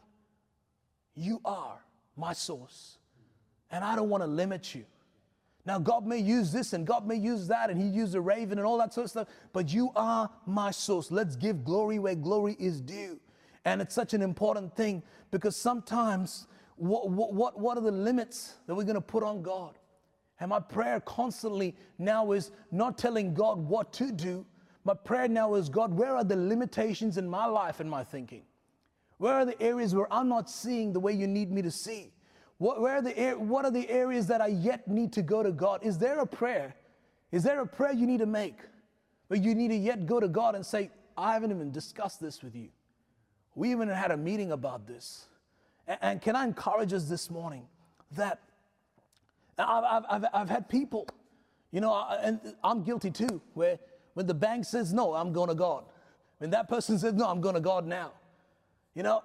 You 1.14 1.40
are 1.44 1.78
my 2.16 2.32
source. 2.32 2.98
And 3.70 3.84
I 3.84 3.94
don't 3.94 4.08
want 4.08 4.24
to 4.24 4.26
limit 4.26 4.74
you. 4.74 4.84
Now, 5.64 5.78
God 5.78 6.06
may 6.06 6.18
use 6.18 6.50
this 6.50 6.72
and 6.72 6.84
God 6.84 7.06
may 7.06 7.14
use 7.14 7.46
that, 7.46 7.70
and 7.70 7.80
He 7.80 7.86
used 7.86 8.16
a 8.16 8.20
raven 8.20 8.58
and 8.58 8.66
all 8.66 8.78
that 8.78 8.92
sort 8.92 9.04
of 9.04 9.10
stuff, 9.10 9.28
but 9.52 9.72
you 9.72 9.92
are 9.94 10.28
my 10.44 10.72
source. 10.72 11.12
Let's 11.12 11.36
give 11.36 11.62
glory 11.64 12.00
where 12.00 12.16
glory 12.16 12.56
is 12.58 12.80
due. 12.80 13.20
And 13.64 13.80
it's 13.80 13.94
such 13.94 14.12
an 14.12 14.22
important 14.22 14.74
thing 14.74 15.02
because 15.30 15.54
sometimes, 15.54 16.48
what, 16.76 17.10
what, 17.10 17.60
what 17.60 17.78
are 17.78 17.82
the 17.82 17.92
limits 17.92 18.54
that 18.66 18.74
we're 18.74 18.84
going 18.84 18.94
to 18.94 19.00
put 19.00 19.22
on 19.22 19.42
God? 19.42 19.78
And 20.40 20.48
my 20.48 20.58
prayer 20.58 20.98
constantly 21.00 21.76
now 21.98 22.32
is 22.32 22.50
not 22.72 22.96
telling 22.96 23.34
God 23.34 23.58
what 23.58 23.92
to 23.94 24.10
do. 24.10 24.46
My 24.84 24.94
prayer 24.94 25.28
now 25.28 25.54
is 25.54 25.68
God, 25.68 25.92
where 25.92 26.16
are 26.16 26.24
the 26.24 26.36
limitations 26.36 27.18
in 27.18 27.28
my 27.28 27.46
life 27.46 27.80
and 27.80 27.90
my 27.90 28.02
thinking? 28.02 28.42
Where 29.18 29.34
are 29.34 29.44
the 29.44 29.60
areas 29.60 29.94
where 29.94 30.10
I'm 30.12 30.28
not 30.28 30.48
seeing 30.48 30.92
the 30.92 31.00
way 31.00 31.12
you 31.12 31.26
need 31.26 31.52
me 31.52 31.60
to 31.62 31.70
see? 31.70 32.12
What, 32.56 32.80
where 32.80 32.96
are 32.96 33.02
the, 33.02 33.12
what 33.38 33.64
are 33.64 33.70
the 33.70 33.88
areas 33.90 34.26
that 34.28 34.40
I 34.40 34.48
yet 34.48 34.88
need 34.88 35.12
to 35.14 35.22
go 35.22 35.42
to 35.42 35.52
God? 35.52 35.80
Is 35.82 35.98
there 35.98 36.20
a 36.20 36.26
prayer? 36.26 36.74
Is 37.30 37.42
there 37.42 37.60
a 37.60 37.66
prayer 37.66 37.92
you 37.92 38.06
need 38.06 38.20
to 38.20 38.26
make 38.26 38.56
where 39.28 39.38
you 39.38 39.54
need 39.54 39.68
to 39.68 39.76
yet 39.76 40.06
go 40.06 40.20
to 40.20 40.28
God 40.28 40.54
and 40.54 40.64
say, 40.64 40.90
I 41.16 41.34
haven't 41.34 41.50
even 41.50 41.70
discussed 41.70 42.20
this 42.20 42.42
with 42.42 42.56
you? 42.56 42.68
We 43.54 43.70
even 43.72 43.88
had 43.88 44.10
a 44.10 44.16
meeting 44.16 44.52
about 44.52 44.86
this. 44.86 45.26
And, 45.86 45.98
and 46.00 46.22
can 46.22 46.34
I 46.36 46.44
encourage 46.44 46.92
us 46.92 47.04
this 47.04 47.30
morning 47.30 47.66
that 48.12 48.40
I've, 49.58 50.04
I've, 50.08 50.24
I've 50.32 50.48
had 50.48 50.68
people, 50.68 51.06
you 51.72 51.80
know, 51.82 51.92
and 52.22 52.40
I'm 52.64 52.82
guilty 52.82 53.10
too, 53.10 53.42
where 53.52 53.78
when 54.14 54.26
the 54.26 54.34
bank 54.34 54.64
says 54.64 54.92
no, 54.92 55.14
I'm 55.14 55.32
going 55.32 55.48
to 55.48 55.54
God. 55.54 55.84
When 56.38 56.50
that 56.50 56.68
person 56.68 56.98
says 56.98 57.14
no, 57.14 57.26
I'm 57.26 57.40
going 57.40 57.54
to 57.54 57.60
God 57.60 57.86
now. 57.86 58.12
You 58.94 59.02
know, 59.04 59.22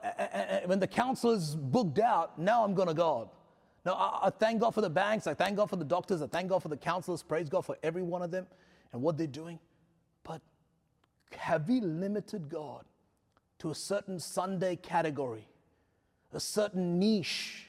when 0.66 0.80
the 0.80 0.88
counselor's 0.88 1.56
booked 1.56 2.00
out, 2.00 2.38
now 2.38 2.64
I'm 2.64 2.76
going 2.76 2.88
to 2.88 2.94
God. 2.94 3.30
Now, 3.86 4.20
I, 4.22 4.30
thank 4.32 4.62
God 4.62 4.74
for 4.74 4.82
the 4.82 4.90
banks. 4.90 5.28
I 5.28 5.34
thank 5.34 5.58
God 5.58 5.70
for 5.70 5.76
the 5.76 5.86
doctors. 5.86 6.22
I 6.22 6.28
thank 6.28 6.50
God 6.50 6.62
for 6.62 6.70
the 6.70 6.78
counselors. 6.78 7.22
Praise 7.22 7.50
God 7.50 7.66
for 7.66 7.78
every 7.84 8.02
one 8.02 8.22
of 8.22 8.32
them 8.32 8.48
and 8.94 9.02
what 9.02 9.18
they're 9.18 9.28
doing. 9.28 9.60
But 10.24 10.42
have 11.32 11.68
we 11.68 11.82
limited 11.82 12.50
God 12.50 12.86
to 13.60 13.72
a 13.72 13.76
certain 13.76 14.20
Sunday 14.20 14.76
category, 14.76 15.48
a 16.34 16.40
certain 16.40 17.00
niche 17.00 17.68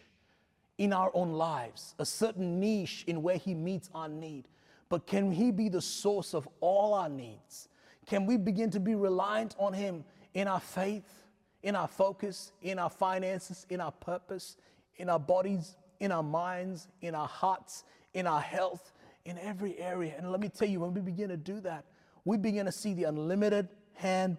in 0.79 0.93
our 0.93 1.11
own 1.15 1.33
lives, 1.33 1.95
a 1.99 2.07
certain 2.07 2.61
niche 2.61 3.05
in 3.07 3.23
where 3.23 3.37
He 3.37 3.55
meets 3.55 3.91
our 3.95 4.09
need? 4.09 4.49
But 4.89 5.07
can 5.07 5.33
He 5.33 5.51
be 5.51 5.69
the 5.69 5.83
source 5.83 6.35
of 6.35 6.49
all 6.61 6.95
our 6.95 7.09
needs? 7.09 7.69
Can 8.07 8.27
we 8.27 8.37
begin 8.37 8.71
to 8.71 8.81
be 8.81 8.95
reliant 8.95 9.57
on 9.59 9.73
Him 9.73 10.05
in 10.35 10.49
our 10.49 10.61
faith? 10.61 11.27
in 11.67 11.75
our 11.75 11.89
focus, 11.89 12.53
in 12.63 12.79
our 12.79 12.89
finances, 12.89 13.67
in 13.71 13.81
our 13.81 13.91
purpose, 13.91 14.57
in 14.99 15.09
our 15.09 15.19
bodies, 15.19 15.75
in 15.99 16.13
our 16.13 16.23
minds, 16.23 16.87
in 17.01 17.13
our 17.13 17.27
hearts, 17.27 17.83
in 18.15 18.25
our 18.25 18.41
health, 18.41 18.93
in 19.25 19.37
every 19.39 19.77
area. 19.77 20.15
And 20.17 20.31
let 20.31 20.39
me 20.39 20.49
tell 20.49 20.69
you, 20.69 20.79
when 20.79 20.95
we 20.95 21.01
begin 21.01 21.29
to 21.31 21.37
do 21.37 21.59
that, 21.63 21.85
we 22.25 22.37
begin 22.37 22.67
to 22.67 22.73
see 22.73 22.95
the 22.95 23.05
unlimited 23.05 23.69
hand 23.95 24.37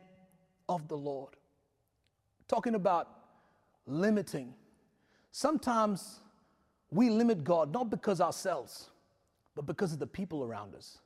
of 0.70 0.88
the 0.88 0.96
Lord. 0.96 1.34
Talking 2.48 2.76
about 2.76 3.10
limiting. 3.86 4.54
Sometimes 5.34 6.22
we 6.90 7.10
limit 7.10 7.44
God 7.44 7.74
not 7.74 7.90
because 7.90 8.22
ourselves, 8.22 8.90
but 9.58 9.66
because 9.66 9.92
of 9.92 9.98
the 9.98 10.06
people 10.06 10.44
around 10.44 10.76
us. 10.76 11.00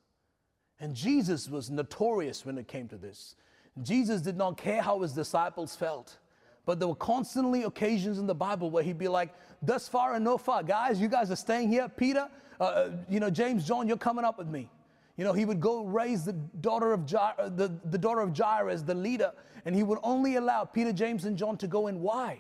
And 0.82 0.94
Jesus 0.94 1.50
was 1.50 1.70
notorious 1.70 2.46
when 2.46 2.58
it 2.58 2.68
came 2.68 2.90
to 2.90 2.98
this. 2.98 3.36
Jesus 3.82 4.22
did 4.22 4.36
not 4.36 4.58
care 4.58 4.82
how 4.82 5.00
his 5.00 5.14
disciples 5.14 5.74
felt. 5.74 6.18
But 6.66 6.80
there 6.80 6.88
were 6.90 6.96
constantly 6.96 7.64
occasions 7.64 8.20
in 8.20 8.28
the 8.28 8.36
Bible 8.36 8.70
where 8.70 8.84
he'd 8.84 8.98
be 8.98 9.08
like, 9.08 9.34
thus 9.62 9.88
far 9.88 10.16
and 10.16 10.26
no 10.26 10.38
far. 10.38 10.64
Guys, 10.64 11.00
you 11.00 11.08
guys 11.08 11.32
are 11.32 11.38
staying 11.38 11.70
here. 11.70 11.88
Peter, 11.88 12.28
uh, 12.60 12.64
uh 12.64 12.92
you 13.10 13.22
know, 13.22 13.30
James, 13.30 13.66
John, 13.66 13.88
you're 13.88 13.96
coming 13.96 14.26
up 14.26 14.38
with 14.38 14.48
me. 14.48 14.70
You 15.16 15.24
know, 15.24 15.32
he 15.34 15.46
would 15.46 15.62
go 15.62 15.86
raise 15.86 16.26
the 16.26 16.34
daughter 16.34 16.92
of 16.92 17.02
Jair, 17.06 17.34
uh, 17.40 17.48
the, 17.48 17.72
the 17.86 17.98
daughter 17.98 18.20
of 18.20 18.38
Jairus, 18.38 18.82
the 18.82 18.94
leader, 18.94 19.32
and 19.64 19.74
he 19.74 19.84
would 19.84 20.00
only 20.04 20.36
allow 20.36 20.66
Peter, 20.66 20.92
James, 20.92 21.24
and 21.24 21.38
John 21.38 21.56
to 21.58 21.68
go 21.68 21.88
in. 21.88 22.02
Why? 22.02 22.40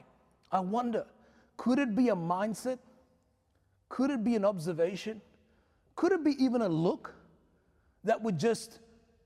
I 0.51 0.59
wonder, 0.59 1.05
could 1.55 1.79
it 1.79 1.95
be 1.95 2.09
a 2.09 2.15
mindset? 2.15 2.79
Could 3.87 4.09
it 4.09 4.23
be 4.23 4.35
an 4.35 4.43
observation? 4.43 5.21
Could 5.95 6.11
it 6.11 6.23
be 6.23 6.41
even 6.43 6.61
a 6.61 6.69
look 6.69 7.13
that 8.03 8.21
would 8.21 8.39
just 8.39 8.79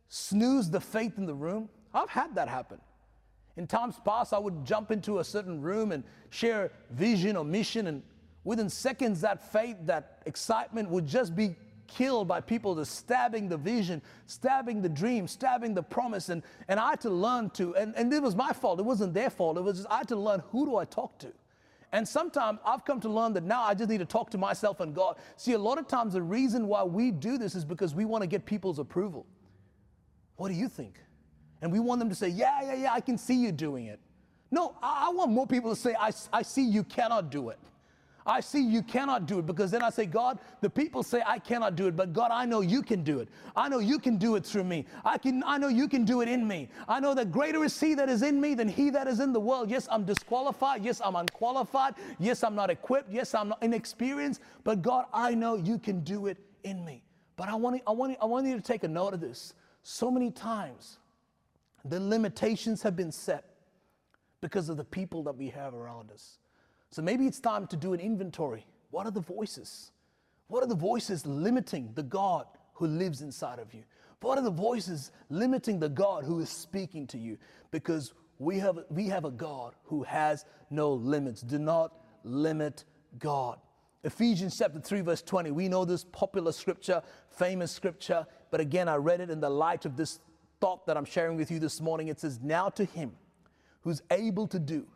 snooze 0.09 0.69
the 0.69 0.79
faith 0.79 1.17
in 1.17 1.25
the 1.25 1.33
room? 1.33 1.69
I've 1.93 2.09
had 2.09 2.35
that 2.35 2.49
happen. 2.49 2.79
In 3.57 3.67
times 3.67 3.95
past, 4.03 4.33
I 4.33 4.39
would 4.39 4.65
jump 4.65 4.91
into 4.91 5.19
a 5.19 5.23
certain 5.23 5.61
room 5.61 5.91
and 5.91 6.03
share 6.29 6.71
vision 6.91 7.37
or 7.37 7.45
mission, 7.45 7.87
and 7.87 8.03
within 8.43 8.69
seconds, 8.69 9.21
that 9.21 9.51
faith, 9.51 9.77
that 9.83 10.21
excitement 10.25 10.89
would 10.89 11.07
just 11.07 11.35
be 11.35 11.55
killed 11.87 12.27
by 12.27 12.41
people 12.41 12.75
just 12.75 12.95
stabbing 12.95 13.47
the 13.47 13.57
vision, 13.57 14.01
stabbing 14.25 14.81
the 14.81 14.89
dream, 14.89 15.27
stabbing 15.27 15.73
the 15.73 15.83
promise. 15.83 16.29
And, 16.29 16.43
and 16.67 16.79
I 16.79 16.91
had 16.91 17.01
to 17.01 17.09
learn 17.09 17.49
to, 17.51 17.75
and, 17.75 17.95
and 17.95 18.11
it 18.11 18.21
was 18.21 18.35
my 18.35 18.51
fault, 18.51 18.79
it 18.79 18.85
wasn't 18.85 19.13
their 19.13 19.29
fault. 19.29 19.57
It 19.57 19.61
was 19.61 19.77
just 19.77 19.89
I 19.89 19.99
had 19.99 20.07
to 20.09 20.15
learn 20.15 20.43
who 20.51 20.65
do 20.65 20.77
I 20.77 20.85
talk 20.85 21.17
to. 21.19 21.31
And 21.95 22.05
sometimes 22.05 22.59
I've 22.65 22.83
come 22.83 22.99
to 22.99 23.07
learn 23.07 23.31
that 23.35 23.45
now 23.45 23.63
I 23.63 23.73
just 23.73 23.89
need 23.89 23.99
to 23.99 24.05
talk 24.05 24.29
to 24.31 24.37
myself 24.37 24.81
and 24.81 24.93
God. 24.93 25.15
See, 25.37 25.53
a 25.53 25.57
lot 25.57 25.77
of 25.77 25.87
times 25.87 26.11
the 26.11 26.21
reason 26.21 26.67
why 26.67 26.83
we 26.83 27.09
do 27.09 27.37
this 27.37 27.55
is 27.55 27.63
because 27.63 27.95
we 27.95 28.03
want 28.03 28.21
to 28.21 28.27
get 28.27 28.45
people's 28.45 28.79
approval. 28.79 29.25
What 30.35 30.49
do 30.49 30.55
you 30.55 30.67
think? 30.67 30.99
And 31.61 31.71
we 31.71 31.79
want 31.79 31.99
them 31.99 32.09
to 32.09 32.15
say, 32.15 32.27
yeah, 32.27 32.61
yeah, 32.63 32.73
yeah, 32.73 32.93
I 32.93 32.99
can 32.99 33.17
see 33.17 33.35
you 33.35 33.53
doing 33.53 33.85
it. 33.85 34.01
No, 34.51 34.75
I, 34.83 35.05
I 35.07 35.13
want 35.13 35.31
more 35.31 35.47
people 35.47 35.73
to 35.73 35.75
say, 35.79 35.95
I, 35.97 36.11
I 36.33 36.41
see 36.41 36.65
you 36.65 36.83
cannot 36.83 37.29
do 37.29 37.47
it. 37.47 37.59
I 38.25 38.39
see 38.39 38.61
you 38.61 38.81
cannot 38.81 39.27
do 39.27 39.37
it 39.39 39.45
because 39.45 39.69
then 39.69 39.83
I 39.83 39.91
say, 39.91 40.07
God, 40.07 40.39
the 40.61 40.69
people 40.69 41.03
say 41.03 41.21
I 41.25 41.37
cannot 41.37 41.75
do 41.75 41.87
it, 41.87 41.95
but 41.95 42.11
God, 42.11 42.31
I 42.31 42.45
know 42.45 42.61
you 42.61 42.81
can 42.81 43.03
do 43.03 43.19
it. 43.19 43.29
I 43.55 43.69
know 43.69 43.77
you 43.77 43.99
can 43.99 44.17
do 44.17 44.35
it 44.35 44.43
through 44.43 44.63
me. 44.63 44.85
I 45.03 45.19
can 45.19 45.43
I 45.45 45.59
know 45.59 45.67
you 45.67 45.87
can 45.87 46.05
do 46.05 46.21
it 46.21 46.27
in 46.27 46.47
me. 46.47 46.69
I 46.87 46.99
know 46.99 47.13
that 47.13 47.31
greater 47.31 47.63
is 47.63 47.79
he 47.79 47.93
that 47.93 48.09
is 48.09 48.23
in 48.23 48.41
me 48.41 48.55
than 48.55 48.67
he 48.67 48.89
that 48.89 49.07
is 49.07 49.19
in 49.19 49.31
the 49.31 49.39
world. 49.39 49.69
Yes, 49.69 49.87
I'm 49.91 50.05
disqualified. 50.05 50.83
Yes, 50.83 51.01
I'm 51.03 51.15
unqualified. 51.15 51.95
Yes, 52.17 52.43
I'm 52.43 52.55
not 52.55 52.71
equipped. 52.71 53.11
Yes, 53.11 53.35
I'm 53.35 53.49
not 53.49 53.61
inexperienced. 53.61 54.41
But 54.63 54.81
God, 54.81 55.05
I 55.13 55.35
know 55.35 55.55
you 55.55 55.77
can 55.77 55.99
do 56.01 56.25
it 56.25 56.37
in 56.63 56.83
me. 56.83 57.03
But 57.35 57.49
I 57.49 57.55
want, 57.55 57.81
I 57.85 57.91
want, 57.91 58.17
I 58.21 58.25
want 58.25 58.47
you 58.47 58.55
to 58.55 58.61
take 58.61 58.83
a 58.83 58.87
note 58.87 59.13
of 59.13 59.21
this. 59.21 59.53
So 59.83 60.09
many 60.09 60.31
times 60.31 60.97
the 61.83 61.99
limitations 61.99 62.81
have 62.81 62.95
been 62.95 63.11
set 63.11 63.45
because 64.41 64.69
of 64.69 64.77
the 64.77 64.83
people 64.83 65.21
that 65.23 65.35
we 65.35 65.49
have 65.49 65.75
around 65.75 66.11
us. 66.11 66.39
So 66.91 67.01
maybe 67.01 67.25
it's 67.27 67.39
time 67.39 67.67
to 67.67 67.77
do 67.77 67.93
an 67.93 67.99
inventory. 67.99 68.65
What 68.91 69.05
are 69.05 69.11
the 69.11 69.21
voices? 69.21 69.91
What 70.47 70.63
are 70.63 70.67
the 70.67 70.75
voices 70.75 71.25
limiting 71.25 71.91
the 71.95 72.03
God 72.03 72.45
who 72.73 72.87
lives 72.87 73.21
inside 73.21 73.59
of 73.59 73.73
you? 73.73 73.83
What 74.21 74.37
are 74.37 74.43
the 74.43 74.49
voices 74.49 75.11
limiting 75.29 75.79
the 75.79 75.89
God 75.89 76.23
who 76.23 76.39
is 76.39 76.49
speaking 76.49 77.05
to 77.07 77.17
you? 77.17 77.37
Because 77.69 78.13
we 78.39 78.57
have, 78.59 78.79
we 78.89 79.07
have 79.07 79.25
a 79.25 79.31
God 79.31 79.75
who 79.83 80.03
has 80.03 80.45
no 80.69 80.93
limits. 80.93 81.41
Do 81.41 81.59
not 81.59 81.93
limit 82.23 82.85
God. 83.19 83.59
Ephesians 84.03 84.57
chapter 84.57 84.79
3, 84.79 85.01
verse 85.01 85.21
20. 85.21 85.51
We 85.51 85.67
know 85.67 85.85
this 85.85 86.03
popular 86.03 86.51
scripture, 86.51 87.01
famous 87.29 87.71
scripture, 87.71 88.25
but 88.51 88.59
again, 88.59 88.87
I 88.87 88.95
read 88.95 89.21
it 89.21 89.29
in 89.29 89.39
the 89.39 89.49
light 89.49 89.85
of 89.85 89.95
this 89.95 90.19
thought 90.59 90.85
that 90.87 90.97
I'm 90.97 91.05
sharing 91.05 91.37
with 91.37 91.51
you 91.51 91.59
this 91.59 91.81
morning. 91.81 92.07
It 92.07 92.19
says, 92.19 92.39
Now 92.41 92.69
to 92.69 92.85
him 92.85 93.13
who's 93.81 94.01
able 94.11 94.47
to 94.47 94.59
do 94.59 94.87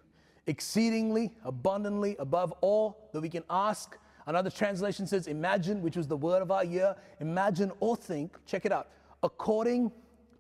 exceedingly 0.50 1.32
abundantly 1.46 2.16
above 2.18 2.52
all 2.62 3.10
that 3.14 3.22
we 3.22 3.30
can 3.30 3.44
ask. 3.50 3.98
Another 4.26 4.50
translation 4.50 5.06
says, 5.06 5.28
Imagine, 5.28 5.82
which 5.82 5.96
was 5.96 6.08
the 6.08 6.18
word 6.18 6.42
of 6.42 6.52
our 6.52 6.66
year. 6.66 6.96
Imagine 7.20 7.72
or 7.80 7.96
think, 7.96 8.36
check 8.46 8.66
it 8.66 8.72
out, 8.72 8.90
according 9.22 9.92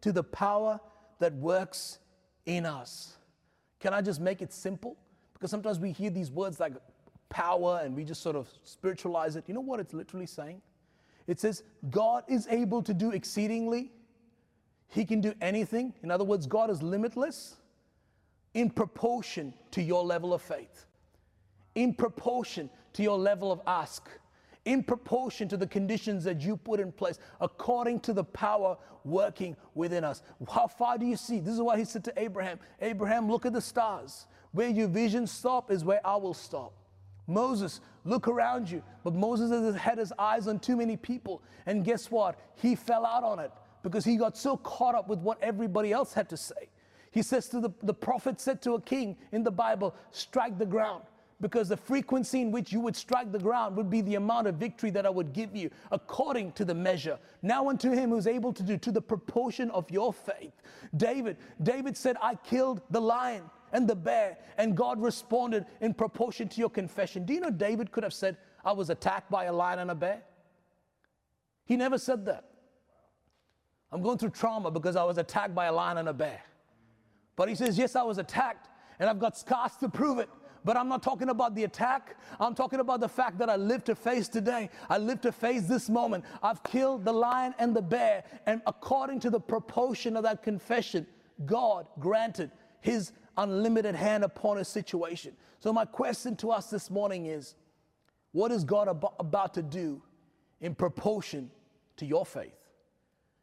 to 0.01 0.11
the 0.11 0.23
power 0.23 0.79
that 1.19 1.33
works 1.35 1.99
in 2.47 2.65
us. 2.65 3.17
Can 3.79 3.93
I 3.93 4.01
just 4.01 4.19
make 4.19 4.41
it 4.41 4.51
simple? 4.51 4.97
Because 5.33 5.51
sometimes 5.51 5.79
we 5.79 5.91
hear 5.91 6.09
these 6.09 6.31
words 6.31 6.59
like 6.59 6.73
power 7.29 7.81
and 7.83 7.95
we 7.95 8.03
just 8.03 8.23
sort 8.23 8.35
of 8.35 8.49
spiritualize 8.63 9.35
it. 9.35 9.43
You 9.47 9.53
know 9.53 9.61
what 9.61 9.79
it's 9.79 9.93
literally 9.93 10.25
saying? 10.25 10.61
It 11.27 11.39
says, 11.39 11.63
God 11.91 12.23
is 12.27 12.47
able 12.47 12.81
to 12.81 12.93
do 12.93 13.11
exceedingly 13.11 13.91
he 14.87 15.05
can 15.05 15.21
do 15.21 15.33
anything. 15.39 15.93
In 16.01 16.09
other 16.09 16.23
words, 16.23 16.47
God 16.47 16.71
is 16.71 16.81
limitless 16.81 17.57
in 18.53 18.69
proportion 18.69 19.53
to 19.71 19.81
your 19.81 20.03
level 20.03 20.33
of 20.33 20.41
faith, 20.41 20.85
in 21.75 21.93
proportion 21.93 22.69
to 22.93 23.03
your 23.03 23.17
level 23.17 23.51
of 23.51 23.61
ask, 23.67 24.09
in 24.65 24.83
proportion 24.83 25.47
to 25.47 25.57
the 25.57 25.67
conditions 25.67 26.23
that 26.23 26.41
you 26.41 26.57
put 26.57 26.79
in 26.79 26.91
place, 26.91 27.19
according 27.41 27.99
to 28.01 28.13
the 28.13 28.23
power 28.23 28.77
working 29.05 29.55
within 29.73 30.03
us. 30.03 30.21
How 30.51 30.67
far 30.67 30.97
do 30.97 31.05
you 31.05 31.15
see? 31.15 31.39
This 31.39 31.53
is 31.53 31.61
why 31.61 31.77
he 31.77 31.85
said 31.85 32.03
to 32.05 32.13
Abraham, 32.17 32.59
Abraham, 32.81 33.29
look 33.29 33.45
at 33.45 33.53
the 33.53 33.61
stars. 33.61 34.27
Where 34.51 34.69
your 34.69 34.87
vision 34.87 35.27
stop 35.27 35.71
is 35.71 35.83
where 35.83 36.05
I 36.05 36.15
will 36.15 36.33
stop. 36.33 36.73
Moses, 37.27 37.81
look 38.03 38.27
around 38.27 38.69
you. 38.69 38.81
But 39.03 39.13
Moses 39.13 39.75
had 39.75 39.99
his 39.99 40.11
eyes 40.17 40.47
on 40.47 40.59
too 40.59 40.75
many 40.75 40.97
people. 40.97 41.43
And 41.65 41.85
guess 41.85 42.09
what? 42.09 42.39
He 42.55 42.75
fell 42.75 43.05
out 43.05 43.23
on 43.23 43.39
it 43.39 43.51
because 43.83 44.03
he 44.03 44.17
got 44.17 44.35
so 44.35 44.57
caught 44.57 44.95
up 44.95 45.07
with 45.07 45.19
what 45.19 45.37
everybody 45.41 45.91
else 45.91 46.13
had 46.13 46.27
to 46.29 46.37
say. 46.37 46.69
He 47.11 47.21
says 47.21 47.49
to 47.49 47.59
the, 47.59 47.71
the 47.83 47.93
prophet 47.93 48.39
said 48.39 48.61
to 48.63 48.73
a 48.73 48.81
king 48.81 49.17
in 49.31 49.43
the 49.43 49.51
Bible, 49.51 49.95
strike 50.11 50.57
the 50.57 50.65
ground 50.65 51.03
because 51.41 51.69
the 51.69 51.77
frequency 51.77 52.41
in 52.41 52.51
which 52.51 52.71
you 52.71 52.79
would 52.81 52.95
strike 52.95 53.31
the 53.31 53.39
ground 53.39 53.75
would 53.77 53.89
be 53.89 54.01
the 54.01 54.15
amount 54.15 54.47
of 54.47 54.55
victory 54.55 54.89
that 54.91 55.05
I 55.05 55.09
would 55.09 55.33
give 55.33 55.55
you 55.55 55.69
according 55.91 56.51
to 56.53 56.65
the 56.65 56.73
measure. 56.73 57.17
Now 57.41 57.69
unto 57.69 57.91
him 57.91 58.09
who's 58.09 58.27
able 58.27 58.53
to 58.53 58.63
do 58.63 58.77
to 58.77 58.91
the 58.91 59.01
proportion 59.01 59.71
of 59.71 59.89
your 59.89 60.13
faith. 60.13 60.53
David, 60.97 61.37
David 61.63 61.95
said, 61.95 62.17
I 62.21 62.35
killed 62.35 62.81
the 62.89 63.01
lion 63.01 63.43
and 63.71 63.87
the 63.87 63.95
bear, 63.95 64.37
and 64.57 64.75
God 64.75 65.01
responded 65.01 65.65
in 65.79 65.93
proportion 65.93 66.47
to 66.49 66.59
your 66.59 66.69
confession. 66.69 67.25
Do 67.25 67.33
you 67.33 67.39
know 67.39 67.51
David 67.51 67.91
could 67.91 68.03
have 68.03 68.13
said, 68.13 68.37
I 68.65 68.73
was 68.73 68.89
attacked 68.89 69.29
by 69.31 69.45
a 69.45 69.53
lion 69.53 69.79
and 69.79 69.91
a 69.91 69.95
bear? 69.95 70.23
He 71.65 71.77
never 71.77 71.97
said 71.97 72.25
that. 72.25 72.45
I'm 73.91 74.01
going 74.01 74.17
through 74.17 74.31
trauma 74.31 74.71
because 74.71 74.95
I 74.95 75.03
was 75.03 75.17
attacked 75.17 75.55
by 75.55 75.65
a 75.65 75.71
lion 75.71 75.97
and 75.97 76.09
a 76.09 76.13
bear. 76.13 76.41
But 77.39 77.47
he 77.47 77.55
says, 77.55 77.77
Yes, 77.77 77.95
I 77.95 78.03
was 78.03 78.17
attacked, 78.17 78.67
and 78.99 79.09
I've 79.09 79.17
got 79.17 79.37
scars 79.37 79.77
to 79.77 79.87
prove 79.87 80.19
it. 80.19 80.29
But 80.65 80.75
I'm 80.75 80.89
not 80.89 81.01
talking 81.01 81.29
about 81.29 81.55
the 81.55 81.63
attack. 81.63 82.17
I'm 82.37 82.53
talking 82.53 82.81
about 82.81 82.99
the 82.99 83.07
fact 83.07 83.37
that 83.37 83.49
I 83.49 83.55
live 83.55 83.85
to 83.85 83.95
face 83.95 84.27
today. 84.27 84.69
I 84.89 84.97
live 84.97 85.21
to 85.21 85.31
face 85.31 85.61
this 85.61 85.87
moment. 85.87 86.25
I've 86.43 86.61
killed 86.63 87.05
the 87.05 87.13
lion 87.13 87.55
and 87.57 87.73
the 87.73 87.81
bear. 87.81 88.25
And 88.45 88.61
according 88.67 89.21
to 89.21 89.29
the 89.29 89.39
proportion 89.39 90.17
of 90.17 90.23
that 90.23 90.43
confession, 90.43 91.07
God 91.45 91.87
granted 91.97 92.51
his 92.81 93.13
unlimited 93.37 93.95
hand 93.95 94.25
upon 94.25 94.57
a 94.57 94.65
situation. 94.65 95.31
So, 95.61 95.71
my 95.71 95.85
question 95.85 96.35
to 96.37 96.51
us 96.51 96.69
this 96.69 96.91
morning 96.91 97.27
is 97.27 97.55
what 98.33 98.51
is 98.51 98.65
God 98.65 98.89
ab- 98.89 99.13
about 99.17 99.53
to 99.53 99.61
do 99.61 100.01
in 100.59 100.75
proportion 100.75 101.51
to 101.95 102.05
your 102.05 102.25
faith, 102.25 102.59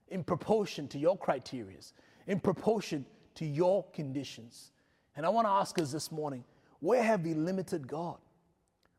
in 0.09 0.23
proportion 0.23 0.87
to 0.89 0.99
your 0.99 1.17
criterias, 1.17 1.95
in 2.27 2.41
proportion 2.41 3.07
to 3.37 3.47
your 3.47 3.85
conditions? 3.93 4.73
And 5.17 5.25
I 5.25 5.29
want 5.31 5.47
to 5.47 5.51
ask 5.51 5.79
us 5.79 5.93
this 5.93 6.13
morning 6.13 6.45
where 6.81 7.03
have 7.03 7.23
we 7.23 7.35
limited 7.35 7.89
God? 7.89 8.19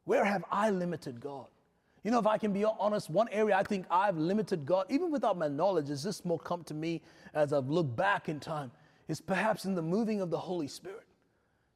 Where 0.05 0.25
have 0.25 0.43
I 0.51 0.69
limited 0.69 1.19
God? 1.19 1.47
You 2.03 2.11
know, 2.11 2.19
if 2.19 2.27
I 2.27 2.38
can 2.38 2.53
be 2.53 2.63
honest, 2.63 3.09
one 3.09 3.27
area 3.29 3.55
I 3.55 3.63
think 3.63 3.85
I've 3.91 4.17
limited 4.17 4.65
God, 4.65 4.85
even 4.89 5.11
without 5.11 5.38
my 5.38 5.49
knowledge, 5.49 5.89
is 5.89 6.03
this 6.03 6.23
more 6.23 6.39
come 6.39 6.63
to 6.65 6.73
me 6.73 7.01
as 7.33 7.51
I've 7.51 7.69
looked 7.69 7.95
back 7.95 8.29
in 8.29 8.39
time, 8.39 8.71
is 9.09 9.19
perhaps 9.19 9.65
in 9.65 9.75
the 9.75 9.81
moving 9.81 10.21
of 10.21 10.29
the 10.29 10.38
Holy 10.38 10.67
Spirit. 10.67 11.03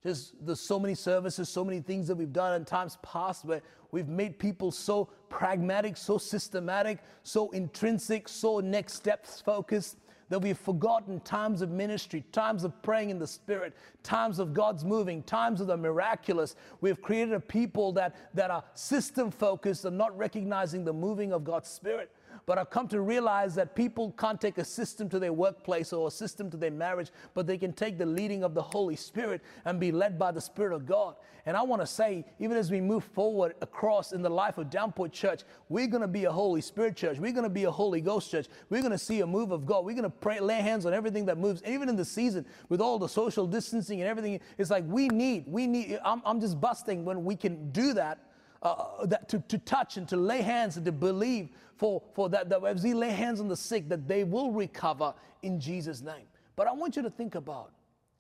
Just 0.03 0.34
there's 0.43 0.59
so 0.59 0.80
many 0.80 0.95
services, 0.95 1.49
so 1.49 1.64
many 1.64 1.80
things 1.80 2.07
that 2.07 2.16
we've 2.16 2.34
done 2.34 2.55
in 2.55 2.66
times 2.66 2.97
past 3.03 3.45
where 3.45 3.62
we've 3.91 4.07
made 4.07 4.39
people 4.39 4.72
so 4.72 5.09
pragmatic, 5.30 5.97
so 5.97 6.18
systematic, 6.18 6.99
so 7.24 7.51
intrinsic, 7.51 8.28
so 8.28 8.59
next 8.59 8.93
steps 8.93 9.41
focused 9.41 9.97
that 10.32 10.39
we've 10.39 10.57
forgotten 10.57 11.19
times 11.19 11.61
of 11.61 11.71
ministry, 11.71 12.23
times 12.32 12.63
of 12.63 12.82
praying 12.82 13.09
in 13.09 13.19
the 13.19 13.27
Spirit, 13.27 13.73
times 14.01 14.39
of 14.39 14.53
God's 14.53 14.86
moving, 14.86 15.21
times 15.23 15.59
of 15.59 15.67
the 15.67 15.75
miraculous. 15.75 16.55
We've 16.79 17.01
created 17.01 17.34
a 17.34 17.39
people 17.41 17.91
that, 17.91 18.15
that 18.34 18.49
are 18.49 18.63
system 18.73 19.29
focused 19.29 19.84
and 19.84 19.97
not 19.97 20.17
recognizing 20.17 20.86
the 20.86 20.93
moving 20.93 21.34
of 21.34 21.43
God's 21.43 21.67
Spirit. 21.67 22.09
But 22.45 22.57
I've 22.57 22.69
come 22.69 22.88
to 22.89 23.01
realize 23.01 23.55
that 23.55 23.75
people 23.75 24.11
can't 24.17 24.39
take 24.39 24.57
a 24.57 24.65
system 24.65 25.09
to 25.09 25.19
their 25.19 25.34
workplace 25.34 25.93
or 25.93 26.07
a 26.07 26.11
system 26.11 26.49
to 26.51 26.57
their 26.57 26.71
marriage, 26.71 27.11
but 27.34 27.47
they 27.47 27.57
can 27.57 27.73
take 27.73 27.97
the 27.97 28.05
leading 28.05 28.43
of 28.43 28.53
the 28.53 28.61
Holy 28.61 28.95
Spirit 28.95 29.41
and 29.65 29.79
be 29.79 29.91
led 29.91 30.17
by 30.17 30.32
the 30.32 30.41
Spirit 30.41 30.73
of 30.73 30.86
God. 30.86 31.15
And 31.45 31.57
I 31.57 31.63
want 31.63 31.82
to 31.82 31.88
say, 31.88 32.25
even 32.39 32.57
as 32.57 32.69
we 32.69 32.82
move 32.82 33.03
forward 33.03 33.55
across 33.61 34.11
in 34.11 34.21
the 34.21 34.29
life 34.29 34.57
of 34.57 34.69
Downport 34.69 35.11
Church, 35.11 35.41
we're 35.69 35.88
going 35.88 36.01
to 36.01 36.07
be 36.07 36.25
a 36.25 36.32
Holy 36.32 36.61
Spirit 36.61 36.95
church. 36.95 37.17
We're 37.17 37.32
going 37.32 37.43
to 37.43 37.49
be 37.49 37.63
a 37.63 37.71
Holy 37.71 37.99
Ghost 38.01 38.29
church. 38.29 38.47
We're 38.69 38.82
going 38.82 38.91
to 38.91 38.97
see 38.97 39.21
a 39.21 39.27
move 39.27 39.51
of 39.51 39.65
God. 39.65 39.84
We're 39.86 39.95
going 39.95 40.03
to 40.03 40.09
pray, 40.09 40.39
lay 40.39 40.61
hands 40.61 40.86
on 40.86 40.93
everything 40.93 41.25
that 41.25 41.38
moves. 41.38 41.63
Even 41.65 41.89
in 41.89 41.95
the 41.95 42.05
season, 42.05 42.45
with 42.69 42.79
all 42.79 42.99
the 42.99 43.09
social 43.09 43.47
distancing 43.47 44.01
and 44.01 44.09
everything, 44.09 44.39
it's 44.57 44.69
like 44.69 44.84
we 44.88 45.07
need, 45.07 45.45
we 45.47 45.65
need, 45.65 45.99
I'm, 46.05 46.21
I'm 46.25 46.39
just 46.39 46.61
busting 46.61 47.05
when 47.05 47.23
we 47.23 47.36
can 47.36 47.71
do 47.71 47.93
that 47.93 48.19
uh, 48.62 49.05
that 49.05 49.28
to, 49.30 49.39
to 49.47 49.57
touch 49.59 49.97
and 49.97 50.07
to 50.07 50.18
lay 50.18 50.41
hands 50.41 50.78
and 50.78 50.86
to 50.86 50.91
believe 50.91 51.49
for, 51.78 52.01
for 52.14 52.30
that, 52.30 52.49
that 52.49 52.64
as 52.64 52.84
we 52.84 52.93
lay 52.93 53.09
hands 53.09 53.39
on 53.39 53.47
the 53.47 53.55
sick, 53.57 53.89
that 53.89 54.07
they 54.07 54.24
will 54.24 54.51
recover 54.51 55.14
in 55.41 55.59
Jesus' 55.59 56.01
name. 56.01 56.28
But 56.55 56.68
I 56.68 56.74
want 56.74 56.95
you 56.95 57.01
to 57.01 57.09
think 57.09 57.36
about 57.36 57.72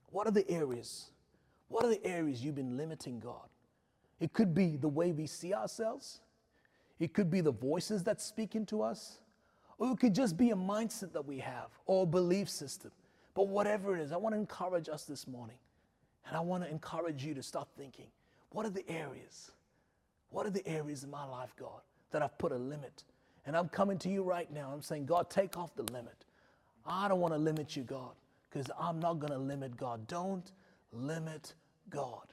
what 0.09 0.27
are 0.27 0.31
the 0.31 0.49
areas? 0.49 1.11
What 1.67 1.85
are 1.85 1.89
the 1.89 2.03
areas 2.05 2.43
you've 2.43 2.55
been 2.55 2.75
limiting 2.75 3.19
God? 3.19 3.47
It 4.19 4.33
could 4.33 4.53
be 4.53 4.77
the 4.77 4.87
way 4.87 5.11
we 5.11 5.27
see 5.27 5.53
ourselves, 5.53 6.21
it 6.99 7.13
could 7.13 7.31
be 7.31 7.41
the 7.41 7.51
voices 7.51 8.03
that 8.03 8.21
speak 8.21 8.55
into 8.55 8.81
us, 8.81 9.19
or 9.77 9.91
it 9.91 9.99
could 9.99 10.13
just 10.13 10.37
be 10.37 10.51
a 10.51 10.55
mindset 10.55 11.13
that 11.13 11.25
we 11.25 11.39
have 11.39 11.69
or 11.85 12.03
a 12.03 12.05
belief 12.05 12.49
system. 12.49 12.91
But 13.33 13.47
whatever 13.47 13.97
it 13.97 14.01
is, 14.01 14.11
I 14.11 14.17
want 14.17 14.35
to 14.35 14.39
encourage 14.39 14.89
us 14.89 15.05
this 15.05 15.27
morning. 15.27 15.55
And 16.27 16.37
I 16.37 16.39
want 16.41 16.63
to 16.63 16.69
encourage 16.69 17.25
you 17.25 17.33
to 17.33 17.43
start 17.43 17.67
thinking 17.77 18.07
what 18.51 18.65
are 18.65 18.69
the 18.69 18.87
areas? 18.89 19.51
What 20.31 20.47
are 20.47 20.49
the 20.49 20.67
areas 20.67 21.03
in 21.03 21.11
my 21.11 21.25
life, 21.25 21.53
God, 21.59 21.81
that 22.11 22.21
I've 22.21 22.37
put 22.37 22.51
a 22.51 22.57
limit? 22.57 23.03
And 23.45 23.55
I'm 23.55 23.69
coming 23.69 23.97
to 23.99 24.09
you 24.09 24.23
right 24.23 24.51
now. 24.51 24.71
I'm 24.73 24.81
saying, 24.81 25.05
God, 25.05 25.29
take 25.29 25.57
off 25.57 25.75
the 25.75 25.83
limit. 25.83 26.25
I 26.85 27.07
don't 27.07 27.19
want 27.19 27.33
to 27.33 27.39
limit 27.39 27.75
you, 27.75 27.83
God, 27.83 28.11
because 28.49 28.71
I'm 28.79 28.99
not 28.99 29.19
going 29.19 29.33
to 29.33 29.37
limit 29.37 29.77
God. 29.77 30.07
Don't 30.07 30.51
limit 30.91 31.53
God. 31.89 32.25